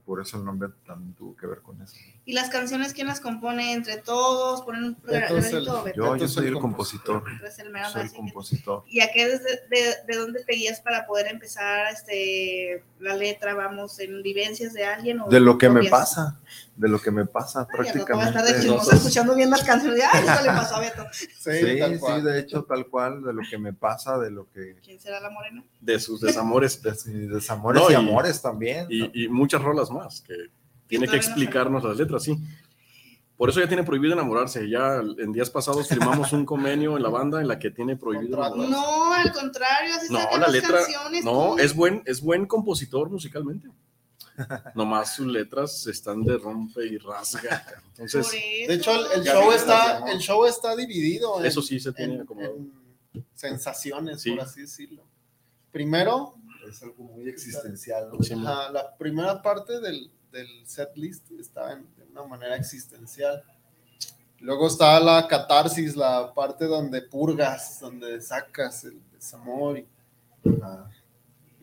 Por 0.05 0.19
eso 0.19 0.37
el 0.37 0.43
nombre 0.43 0.69
también 0.87 1.13
tuvo 1.13 1.35
que 1.37 1.45
ver 1.45 1.59
con 1.61 1.79
eso. 1.83 1.95
¿Y 2.25 2.33
las 2.33 2.49
canciones 2.49 2.93
quién 2.95 3.05
las 3.05 3.19
compone? 3.21 3.73
¿Entre 3.73 3.97
todos? 3.97 4.63
¿Ponen 4.63 4.83
un 4.85 4.97
Beto 5.03 5.37
es 5.37 5.45
el- 5.45 5.51
granito? 5.65 5.83
Beto? 5.83 5.97
yo, 5.97 6.15
yo 6.15 6.27
soy 6.27 6.47
el 6.47 6.57
compositor. 6.57 7.23
El 7.59 7.69
mero 7.71 7.89
Soy 7.91 8.01
el 8.01 8.09
que- 8.09 8.15
compositor. 8.15 8.83
¿Y 8.87 9.01
a 9.01 9.11
qué 9.13 9.27
desde, 9.27 9.45
de, 9.69 9.95
de 10.07 10.17
dónde 10.17 10.43
te 10.43 10.55
guías 10.55 10.81
para 10.81 11.05
poder 11.05 11.27
empezar 11.27 11.93
este, 11.93 12.83
la 12.99 13.15
letra? 13.15 13.53
¿Vamos 13.53 13.99
en 13.99 14.23
vivencias 14.23 14.73
de 14.73 14.83
alguien? 14.83 15.21
O 15.21 15.29
De 15.29 15.39
lo 15.39 15.59
que 15.59 15.69
me 15.69 15.87
pasa, 15.91 16.39
de 16.79 16.87
lo 16.87 16.97
que 16.97 17.11
me 17.11 17.25
pasa 17.25 17.59
Ay, 17.59 17.65
estar 17.85 18.05
prácticamente. 18.05 18.41
de 18.53 18.61
chismosa 18.61 18.95
escuchando 18.95 19.35
bien 19.35 19.49
las 19.49 19.63
canciones. 19.65 20.01
Ay, 20.13 20.23
eso 20.23 20.41
le 20.41 20.47
pasó 20.47 20.75
a 20.75 20.79
Beto. 20.79 21.05
Sí, 21.11 21.51
sí, 21.51 22.21
de 22.23 22.39
hecho, 22.39 22.63
tal 22.63 22.87
cual, 22.87 23.21
de 23.21 23.33
lo 23.33 23.41
que 23.49 23.57
me 23.57 23.73
pasa, 23.73 24.17
de 24.17 24.31
lo 24.31 24.49
que... 24.49 24.77
¿Quién 24.81 24.97
será 24.99 25.19
la 25.19 25.29
morena? 25.29 25.61
de 25.81 25.99
sus 25.99 26.21
desamores. 26.21 26.81
De 26.81 26.95
sus 26.95 27.29
desamores 27.29 27.81
No, 27.81 27.91
y 27.91 27.95
amores 27.95 28.41
también. 28.41 28.87
Y, 28.89 29.25
y 29.25 29.27
muchas 29.27 29.61
rolas 29.61 29.91
más 29.91 30.21
que 30.21 30.33
tiene 30.87 31.05
que 31.05 31.11
no 31.11 31.17
explicarnos 31.17 31.83
las 31.83 31.97
letras, 31.97 32.23
sí. 32.23 32.37
Por 33.35 33.49
eso 33.49 33.59
ya 33.59 33.67
tiene 33.67 33.83
prohibido 33.83 34.13
enamorarse. 34.13 34.69
Ya 34.69 35.01
en 35.17 35.31
días 35.33 35.49
pasados 35.49 35.87
firmamos 35.87 36.31
un 36.33 36.45
convenio 36.45 36.95
en 36.95 37.03
la 37.03 37.09
banda 37.09 37.41
en 37.41 37.47
la 37.49 37.59
que 37.59 37.71
tiene 37.71 37.97
prohibido 37.97 38.37
enamorarse. 38.37 38.71
No, 38.71 39.13
al 39.13 39.31
contrario, 39.33 39.95
así 39.95 40.11
No, 40.13 40.19
la 40.31 40.37
las 40.39 40.51
letra. 40.51 40.77
canciones. 40.77 41.25
No, 41.25 41.55
tú. 41.55 41.59
es 41.59 41.75
buen, 41.75 42.03
es 42.05 42.21
buen 42.21 42.45
compositor 42.45 43.09
musicalmente. 43.09 43.67
Nomás 44.75 45.15
sus 45.15 45.27
letras 45.27 45.85
están 45.87 46.23
de 46.23 46.37
rompe 46.37 46.85
y 46.85 46.97
rasga. 46.97 47.65
Entonces, 47.97 48.31
De 48.31 48.73
hecho, 48.73 48.91
el, 49.13 49.23
show 49.23 49.51
está, 49.51 50.09
el 50.11 50.19
show 50.19 50.45
está 50.45 50.75
dividido. 50.75 51.39
en- 51.39 51.45
Eso 51.45 51.61
sí 51.61 51.79
se 51.79 51.91
tiene 51.93 52.15
en- 52.15 52.21
acomodado. 52.21 52.55
en 52.55 53.25
sensaciones, 53.33 54.21
Sí. 54.21 54.31
por 54.31 54.41
así 54.41 54.61
decirlo. 54.61 55.03
Primero, 55.71 56.35
es 56.69 56.81
algo 56.83 57.03
muy 57.03 57.27
existencial. 57.29 58.09
¿no? 58.11 58.49
Ajá, 58.49 58.71
la 58.71 58.95
primera 58.97 59.41
parte 59.41 59.79
del, 59.79 60.11
del 60.31 60.47
set 60.67 60.89
list 60.95 61.29
está 61.39 61.73
en- 61.73 61.87
de 61.95 62.03
una 62.11 62.23
manera 62.25 62.55
existencial. 62.55 63.43
Luego 64.41 64.67
está 64.67 64.99
la 65.01 65.27
catarsis, 65.27 65.95
la 65.95 66.33
parte 66.33 66.65
donde 66.65 67.01
purgas, 67.01 67.79
donde 67.81 68.21
sacas 68.21 68.85
el 68.85 68.99
desamor 69.11 69.77
y, 69.79 69.85
ajá, 70.61 70.89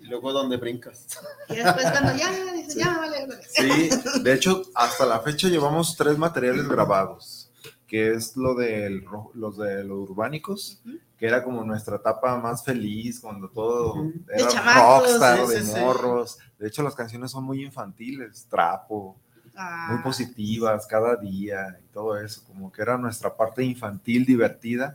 y 0.07 0.11
luego 0.11 0.33
donde 0.33 0.57
brincas. 0.57 1.07
Y 1.49 1.57
después 1.57 1.91
cuando 1.91 2.17
ya, 2.17 2.31
dices, 2.55 2.77
ya, 2.77 2.97
vale, 2.99 3.27
vale. 3.27 3.43
Sí, 3.49 3.91
de 4.23 4.33
hecho, 4.33 4.63
hasta 4.75 5.05
la 5.05 5.21
fecha 5.21 5.49
llevamos 5.49 5.97
tres 5.97 6.17
materiales 6.17 6.69
grabados, 6.69 7.51
que 7.87 8.13
es 8.13 8.37
lo 8.37 8.55
de 8.55 9.03
los 9.35 9.57
de 9.57 9.85
los 9.85 9.99
urbánicos, 10.09 10.81
que 11.19 11.27
era 11.27 11.43
como 11.43 11.65
nuestra 11.65 11.97
etapa 11.97 12.39
más 12.39 12.65
feliz, 12.65 13.21
cuando 13.21 13.49
todo 13.49 14.13
era 14.33 14.49
chamacos, 14.49 15.09
rockstar, 15.09 15.47
sí, 15.47 15.53
de 15.53 15.63
sí, 15.63 15.73
sí. 15.73 15.81
morros. 15.81 16.39
De 16.59 16.69
hecho, 16.69 16.83
las 16.83 16.95
canciones 16.95 17.31
son 17.31 17.45
muy 17.45 17.65
infantiles, 17.65 18.47
trapo, 18.49 19.17
Ah, 19.59 19.89
muy 19.91 20.03
positivas 20.03 20.87
cada 20.87 21.17
día 21.17 21.79
y 21.83 21.87
todo 21.91 22.19
eso, 22.19 22.45
como 22.47 22.71
que 22.71 22.83
era 22.83 22.99
nuestra 22.99 23.35
parte 23.35 23.65
infantil, 23.65 24.27
divertida. 24.27 24.95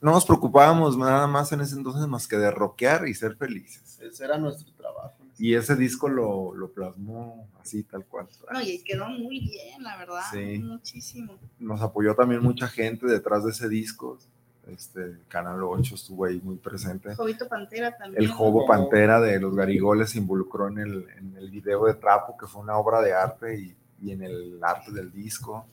No 0.00 0.12
nos 0.12 0.24
preocupábamos 0.24 0.96
nada 0.96 1.26
más 1.26 1.52
en 1.52 1.60
ese 1.60 1.76
entonces 1.76 2.06
más 2.06 2.26
que 2.26 2.36
de 2.36 2.50
rockear 2.50 3.06
y 3.06 3.14
ser 3.14 3.36
felices. 3.36 3.98
Ese 4.00 4.24
era 4.24 4.38
nuestro 4.38 4.72
trabajo. 4.72 5.14
Y 5.38 5.54
ese 5.54 5.74
disco 5.76 6.08
lo, 6.08 6.54
lo 6.54 6.70
plasmó 6.70 7.48
así, 7.60 7.82
tal 7.82 8.04
cual. 8.04 8.26
No, 8.52 8.60
y 8.60 8.82
quedó 8.82 9.08
muy 9.08 9.40
bien, 9.40 9.82
la 9.82 9.96
verdad. 9.96 10.22
Sí. 10.30 10.58
Muchísimo. 10.58 11.38
Nos 11.58 11.80
apoyó 11.80 12.14
también 12.14 12.42
mucha 12.42 12.68
gente 12.68 13.06
detrás 13.06 13.44
de 13.44 13.50
ese 13.50 13.68
disco. 13.68 14.18
este, 14.66 15.16
Canal 15.28 15.62
8 15.62 15.94
estuvo 15.94 16.24
ahí 16.26 16.40
muy 16.42 16.56
presente. 16.56 17.14
Jovito 17.14 17.48
Pantera 17.48 17.96
también. 17.96 18.22
El 18.22 18.30
Jobo 18.30 18.66
Pantera 18.66 19.20
de 19.20 19.40
los 19.40 19.54
Garigoles 19.54 20.10
se 20.10 20.18
involucró 20.18 20.68
en 20.68 20.78
el, 20.78 21.06
en 21.16 21.34
el 21.36 21.50
video 21.50 21.86
de 21.86 21.94
Trapo, 21.94 22.36
que 22.38 22.46
fue 22.46 22.62
una 22.62 22.76
obra 22.76 23.00
de 23.00 23.12
arte 23.14 23.58
y, 23.58 23.74
y 24.02 24.12
en 24.12 24.22
el 24.22 24.58
arte 24.62 24.92
del 24.92 25.10
disco. 25.12 25.66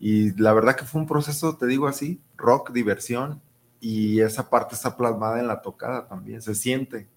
Y 0.00 0.32
la 0.40 0.52
verdad 0.52 0.76
que 0.76 0.84
fue 0.84 1.00
un 1.00 1.06
proceso, 1.06 1.56
te 1.56 1.66
digo 1.66 1.86
así, 1.86 2.20
rock, 2.36 2.72
diversión, 2.72 3.40
y 3.80 4.20
esa 4.20 4.48
parte 4.48 4.74
está 4.74 4.96
plasmada 4.96 5.40
en 5.40 5.46
la 5.46 5.60
tocada 5.62 6.06
también, 6.06 6.40
se 6.42 6.54
siente. 6.54 7.08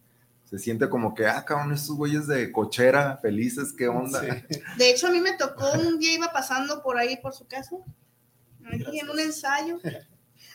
Se 0.45 0.57
siente 0.57 0.87
como 0.89 1.13
que, 1.13 1.25
ah, 1.25 1.43
cabrón, 1.43 1.73
estos 1.73 1.97
güeyes 1.97 2.25
de 2.25 2.51
cochera, 2.53 3.17
felices, 3.17 3.73
qué 3.77 3.89
onda. 3.89 4.21
De 4.77 4.89
hecho, 4.89 5.07
a 5.07 5.11
mí 5.11 5.19
me 5.19 5.33
tocó 5.33 5.69
un 5.73 5.99
día, 5.99 6.13
iba 6.13 6.31
pasando 6.31 6.81
por 6.81 6.97
ahí 6.97 7.17
por 7.17 7.33
su 7.33 7.45
casa, 7.47 7.75
aquí 8.65 8.99
en 8.99 9.09
un 9.09 9.19
ensayo, 9.19 9.77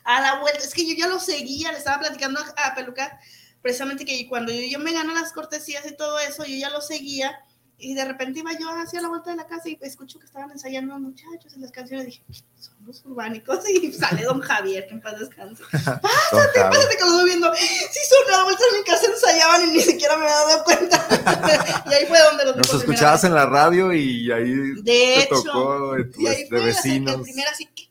a 0.04 0.20
la 0.20 0.40
vuelta, 0.40 0.60
es 0.60 0.72
que 0.72 0.86
yo 0.86 0.94
ya 0.96 1.08
lo 1.08 1.20
seguía, 1.20 1.72
le 1.72 1.78
estaba 1.78 2.00
platicando 2.00 2.40
a, 2.40 2.68
a 2.68 2.74
Peluca, 2.74 3.20
precisamente 3.60 4.06
que 4.06 4.26
cuando 4.28 4.50
yo, 4.50 4.62
yo 4.62 4.78
me 4.78 4.94
gano 4.94 5.12
las 5.12 5.32
cortesías 5.32 5.86
y 5.86 5.94
todo 5.94 6.18
eso, 6.20 6.44
yo 6.44 6.56
ya 6.56 6.70
lo 6.70 6.80
seguía, 6.80 7.38
y 7.78 7.94
de 7.94 8.04
repente 8.04 8.40
iba 8.40 8.52
yo 8.58 8.68
hacia 8.70 9.00
la 9.00 9.08
vuelta 9.08 9.30
de 9.30 9.36
la 9.36 9.46
casa 9.46 9.68
y 9.68 9.76
escucho 9.80 10.18
que 10.20 10.26
estaban 10.26 10.50
ensayando 10.52 10.94
los 10.94 11.02
muchachos 11.02 11.52
en 11.54 11.62
las 11.62 11.72
canciones, 11.72 12.06
dije, 12.06 12.22
son 12.58 12.74
los 12.86 13.04
urbánicos, 13.04 13.68
y 13.68 13.92
sale 13.92 14.22
don 14.24 14.40
Javier, 14.40 14.86
que 14.86 14.94
en 14.94 15.00
paz 15.00 15.18
descanse. 15.18 15.62
Pásate, 15.72 16.60
pásate 16.60 16.96
que 16.96 17.04
lo 17.04 17.10
estoy 17.10 17.24
viendo. 17.24 17.52
Sí, 17.54 17.98
son 18.08 18.34
a 18.34 18.36
la 18.38 18.44
vuelta 18.44 18.62
de 18.70 18.78
mi 18.78 18.84
casa 18.84 19.06
ensayaban 19.06 19.68
y 19.68 19.72
ni 19.72 19.80
siquiera 19.80 20.16
me 20.16 20.24
había 20.24 20.36
dado 20.36 20.64
cuenta. 20.64 21.84
y 21.90 21.94
ahí 21.94 22.06
fue 22.06 22.18
donde 22.20 22.44
los 22.44 22.56
Nos 22.56 22.74
escuchabas 22.74 23.24
en 23.24 23.34
la 23.34 23.46
radio 23.46 23.92
y 23.92 24.30
ahí 24.30 24.50
De 24.52 24.82
te 24.84 25.22
hecho, 25.24 25.42
tocó 25.42 25.92
de, 25.94 26.10
y 26.18 26.26
ahí 26.28 26.42
de 26.44 26.48
fue 26.48 26.58
la, 26.60 26.64
vecinos. 26.66 27.16
la 27.16 27.22
primera 27.22 27.50
así, 27.50 27.68
así, 27.74 27.90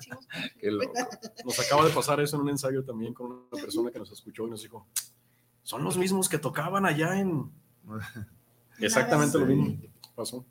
hicimos- 0.00 0.26
Qué 0.60 0.70
loco. 0.70 0.92
Nos 1.44 1.58
acaba 1.58 1.84
de 1.84 1.90
pasar 1.90 2.20
eso 2.20 2.36
en 2.36 2.42
un 2.42 2.50
ensayo 2.50 2.84
también 2.84 3.12
con 3.12 3.26
una 3.32 3.60
persona 3.62 3.90
que 3.90 3.98
nos 3.98 4.12
escuchó 4.12 4.46
y 4.46 4.50
nos 4.50 4.62
dijo, 4.62 4.86
son 5.62 5.82
los 5.82 5.96
mismos 5.96 6.28
que 6.28 6.38
tocaban 6.38 6.86
allá 6.86 7.18
en... 7.18 7.50
Exactamente 8.80 9.38
lo 9.38 9.46
mismo 9.46 9.78
pasó. 10.14 10.44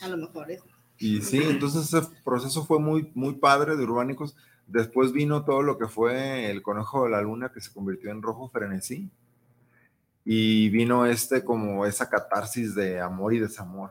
A 0.00 0.08
lo 0.08 0.16
mejor 0.16 0.50
es. 0.50 0.62
Y 0.98 1.20
sí, 1.22 1.40
entonces 1.42 1.92
ese 1.92 2.06
proceso 2.24 2.64
fue 2.64 2.78
muy, 2.78 3.10
muy 3.14 3.34
padre 3.34 3.76
de 3.76 3.84
Urbánicos. 3.84 4.36
Después 4.66 5.12
vino 5.12 5.44
todo 5.44 5.62
lo 5.62 5.76
que 5.76 5.86
fue 5.86 6.50
el 6.50 6.62
Conejo 6.62 7.04
de 7.04 7.10
la 7.10 7.20
Luna, 7.20 7.50
que 7.52 7.60
se 7.60 7.72
convirtió 7.72 8.10
en 8.10 8.22
Rojo 8.22 8.48
Frenesí. 8.48 9.10
Y 10.24 10.70
vino 10.70 11.04
este 11.04 11.44
como 11.44 11.84
esa 11.84 12.08
catarsis 12.08 12.74
de 12.74 13.00
amor 13.00 13.34
y 13.34 13.40
desamor. 13.40 13.90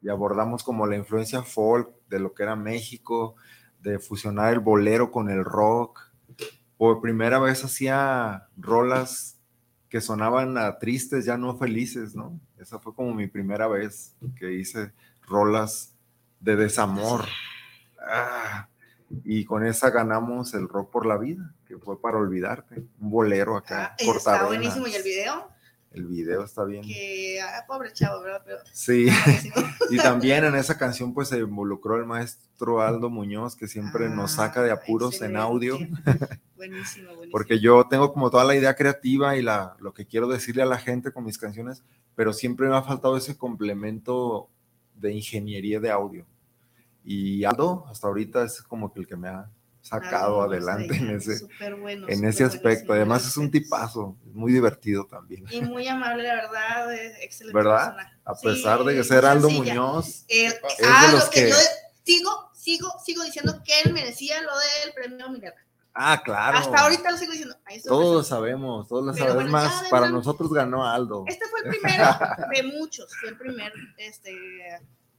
Y 0.00 0.08
abordamos 0.08 0.64
como 0.64 0.86
la 0.86 0.96
influencia 0.96 1.42
folk 1.42 1.90
de 2.08 2.18
lo 2.18 2.34
que 2.34 2.42
era 2.42 2.56
México, 2.56 3.36
de 3.80 3.98
fusionar 3.98 4.52
el 4.52 4.60
bolero 4.60 5.12
con 5.12 5.30
el 5.30 5.44
rock. 5.44 6.00
Por 6.76 7.00
primera 7.00 7.38
vez 7.38 7.64
hacía 7.64 8.48
rolas 8.56 9.38
que 9.88 10.00
sonaban 10.00 10.58
a 10.58 10.78
tristes, 10.78 11.26
ya 11.26 11.36
no 11.36 11.56
felices, 11.56 12.16
¿no? 12.16 12.40
Esa 12.62 12.78
fue 12.78 12.94
como 12.94 13.12
mi 13.12 13.26
primera 13.26 13.66
vez 13.66 14.14
que 14.36 14.52
hice 14.52 14.92
rolas 15.22 15.96
de 16.38 16.54
desamor. 16.54 17.24
Ah, 18.00 18.68
y 19.24 19.44
con 19.44 19.66
esa 19.66 19.90
ganamos 19.90 20.54
el 20.54 20.68
rock 20.68 20.90
por 20.92 21.04
la 21.04 21.18
vida, 21.18 21.52
que 21.66 21.76
fue 21.76 22.00
para 22.00 22.18
olvidarte. 22.18 22.84
Un 23.00 23.10
bolero 23.10 23.56
acá, 23.56 23.92
Ah, 23.92 23.96
Está 23.98 24.46
buenísimo. 24.46 24.86
Y 24.86 24.94
el 24.94 25.02
video, 25.02 25.50
El 25.94 26.06
video 26.06 26.42
está 26.42 26.64
bien. 26.64 26.82
que, 26.82 27.38
ah, 27.40 27.64
pobre 27.66 27.92
chavo, 27.92 28.22
¿verdad? 28.22 28.42
Pero, 28.44 28.58
Sí, 28.72 29.08
y 29.90 29.96
también 29.98 30.44
en 30.44 30.54
esa 30.54 30.78
canción 30.78 31.12
pues 31.12 31.28
se 31.28 31.38
involucró 31.38 31.96
el 31.96 32.06
maestro 32.06 32.80
Aldo 32.80 33.10
Muñoz, 33.10 33.56
que 33.56 33.68
siempre 33.68 34.08
nos 34.08 34.32
saca 34.32 34.62
de 34.62 34.70
apuros 34.70 35.20
en 35.20 35.36
audio, 35.36 35.78
buenísimo, 36.56 37.08
buenísimo. 37.08 37.30
porque 37.30 37.60
yo 37.60 37.86
tengo 37.88 38.12
como 38.12 38.30
toda 38.30 38.44
la 38.44 38.56
idea 38.56 38.74
creativa 38.74 39.36
y 39.36 39.42
la, 39.42 39.76
lo 39.80 39.92
que 39.92 40.06
quiero 40.06 40.28
decirle 40.28 40.62
a 40.62 40.66
la 40.66 40.78
gente 40.78 41.12
con 41.12 41.24
mis 41.24 41.36
canciones, 41.36 41.82
pero 42.14 42.32
siempre 42.32 42.68
me 42.68 42.76
ha 42.76 42.82
faltado 42.82 43.16
ese 43.16 43.36
complemento 43.36 44.48
de 44.94 45.12
ingeniería 45.12 45.78
de 45.80 45.90
audio. 45.90 46.26
Y 47.04 47.44
Aldo 47.44 47.84
hasta 47.88 48.06
ahorita 48.06 48.44
es 48.44 48.62
como 48.62 48.92
que 48.92 49.00
el 49.00 49.06
que 49.06 49.16
me 49.16 49.28
ha 49.28 49.50
sacado 49.82 50.40
Ah, 50.40 50.46
adelante 50.46 50.86
pues, 50.88 51.00
en 51.00 51.10
ese, 51.10 51.46
bueno, 51.80 52.06
en 52.08 52.24
ese 52.24 52.44
aspecto. 52.44 52.92
Además 52.94 53.26
es 53.26 53.36
un 53.36 53.50
tipazo, 53.50 54.16
muy 54.32 54.52
divertido 54.52 55.04
también. 55.06 55.44
Y 55.50 55.60
muy 55.60 55.86
amable, 55.88 56.22
la 56.22 56.34
verdad, 56.36 56.94
es 56.94 57.12
excelente 57.22 57.54
¿Verdad? 57.58 57.94
persona. 57.96 58.18
A 58.24 58.34
Sí, 58.34 58.46
pesar 58.46 58.84
de 58.84 58.94
que 58.94 59.04
ser 59.04 59.26
Aldo 59.26 59.48
sencilla. 59.48 59.74
Muñoz, 59.74 60.24
Eh, 60.28 60.46
es 60.46 60.60
ah, 60.88 61.06
de 61.06 61.12
lo 61.12 61.18
los 61.18 61.28
que, 61.28 61.44
que... 61.44 61.50
yo 61.50 61.56
sigo, 62.04 62.50
sigo, 62.54 62.88
sigo 63.04 63.24
diciendo 63.24 63.60
que 63.64 63.72
él 63.84 63.92
merecía 63.92 64.40
lo 64.40 64.52
del 64.56 64.94
premio 64.94 65.28
Minerva. 65.30 65.58
Ah, 65.94 66.22
claro. 66.24 66.56
Hasta 66.56 66.78
ahorita 66.80 67.10
lo 67.10 67.16
sigo 67.18 67.32
diciendo. 67.32 67.54
Todos 67.84 68.14
lo 68.14 68.22
sabemos, 68.22 68.88
todos 68.88 69.04
lo 69.04 69.12
sabemos. 69.12 69.34
bueno, 69.34 69.50
más, 69.50 69.88
para 69.90 70.08
nosotros 70.08 70.50
ganó 70.52 70.86
Aldo. 70.88 71.24
Este 71.26 71.44
fue 71.48 71.60
el 71.64 71.68
primero 71.68 72.04
de 72.54 72.62
muchos, 72.62 73.14
fue 73.20 73.28
el 73.30 73.36
primer 73.36 73.72
este, 73.98 74.32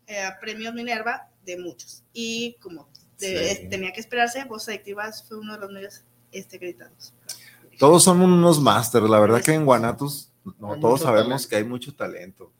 eh, 0.07 0.29
premio 0.41 0.73
Minerva 0.73 1.27
de 1.45 1.57
muchos. 1.59 2.03
Y 2.11 2.55
como 2.61 2.89
de- 3.19 3.55
Sí. 3.55 3.67
tenía 3.69 3.91
que 3.93 3.99
esperarse, 4.01 4.43
Voz 4.45 4.67
Adictivas 4.67 5.23
fue 5.27 5.39
uno 5.39 5.53
de 5.53 5.59
los 5.59 5.71
medios 5.71 6.03
este, 6.31 6.57
acreditados. 6.57 7.13
Todos 7.79 8.03
son 8.03 8.21
unos 8.21 8.61
másters. 8.61 9.09
La 9.09 9.19
verdad 9.19 9.41
que 9.41 9.53
en 9.53 9.65
Guanatos 9.65 10.31
no, 10.59 10.79
todos 10.79 11.01
sabemos 11.01 11.27
talento. 11.43 11.49
que 11.49 11.55
hay 11.57 11.63
mucho 11.63 11.95
talento. 11.95 12.51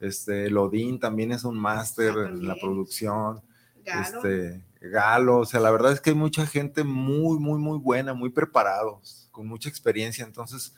Este, 0.00 0.50
Lodín 0.50 0.98
también 1.00 1.32
es 1.32 1.44
un 1.44 1.58
máster 1.58 2.14
en 2.16 2.46
la 2.46 2.54
producción. 2.56 3.40
Galo. 3.84 4.16
Este, 4.18 4.62
Galo, 4.80 5.38
o 5.38 5.46
sea, 5.46 5.60
la 5.60 5.70
verdad 5.70 5.92
es 5.92 6.00
que 6.00 6.10
hay 6.10 6.16
mucha 6.16 6.46
gente 6.46 6.84
muy, 6.84 7.38
muy, 7.38 7.58
muy 7.58 7.78
buena, 7.78 8.12
muy 8.14 8.30
preparados, 8.30 9.28
con 9.32 9.46
mucha 9.46 9.68
experiencia. 9.68 10.24
Entonces, 10.24 10.74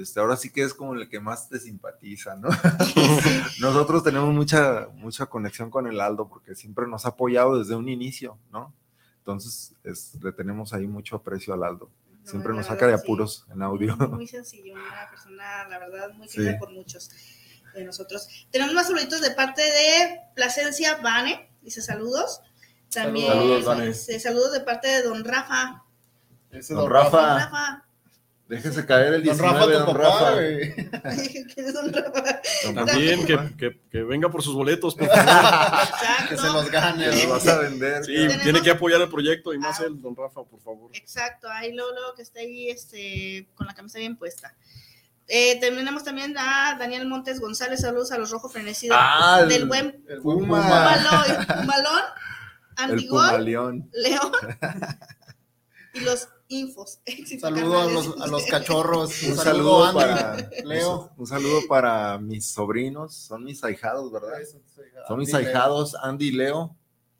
este, 0.00 0.20
ahora 0.20 0.36
sí 0.36 0.50
que 0.50 0.62
es 0.62 0.74
como 0.74 0.94
el 0.94 1.08
que 1.08 1.20
más 1.20 1.48
te 1.48 1.58
simpatiza, 1.58 2.36
¿no? 2.36 2.48
Nosotros 3.60 4.02
tenemos 4.04 4.32
mucha, 4.34 4.88
mucha 4.94 5.26
conexión 5.26 5.70
con 5.70 5.86
el 5.86 6.00
Aldo 6.00 6.28
porque 6.28 6.54
siempre 6.54 6.86
nos 6.86 7.04
ha 7.06 7.10
apoyado 7.10 7.58
desde 7.58 7.74
un 7.74 7.88
inicio, 7.88 8.38
¿no? 8.52 8.74
Entonces, 9.18 9.74
es- 9.84 10.16
le 10.22 10.32
tenemos 10.32 10.72
ahí 10.72 10.86
mucho 10.86 11.16
aprecio 11.16 11.54
al 11.54 11.64
Aldo. 11.64 11.90
Siempre 12.24 12.48
nos 12.52 12.66
verdad 12.66 12.70
saca 12.72 12.86
de 12.88 12.96
sí. 12.96 13.02
apuros 13.02 13.46
en 13.52 13.62
audio. 13.62 13.96
Muy 13.96 14.26
sencillo, 14.26 14.74
una 14.74 15.08
persona, 15.10 15.68
la 15.68 15.78
verdad, 15.78 16.12
muy 16.14 16.28
Sí. 16.28 16.38
querida 16.38 16.58
por 16.58 16.72
muchos 16.72 17.10
de 17.74 17.84
nosotros. 17.84 18.28
Tenemos 18.50 18.74
más 18.74 18.86
saluditos 18.88 19.20
de 19.20 19.30
parte 19.32 19.62
de 19.62 20.20
Plasencia 20.34 20.96
Vane, 21.02 21.50
dice 21.62 21.82
saludos. 21.82 22.40
También 22.92 23.28
Saludos, 23.32 23.64
Vane. 23.64 23.86
dice, 23.88 24.18
saludos 24.20 24.52
de 24.52 24.60
parte 24.60 24.88
de 24.88 25.02
don 25.02 25.24
Rafa. 25.24 25.84
Don 26.50 26.60
don 26.82 26.90
Rafa. 26.90 27.16
Don 27.20 27.38
Rafa. 27.38 27.85
Déjese 28.48 28.86
caer 28.86 29.14
el 29.14 29.24
Don 29.24 29.36
19, 29.36 29.52
Rafa, 29.52 29.86
tu 29.86 29.92
don 31.72 31.92
Rafa. 31.92 32.40
También 32.74 33.26
que, 33.26 33.36
que- 33.58 33.80
que 33.90 34.02
venga 34.04 34.30
por 34.30 34.40
sus 34.42 34.54
boletos, 34.54 34.94
por 34.94 35.08
favor. 35.08 35.34
Que 36.28 36.36
se 36.36 36.46
los 36.46 36.70
gane. 36.70 37.06
Los 37.08 37.28
vas 37.28 37.48
a 37.48 37.58
vender. 37.58 38.04
Sí, 38.04 38.12
Tenemos- 38.14 38.42
tiene 38.44 38.62
que 38.62 38.70
apoyar 38.70 39.00
el 39.00 39.08
proyecto 39.08 39.52
y 39.52 39.58
más 39.58 39.80
el 39.80 40.00
don 40.00 40.14
Rafa, 40.14 40.44
por 40.44 40.60
favor. 40.60 40.92
Exacto, 40.94 41.48
ahí 41.50 41.72
luego 41.74 41.90
que 42.14 42.22
está 42.22 42.38
ahí 42.38 42.70
este, 42.70 43.48
con 43.56 43.66
la 43.66 43.74
camisa 43.74 43.98
bien 43.98 44.16
puesta. 44.16 44.54
Eh, 45.26 45.58
tenemos 45.58 46.04
también 46.04 46.36
a 46.38 46.76
Daniel 46.78 47.08
Montes 47.08 47.40
González, 47.40 47.80
saludos 47.80 48.12
a 48.12 48.18
los 48.18 48.30
rojos 48.30 48.52
frenecidos 48.52 48.96
Ah, 49.00 49.40
el- 49.42 49.48
del 49.48 49.66
buen 49.66 50.04
el 50.08 50.20
Puma. 50.20 50.62
Puma. 50.62 50.94
El. 52.88 53.44
León 53.44 53.90
y 55.94 56.00
los 56.00 56.28
infos. 56.48 57.00
Saludo 57.40 57.80
a 57.80 57.86
los, 57.90 58.20
a 58.20 58.26
los 58.26 58.44
cachorros. 58.46 59.22
Un 59.22 59.36
saludo 59.36 59.84
Andy, 59.84 59.98
para 60.00 60.36
Leo. 60.64 61.10
Un 61.16 61.26
saludo 61.26 61.60
para 61.68 62.18
mis 62.18 62.46
sobrinos, 62.50 63.14
son 63.14 63.44
mis 63.44 63.62
ahijados, 63.64 64.10
¿verdad? 64.12 64.38
Son 65.08 65.18
mis 65.18 65.32
Andy 65.34 65.44
Leo. 65.44 65.52
ahijados, 65.54 65.94
Andy 66.02 66.28
y 66.28 66.32
Leo. 66.32 66.76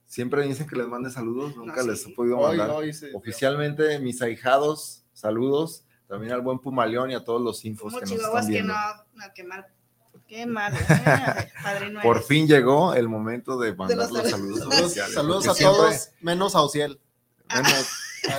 Siempre 0.07 0.47
dicen 0.47 0.69
que 0.69 0.77
les 0.77 0.87
mande 0.87 1.11
saludos, 1.11 1.57
nunca 1.57 1.83
sí. 1.83 1.89
les 1.89 2.07
he 2.07 2.11
podido 2.11 2.39
mandar. 2.41 2.71
hoy 2.71 2.93
sí. 2.93 3.07
Oficialmente, 3.13 3.99
mis 3.99 4.23
ahijados, 4.23 5.03
saludos. 5.13 5.83
También 6.09 6.33
al 6.33 6.41
buen 6.41 6.61
Pumaleón 6.61 7.11
y 7.11 7.15
a 7.15 7.25
todos 7.25 7.43
los 7.43 7.65
infos 7.65 7.93
Como 7.93 8.07
que 8.07 8.15
nos 8.15 8.23
están 8.25 8.47
que 8.47 8.53
viendo. 8.53 8.73
no, 8.73 8.95
no, 9.15 9.25
qué 9.35 9.43
mal. 9.43 9.67
Qué 10.29 10.47
mal. 10.47 10.73
eh, 10.75 11.99
Por 12.03 12.23
fin 12.23 12.47
llegó 12.47 12.95
el 12.95 13.09
momento 13.09 13.59
de 13.59 13.75
mandar 13.75 13.99
los 13.99 14.13
los 14.13 14.31
saludos. 14.31 14.95
Saludos, 15.13 15.49
a 15.49 15.55
siempre- 15.55 15.77
todos, 15.77 16.11
menos 16.21 16.55
a 16.55 16.63
Ociel. 16.63 17.01
menos- 17.53 17.89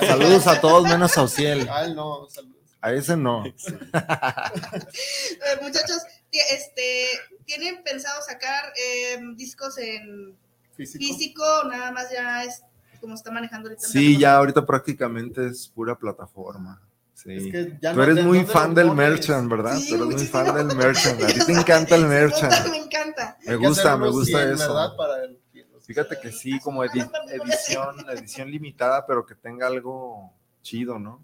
saludos 0.00 0.46
a 0.46 0.60
todos 0.60 0.84
menos 0.84 1.16
a 1.16 1.22
Ociel. 1.22 1.68
Ay, 1.70 1.94
no, 1.94 2.28
saludos. 2.30 2.56
A 2.80 2.92
ese 2.92 3.16
no. 3.16 3.44
Eh, 3.92 5.58
muchachos, 5.62 5.98
este, 6.30 7.06
¿tienen 7.44 7.82
pensado 7.82 8.20
sacar 8.22 8.72
eh, 8.76 9.18
discos 9.34 9.78
en 9.78 10.36
Físico. 10.76 11.42
Nada 11.68 11.90
más 11.90 12.08
ya 12.12 12.44
es 12.44 12.62
como 13.00 13.14
está 13.14 13.30
manejando 13.32 13.68
ahorita. 13.68 13.86
Sí, 13.88 14.16
ya 14.16 14.36
ahorita 14.36 14.64
prácticamente 14.64 15.46
es 15.48 15.66
pura 15.68 15.96
plataforma. 15.98 16.80
Sí. 17.14 17.32
Es 17.34 17.42
que 17.52 17.78
ya 17.82 17.90
Tú 17.90 17.96
no- 17.98 18.02
eres 18.04 18.16
¿de 18.16 18.22
muy 18.22 18.44
fan 18.44 18.74
del 18.76 18.92
merchant, 18.92 19.50
¿verdad? 19.50 19.76
Sí, 19.76 19.88
Tú 19.88 19.94
eres 19.96 20.06
muy 20.06 20.14
muchísimo. 20.14 20.44
fan 20.44 20.54
del 20.68 20.76
merchant. 20.76 21.20
A 21.22 21.26
ti 21.26 21.40
te 21.46 21.52
encanta 21.52 21.96
el 21.96 22.04
merchant. 22.06 22.68
Me 22.68 22.76
encanta. 22.78 23.36
Me 23.44 23.56
gusta, 23.56 23.96
me 23.96 24.08
gusta 24.08 24.38
100, 24.38 24.52
eso. 24.52 24.68
¿verdad? 24.68 24.96
Para 24.96 25.24
el- 25.24 25.40
Fíjate 25.88 26.20
que 26.20 26.30
sí, 26.30 26.60
como 26.60 26.84
edi- 26.84 27.10
edición, 27.30 27.96
edición 28.10 28.50
limitada, 28.50 29.04
pero 29.06 29.24
que 29.26 29.34
tenga 29.34 29.66
algo 29.66 30.32
chido, 30.62 30.98
¿no? 30.98 31.20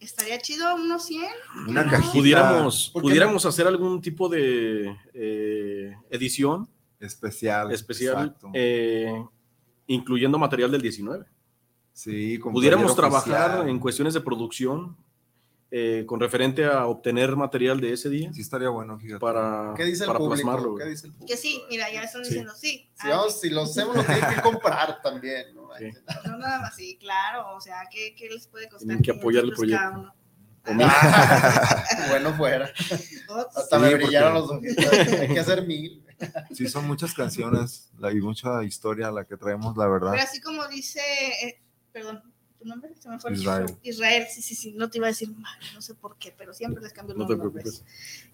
Estaría 0.00 0.38
chido 0.38 0.72
unos 0.76 1.04
100. 1.06 1.24
Una 1.68 1.84
cajita. 1.90 2.12
Pudiéramos, 2.12 2.90
¿Por 2.92 3.02
qué 3.02 3.08
pudiéramos 3.08 3.44
hacer 3.44 3.66
algún 3.66 4.00
tipo 4.00 4.28
de 4.28 4.96
eh, 5.12 5.96
edición 6.10 6.68
especial. 7.00 7.72
especial 7.72 8.26
exacto. 8.28 8.50
eh, 8.54 9.12
incluyendo 9.88 10.38
material 10.38 10.70
del 10.70 10.82
19. 10.82 11.26
Sí, 11.92 12.38
con 12.38 12.52
Pudiéramos 12.52 12.94
trabajar 12.94 13.50
oficial. 13.50 13.68
en 13.68 13.78
cuestiones 13.80 14.14
de 14.14 14.20
producción 14.20 14.96
eh, 15.70 16.04
con 16.06 16.18
referente 16.18 16.64
a 16.64 16.86
obtener 16.86 17.36
material 17.36 17.80
de 17.80 17.92
ese 17.92 18.08
día. 18.08 18.32
Sí, 18.32 18.40
estaría 18.40 18.68
bueno, 18.70 18.98
fíjate. 18.98 19.20
Para, 19.20 19.74
¿Qué 19.76 19.84
dice 19.84 20.04
el 20.04 20.08
para 20.08 20.18
público? 20.18 20.34
plasmarlo. 20.48 20.74
¿Qué 20.76 20.82
güey. 20.84 20.90
dice 20.94 21.06
el 21.08 21.12
público? 21.12 21.26
Que 21.30 21.36
sí, 21.36 21.62
mira, 21.68 21.92
ya 21.92 22.02
están 22.02 22.24
Sí. 22.24 22.30
diciendo 22.30 22.54
sí. 22.56 22.90
Si, 22.94 23.08
vamos, 23.08 23.40
si 23.40 23.50
lo 23.50 23.62
hacemos, 23.62 23.96
lo 23.96 24.02
tienen 24.04 24.24
que 24.34 24.40
comprar 24.42 25.02
también, 25.02 25.54
¿no? 25.54 25.68
No 26.26 26.38
nada 26.38 26.60
más, 26.60 26.74
sí, 26.76 26.96
claro. 26.98 27.54
O 27.54 27.60
sea, 27.60 27.82
¿qué, 27.90 28.14
qué 28.16 28.28
les 28.30 28.46
puede 28.46 28.68
costar? 28.68 28.86
Tienen 28.86 29.02
que 29.02 29.10
apoyar 29.10 29.44
el 29.44 29.52
500 29.54 29.78
cada 29.78 29.90
proyecto. 29.92 30.12
uno? 30.12 30.14
bueno 32.10 32.34
fuera. 32.34 32.66
Hasta 32.66 33.76
Sí, 33.76 33.82
me 33.82 33.90
porque- 33.90 34.04
brillaron 34.04 34.34
los 34.34 34.50
ojitos. 34.50 34.92
Hay 34.92 35.28
que 35.28 35.40
hacer 35.40 35.66
mil. 35.66 36.04
Sí, 36.52 36.68
son 36.68 36.86
muchas 36.86 37.14
canciones 37.14 37.90
y 38.12 38.16
mucha 38.16 38.64
historia 38.64 39.10
la 39.10 39.24
que 39.24 39.36
traemos, 39.36 39.76
la 39.76 39.86
verdad. 39.86 40.10
Pero 40.12 40.22
así 40.24 40.40
como 40.40 40.66
dice, 40.66 41.00
eh, 41.44 41.62
perdón, 41.92 42.22
¿tu 42.58 42.64
nombre? 42.66 42.90
Se 42.98 43.08
me 43.08 43.18
fue 43.20 43.30
el 43.30 43.36
Israel. 43.36 43.66
Israel, 43.82 44.26
sí, 44.30 44.42
sí, 44.42 44.54
sí, 44.54 44.72
no 44.72 44.90
te 44.90 44.98
iba 44.98 45.06
a 45.06 45.10
decir 45.10 45.30
mal, 45.30 45.58
no 45.74 45.80
sé 45.82 45.94
por 45.94 46.16
qué, 46.16 46.34
pero 46.36 46.52
siempre 46.52 46.82
les 46.82 46.92
cambio 46.92 47.14
No 47.14 47.20
los 47.20 47.28
te 47.28 47.36
nombres. 47.36 47.62
preocupes. 47.64 47.84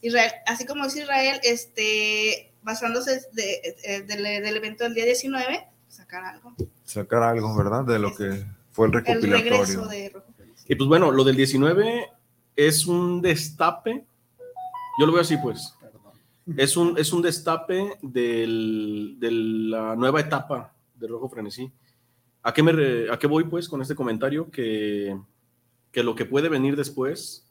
Israel, 0.01 0.33
así 0.47 0.65
como 0.67 0.85
dice 0.85 1.03
Israel, 1.03 1.41
este, 1.43 2.53
basándose 2.63 3.21
de- 3.33 3.77
eh, 3.85 4.03
del, 4.03 4.23
del 4.23 4.57
evento 4.57 4.85
del 4.85 4.95
día 4.95 5.05
19, 5.05 5.67
sacar 5.89 6.25
algo. 6.25 6.55
Sacar 6.85 7.23
algo, 7.23 7.55
¿verdad? 7.57 7.85
De 7.85 7.99
lo 7.99 8.15
que 8.15 8.45
fue 8.73 8.87
el 8.89 8.95
El 8.95 9.05
recopilatorio. 9.05 9.37
regreso 9.59 9.87
de. 9.87 10.13
Y 10.67 10.75
pues 10.77 10.89
bueno, 10.89 11.11
lo 11.11 11.25
del 11.25 11.37
19 11.37 12.09
es 12.57 12.87
un 12.87 13.21
destape. 13.21 14.05
Yo 14.99 15.07
lo 15.07 15.13
veo 15.13 15.21
así, 15.23 15.37
pues. 15.37 15.75
Es 16.57 16.77
un, 16.77 16.99
es 16.99 17.13
un 17.13 17.23
destape 17.23 17.97
del- 18.03 19.17
de 19.19 19.31
la 19.31 19.97
nueva 19.97 20.21
etapa 20.21 20.73
de 20.95 21.07
Rojo 21.09 21.29
Frenesí. 21.29 21.71
¿A 22.45 22.53
qué, 22.55 22.63
me 22.63 22.71
re- 22.73 23.11
¿A 23.11 23.19
qué 23.19 23.27
voy, 23.27 23.45
pues, 23.45 23.69
con 23.69 23.83
este 23.83 23.95
comentario? 23.97 24.51
Que, 24.51 25.19
que 25.91 26.03
lo 26.05 26.15
que 26.15 26.25
puede 26.27 26.49
venir 26.49 26.77
después 26.77 27.51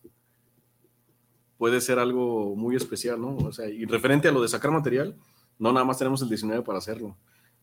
puede 1.57 1.81
ser 1.81 1.99
algo 1.99 2.55
muy 2.55 2.75
especial, 2.75 3.19
¿no? 3.19 3.35
O 3.37 3.51
sea, 3.51 3.67
y 3.69 3.85
referente 3.85 4.27
a 4.27 4.31
lo 4.31 4.41
de 4.41 4.47
sacar 4.47 4.71
material, 4.71 5.15
no 5.59 5.71
nada 5.71 5.85
más 5.85 5.97
tenemos 5.97 6.21
el 6.21 6.29
19 6.29 6.63
para 6.63 6.77
hacerlo. 6.79 7.15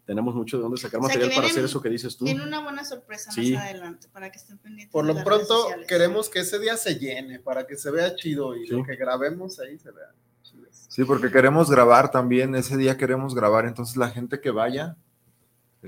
Tenemos 0.07 0.35
mucho 0.35 0.57
de 0.57 0.62
dónde 0.64 0.78
sacar 0.81 0.99
O 1.01 1.05
sea, 1.05 1.12
que 1.12 1.18
material 1.20 1.37
para 1.37 1.49
hacer 1.49 1.64
eso 1.64 1.81
que 1.81 1.89
dices 1.89 2.16
tú. 2.16 2.24
Viene 2.24 2.43
una 2.43 2.61
buena 2.64 2.85
sorpresa 2.85 3.31
Sí. 3.31 3.53
más 3.53 3.62
adelante 3.64 4.09
para 4.11 4.31
que 4.33 4.39
estén 4.39 4.59
pendientes. 4.59 4.91
Por 4.93 5.05
de 5.05 5.09
lo 5.12 5.14
las 5.14 5.24
pronto, 5.24 5.62
sociales. 5.62 5.87
queremos 5.87 6.28
que 6.31 6.41
ese 6.41 6.59
día 6.59 6.76
se 6.76 6.99
llene 6.99 7.39
para 7.39 7.66
que 7.66 7.76
se 7.76 7.91
vea 7.91 8.16
chido 8.16 8.57
y 8.57 8.66
lo 8.66 8.83
que 8.83 8.97
grabemos 8.97 9.61
ahí 9.61 9.78
se 9.78 9.91
vea. 9.93 10.12
chido. 10.43 10.66
Sí, 10.72 11.05
porque 11.05 11.31
queremos 11.31 11.70
grabar 11.70 12.11
también, 12.11 12.55
ese 12.57 12.76
día 12.76 12.97
queremos 12.97 13.35
grabar, 13.35 13.66
entonces 13.66 13.97
la 13.97 14.09
gente 14.09 14.41
que 14.41 14.51
vaya, 14.51 14.97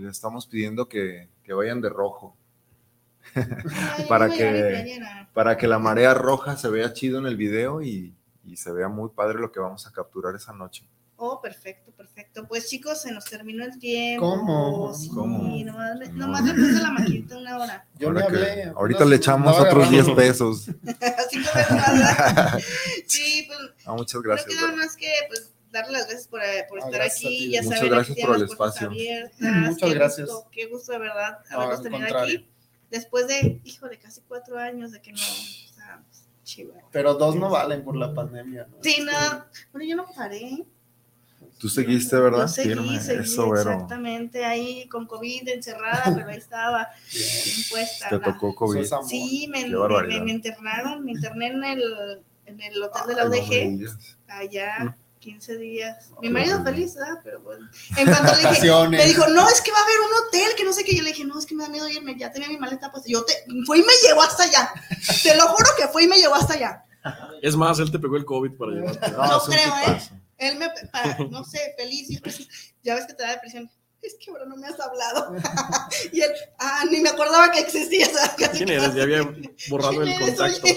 le 0.01 0.09
estamos 0.09 0.47
pidiendo 0.47 0.88
que, 0.88 1.28
que 1.45 1.53
vayan 1.53 1.80
de 1.80 1.88
rojo. 1.90 2.36
Para, 4.09 4.28
que, 4.28 5.01
para 5.32 5.57
que 5.57 5.66
la 5.68 5.78
marea 5.78 6.12
roja 6.14 6.57
se 6.57 6.68
vea 6.68 6.93
chido 6.93 7.18
en 7.18 7.26
el 7.26 7.36
video 7.36 7.80
y, 7.80 8.14
y 8.45 8.57
se 8.57 8.72
vea 8.72 8.88
muy 8.88 9.11
padre 9.11 9.38
lo 9.38 9.53
que 9.53 9.61
vamos 9.61 9.86
a 9.86 9.93
capturar 9.93 10.34
esa 10.34 10.53
noche. 10.53 10.84
Oh, 11.24 11.40
perfecto, 11.40 11.93
perfecto. 11.93 12.49
Pues 12.49 12.68
chicos, 12.68 13.01
se 13.03 13.12
nos 13.12 13.24
terminó 13.26 13.64
el 13.64 13.78
tiempo. 13.78 14.28
¿Cómo? 14.28 14.93
Sí, 14.93 15.09
¿Cómo? 15.09 15.57
Nomás, 15.64 15.97
le- 15.97 16.09
nomás 16.12 16.43
le 16.45 16.53
puse 16.55 16.82
la 16.82 16.90
maquinita 16.90 17.38
una 17.38 17.59
hora. 17.59 17.86
Yo 17.99 18.12
que- 18.12 18.22
hablé. 18.24 18.64
ahorita 18.74 19.05
le 19.05 19.16
echamos 19.16 19.57
otros 19.57 19.88
10 19.88 20.03
agarrando. 20.09 20.16
pesos. 20.16 20.66
Veces 20.82 21.55
más, 21.55 21.70
¿verdad? 21.70 22.59
Sí, 23.07 23.47
pues 23.47 23.61
Ah, 23.86 23.93
muchas 23.93 24.14
no 24.16 24.22
gracias. 24.22 24.49
queda 24.49 24.62
Vera. 24.66 24.76
más 24.76 24.97
que 24.97 25.11
pues 25.28 25.51
darle 25.73 25.93
las 25.93 26.03
gracias 26.07 26.29
por, 26.29 26.43
eh, 26.43 26.64
por 26.68 26.79
Ah, 26.79 26.85
estar 26.87 26.93
gracias 27.01 27.25
aquí. 27.25 27.51
Ya 27.51 27.62
Muchas 27.62 27.79
saben, 27.79 27.93
gracias 27.95 28.16
aquí 28.18 28.27
por 28.27 28.37
el 28.37 28.43
espacio. 28.45 28.87
abiertas. 28.89 29.41
Muchas 29.41 29.89
Qué 29.89 29.95
gracias. 29.95 30.29
gusto, 30.29 30.49
qué 30.53 30.66
gusto 30.66 30.93
de 30.93 30.99
verdad 30.99 31.39
No, 31.51 31.57
haberlos 31.57 31.79
al 31.79 31.83
tenido 31.83 32.01
contrario. 32.03 32.39
aquí. 32.39 32.49
Después 32.91 33.27
de, 33.27 33.61
híjole, 33.64 33.99
casi 33.99 34.20
cuatro 34.29 34.59
años 34.59 34.93
de 34.93 35.01
que 35.01 35.12
no. 35.12 35.18
Chivo. 36.45 36.75
Pero 36.91 37.14
dos 37.14 37.37
no 37.37 37.49
valen 37.51 37.85
por 37.85 37.97
la 37.97 38.12
pandemia. 38.12 38.66
¿no? 38.68 38.77
Sí, 38.83 38.97
no, 39.03 39.45
bueno, 39.73 39.89
yo 39.89 39.97
no 39.97 40.07
paré. 40.14 40.64
Tú 41.59 41.68
seguiste, 41.68 42.16
¿verdad? 42.16 42.43
Yo 42.43 42.49
seguí, 42.49 42.68
Firme. 42.70 43.01
seguí, 43.01 43.20
Eso, 43.23 43.55
exactamente, 43.55 44.45
ahí 44.45 44.89
con 44.89 45.07
COVID 45.07 45.49
encerrada, 45.49 46.12
pero 46.14 46.29
ahí 46.29 46.37
estaba 46.39 46.89
impuesta. 47.59 48.09
Te 48.09 48.18
la- 48.18 48.23
tocó 48.25 48.55
COVID. 48.55 48.85
Sí, 49.09 49.47
me, 49.49 49.68
me- 49.68 49.89
me- 50.09 50.20
me 50.23 50.31
internaron, 50.33 51.05
me 51.05 51.12
interné 51.12 51.47
en 51.49 51.64
el, 51.64 51.83
en 52.47 52.61
el 52.61 52.83
hotel 52.83 53.03
de 53.07 53.14
la 53.14 53.25
no 53.25 53.31
UDG, 53.31 53.89
allá 54.27 54.97
15 55.23 55.57
días. 55.57 56.11
Mi 56.20 56.29
marido 56.29 56.62
feliz, 56.64 56.95
¿verdad? 56.97 57.20
Pero 57.23 57.41
bueno. 57.41 57.68
En 57.97 58.07
cuanto 58.07 58.35
le 58.35 58.49
dije, 58.51 58.89
me 58.89 59.07
dijo, 59.07 59.27
no, 59.29 59.49
es 59.49 59.61
que 59.62 59.70
va 59.70 59.79
a 59.79 59.83
haber 59.83 60.01
un 60.01 60.27
hotel, 60.27 60.55
que 60.57 60.64
no 60.64 60.73
sé 60.73 60.85
qué. 60.85 60.97
Yo 60.97 61.03
le 61.03 61.11
dije, 61.11 61.25
no, 61.25 61.39
es 61.39 61.47
que 61.47 61.55
me 61.55 61.62
da 61.62 61.70
miedo 61.70 61.89
irme, 61.89 62.16
ya 62.18 62.33
tenía 62.33 62.49
mi 62.49 62.59
maleta 62.59 62.91
pues 62.91 63.05
Yo 63.07 63.25
te, 63.25 63.33
fue 63.64 63.79
y 63.79 63.83
me 63.83 63.93
llevó 64.05 64.23
hasta 64.23 64.43
allá. 64.43 64.70
Te 65.23 65.35
lo 65.37 65.47
juro 65.47 65.70
que 65.79 65.87
fue 65.89 66.05
y 66.05 66.09
me 66.09 66.18
llevó 66.18 66.35
hasta 66.35 66.55
allá. 66.55 66.85
Es 67.41 67.57
más, 67.57 67.79
él 67.79 67.91
te 67.91 67.99
pegó 67.99 68.16
el 68.16 68.25
COVID 68.25 68.57
para 68.57 68.73
llevarte. 68.73 69.11
No, 69.12 69.37
es 69.39 69.49
un 69.49 69.55
creo, 69.55 69.75
¿eh? 69.77 69.85
tipazo. 69.87 70.14
Él 70.39 70.59
me, 70.59 70.68
para, 70.91 71.18
no 71.31 71.45
sé, 71.45 71.75
feliz. 71.79 72.11
y 72.11 72.18
pues, 72.18 72.47
ya 72.83 72.97
ves 72.97 73.07
que 73.07 73.14
te 73.14 73.23
da 73.23 73.31
depresión. 73.31 73.70
Es 74.03 74.16
que 74.18 74.33
ahora 74.33 74.47
no 74.47 74.57
me 74.57 74.66
has 74.66 74.81
hablado. 74.81 75.33
y 76.12 76.20
él, 76.20 76.33
ah, 76.59 76.83
ni 76.91 77.01
me 77.01 77.11
acordaba 77.11 77.53
que 77.53 77.61
existía. 77.61 78.09
o 78.09 78.11
sea, 78.11 78.35
casi 78.37 78.64
¿Quién 78.64 78.66
que 78.66 78.75
eres? 78.75 78.89
no 78.89 78.97
Ya 78.97 79.03
había 79.05 79.23
borrado 79.70 80.03
¿Quién 80.03 80.09
el 80.09 80.20
contacto. 80.37 80.68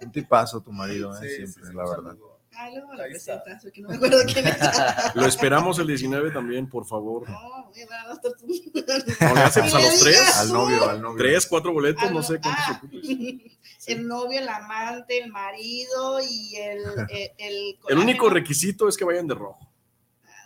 Un 0.00 0.12
tipazo 0.12 0.60
tu 0.60 0.72
marido, 0.72 1.14
¿eh? 1.14 1.20
Sí, 1.22 1.28
sí, 1.28 1.36
Siempre, 1.36 1.64
sí, 1.66 1.74
la 1.74 1.84
un 1.84 1.90
verdad. 1.90 2.10
saludo. 2.10 2.33
Luego 2.72 2.94
lo 2.94 3.02
Ahí 3.02 3.12
está. 3.12 3.42
presentas, 3.42 3.62
porque 3.62 3.80
no 3.82 3.88
me 3.88 3.96
acuerdo 3.96 4.18
quién 4.32 4.46
es. 4.46 4.56
Lo 5.14 5.26
esperamos 5.26 5.78
el 5.78 5.86
19 5.86 6.30
también, 6.30 6.68
por 6.68 6.86
favor. 6.86 7.28
No, 7.28 7.64
voy 7.66 7.82
a 7.82 7.86
dar. 7.86 8.06
No, 8.06 9.40
a 9.76 9.80
los 9.80 10.00
tres. 10.00 10.36
Al 10.36 10.52
novio, 10.52 10.88
al 10.88 11.02
novio. 11.02 11.18
Tres, 11.18 11.46
cuatro 11.46 11.72
boletos, 11.72 12.10
no 12.10 12.20
Ah, 12.20 12.22
sé 12.22 12.40
cuántos 12.40 12.64
ah. 12.68 12.80
ocupes. 12.82 13.08
El 13.86 14.08
novio, 14.08 14.40
el 14.40 14.48
amante, 14.48 15.18
el 15.18 15.30
marido 15.30 16.18
y 16.26 16.56
el. 16.56 16.78
El, 17.10 17.30
el, 17.36 17.78
El 17.86 17.98
único 17.98 18.30
requisito 18.30 18.88
es 18.88 18.96
que 18.96 19.04
vayan 19.04 19.26
de 19.26 19.34
rojo. 19.34 19.68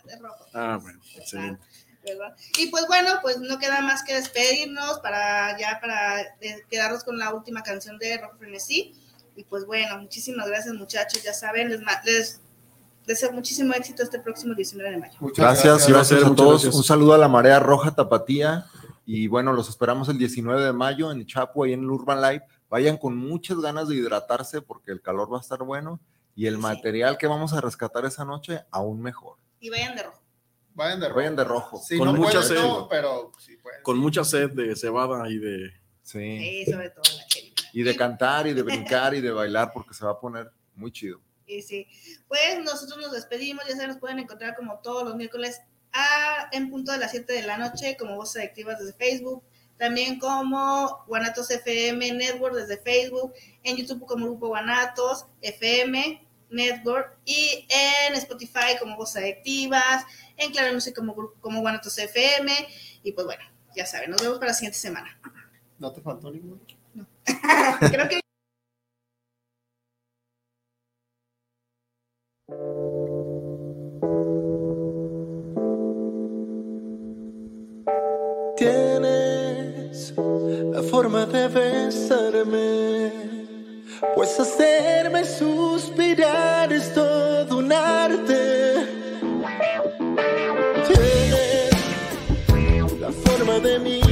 de 0.03 0.17
rojo. 0.17 0.45
Ah, 0.53 0.77
bueno, 0.81 0.99
excelente. 1.15 1.65
¿verdad? 2.03 2.35
Y 2.57 2.67
pues 2.67 2.85
bueno, 2.87 3.11
pues 3.21 3.37
no 3.39 3.57
queda 3.59 3.79
más 3.81 4.03
que 4.03 4.15
despedirnos 4.15 4.99
para 4.99 5.57
ya 5.57 5.79
para 5.79 6.21
eh, 6.41 6.65
quedarnos 6.69 7.03
con 7.05 7.17
la 7.17 7.33
última 7.33 7.61
canción 7.63 7.97
de 7.97 8.17
Rock 8.17 8.37
Frenesí. 8.39 8.93
Y 9.39 9.45
pues 9.45 9.65
bueno, 9.65 9.97
muchísimas 9.99 10.47
gracias 10.49 10.75
muchachos, 10.75 11.23
ya 11.23 11.33
saben, 11.33 11.69
les, 12.03 12.41
deseo 13.07 13.31
muchísimo 13.31 13.73
éxito 13.73 14.03
este 14.03 14.19
próximo 14.19 14.53
19 14.53 14.91
de 14.91 14.97
mayo. 14.97 15.13
Muchas 15.21 15.37
Gracias, 15.37 15.65
gracias, 15.87 15.89
Gracias, 16.19 16.23
a 16.31 16.35
todos. 16.35 16.51
gracias. 16.63 16.75
Un 16.75 16.83
saludo 16.83 17.13
a 17.13 17.17
la 17.17 17.29
Marea 17.29 17.57
Roja 17.59 17.95
Tapatía. 17.95 18.65
Y 19.05 19.27
bueno, 19.27 19.53
los 19.53 19.69
esperamos 19.69 20.09
el 20.09 20.17
19 20.17 20.61
de 20.61 20.73
mayo 20.73 21.09
en 21.09 21.25
Chapo, 21.25 21.63
ahí 21.63 21.71
en 21.71 21.79
el 21.79 21.89
Urban 21.89 22.21
Life. 22.21 22.45
Vayan 22.69 22.97
con 22.97 23.15
muchas 23.15 23.57
ganas 23.61 23.87
de 23.87 23.95
hidratarse 23.95 24.61
porque 24.61 24.91
el 24.91 25.01
calor 25.01 25.31
va 25.33 25.37
a 25.37 25.41
estar 25.41 25.63
bueno. 25.63 26.01
Y 26.35 26.47
el 26.47 26.55
Sí. 26.55 26.61
material 26.61 27.17
que 27.17 27.27
vamos 27.27 27.53
a 27.53 27.61
rescatar 27.61 28.05
esa 28.05 28.25
noche, 28.25 28.59
aún 28.71 29.01
mejor. 29.01 29.37
Y 29.61 29.69
vayan 29.69 29.95
de 29.95 30.03
rojo. 30.03 30.21
Vayan 30.75 30.99
de 30.99 31.07
rojo. 31.07 31.17
Vayan 31.17 31.35
de 31.37 31.43
rojo. 31.45 31.81
Sí, 31.81 31.97
Con 31.97 32.07
no 32.07 32.13
mucha 32.13 32.41
pueden, 32.41 32.47
sed. 32.49 32.61
no, 32.61 32.87
pero 32.89 33.31
sí 33.39 33.55
pueden. 33.55 33.81
Con 33.83 33.97
mucha 33.99 34.25
sed 34.25 34.49
de 34.51 34.75
cebada 34.75 35.29
y 35.29 35.37
de. 35.37 35.69
Sí. 36.03 36.19
Sí, 36.65 36.71
sobre 36.71 36.89
todo 36.89 37.03
la 37.17 37.25
chelita. 37.27 37.48
Y 37.79 37.83
de 37.83 37.95
cantar 37.95 38.45
y 38.45 38.53
de 38.53 38.61
brincar 38.61 39.13
y 39.13 39.21
de 39.21 39.31
bailar 39.31 39.71
porque 39.73 39.93
se 39.93 40.03
va 40.03 40.11
a 40.11 40.19
poner 40.19 40.51
muy 40.75 40.91
chido. 40.91 41.21
Y 41.47 41.61
sí, 41.61 41.87
pues 42.27 42.59
nosotros 42.61 42.99
nos 42.99 43.13
despedimos, 43.13 43.63
ya 43.69 43.77
se 43.77 43.87
nos 43.87 43.95
pueden 43.95 44.19
encontrar 44.19 44.53
como 44.57 44.79
todos 44.79 45.05
los 45.05 45.15
miércoles 45.15 45.61
a, 45.93 46.49
en 46.51 46.69
punto 46.69 46.91
de 46.91 46.97
las 46.97 47.11
7 47.11 47.31
de 47.31 47.43
la 47.43 47.57
noche 47.57 47.95
como 47.95 48.17
voces 48.17 48.41
adictivas 48.43 48.79
desde 48.79 48.91
Facebook, 48.91 49.45
también 49.77 50.19
como 50.19 51.05
Guanatos 51.07 51.51
FM 51.51 52.11
Network 52.15 52.53
desde 52.53 52.75
Facebook, 52.79 53.33
en 53.63 53.77
YouTube 53.77 54.05
como 54.05 54.25
Grupo 54.25 54.49
Guanatos 54.49 55.27
FM 55.39 56.27
Network 56.49 57.17
y 57.23 57.65
en 57.69 58.13
Spotify 58.15 58.77
como 58.77 58.97
voces 58.97 59.23
adictivas, 59.23 60.03
en 60.35 60.51
Claro 60.51 60.73
Music 60.73 60.93
como, 60.93 61.31
como 61.39 61.61
Guanatos 61.61 61.97
FM 61.97 62.51
y 63.03 63.13
pues 63.13 63.25
bueno, 63.25 63.45
ya 63.73 63.85
saben, 63.85 64.11
nos 64.11 64.21
vemos 64.21 64.37
para 64.37 64.51
la 64.51 64.53
siguiente 64.53 64.77
semana. 64.77 65.17
¿No 65.77 65.93
te 65.93 66.01
faltó 66.01 66.29
ninguno? 66.29 66.59
Creo 67.79 68.09
que 68.09 68.19
Tienes 78.57 80.13
la 80.73 80.81
forma 80.83 81.25
de 81.25 81.47
besarme, 81.47 83.11
pues 84.15 84.37
hacerme 84.39 85.23
suspirar 85.23 86.73
es 86.73 86.93
todo 86.93 87.59
un 87.59 87.71
arte. 87.71 88.75
Tienes 90.87 91.69
la 92.99 93.11
forma 93.11 93.59
de 93.59 93.79
mirarme, 93.79 94.08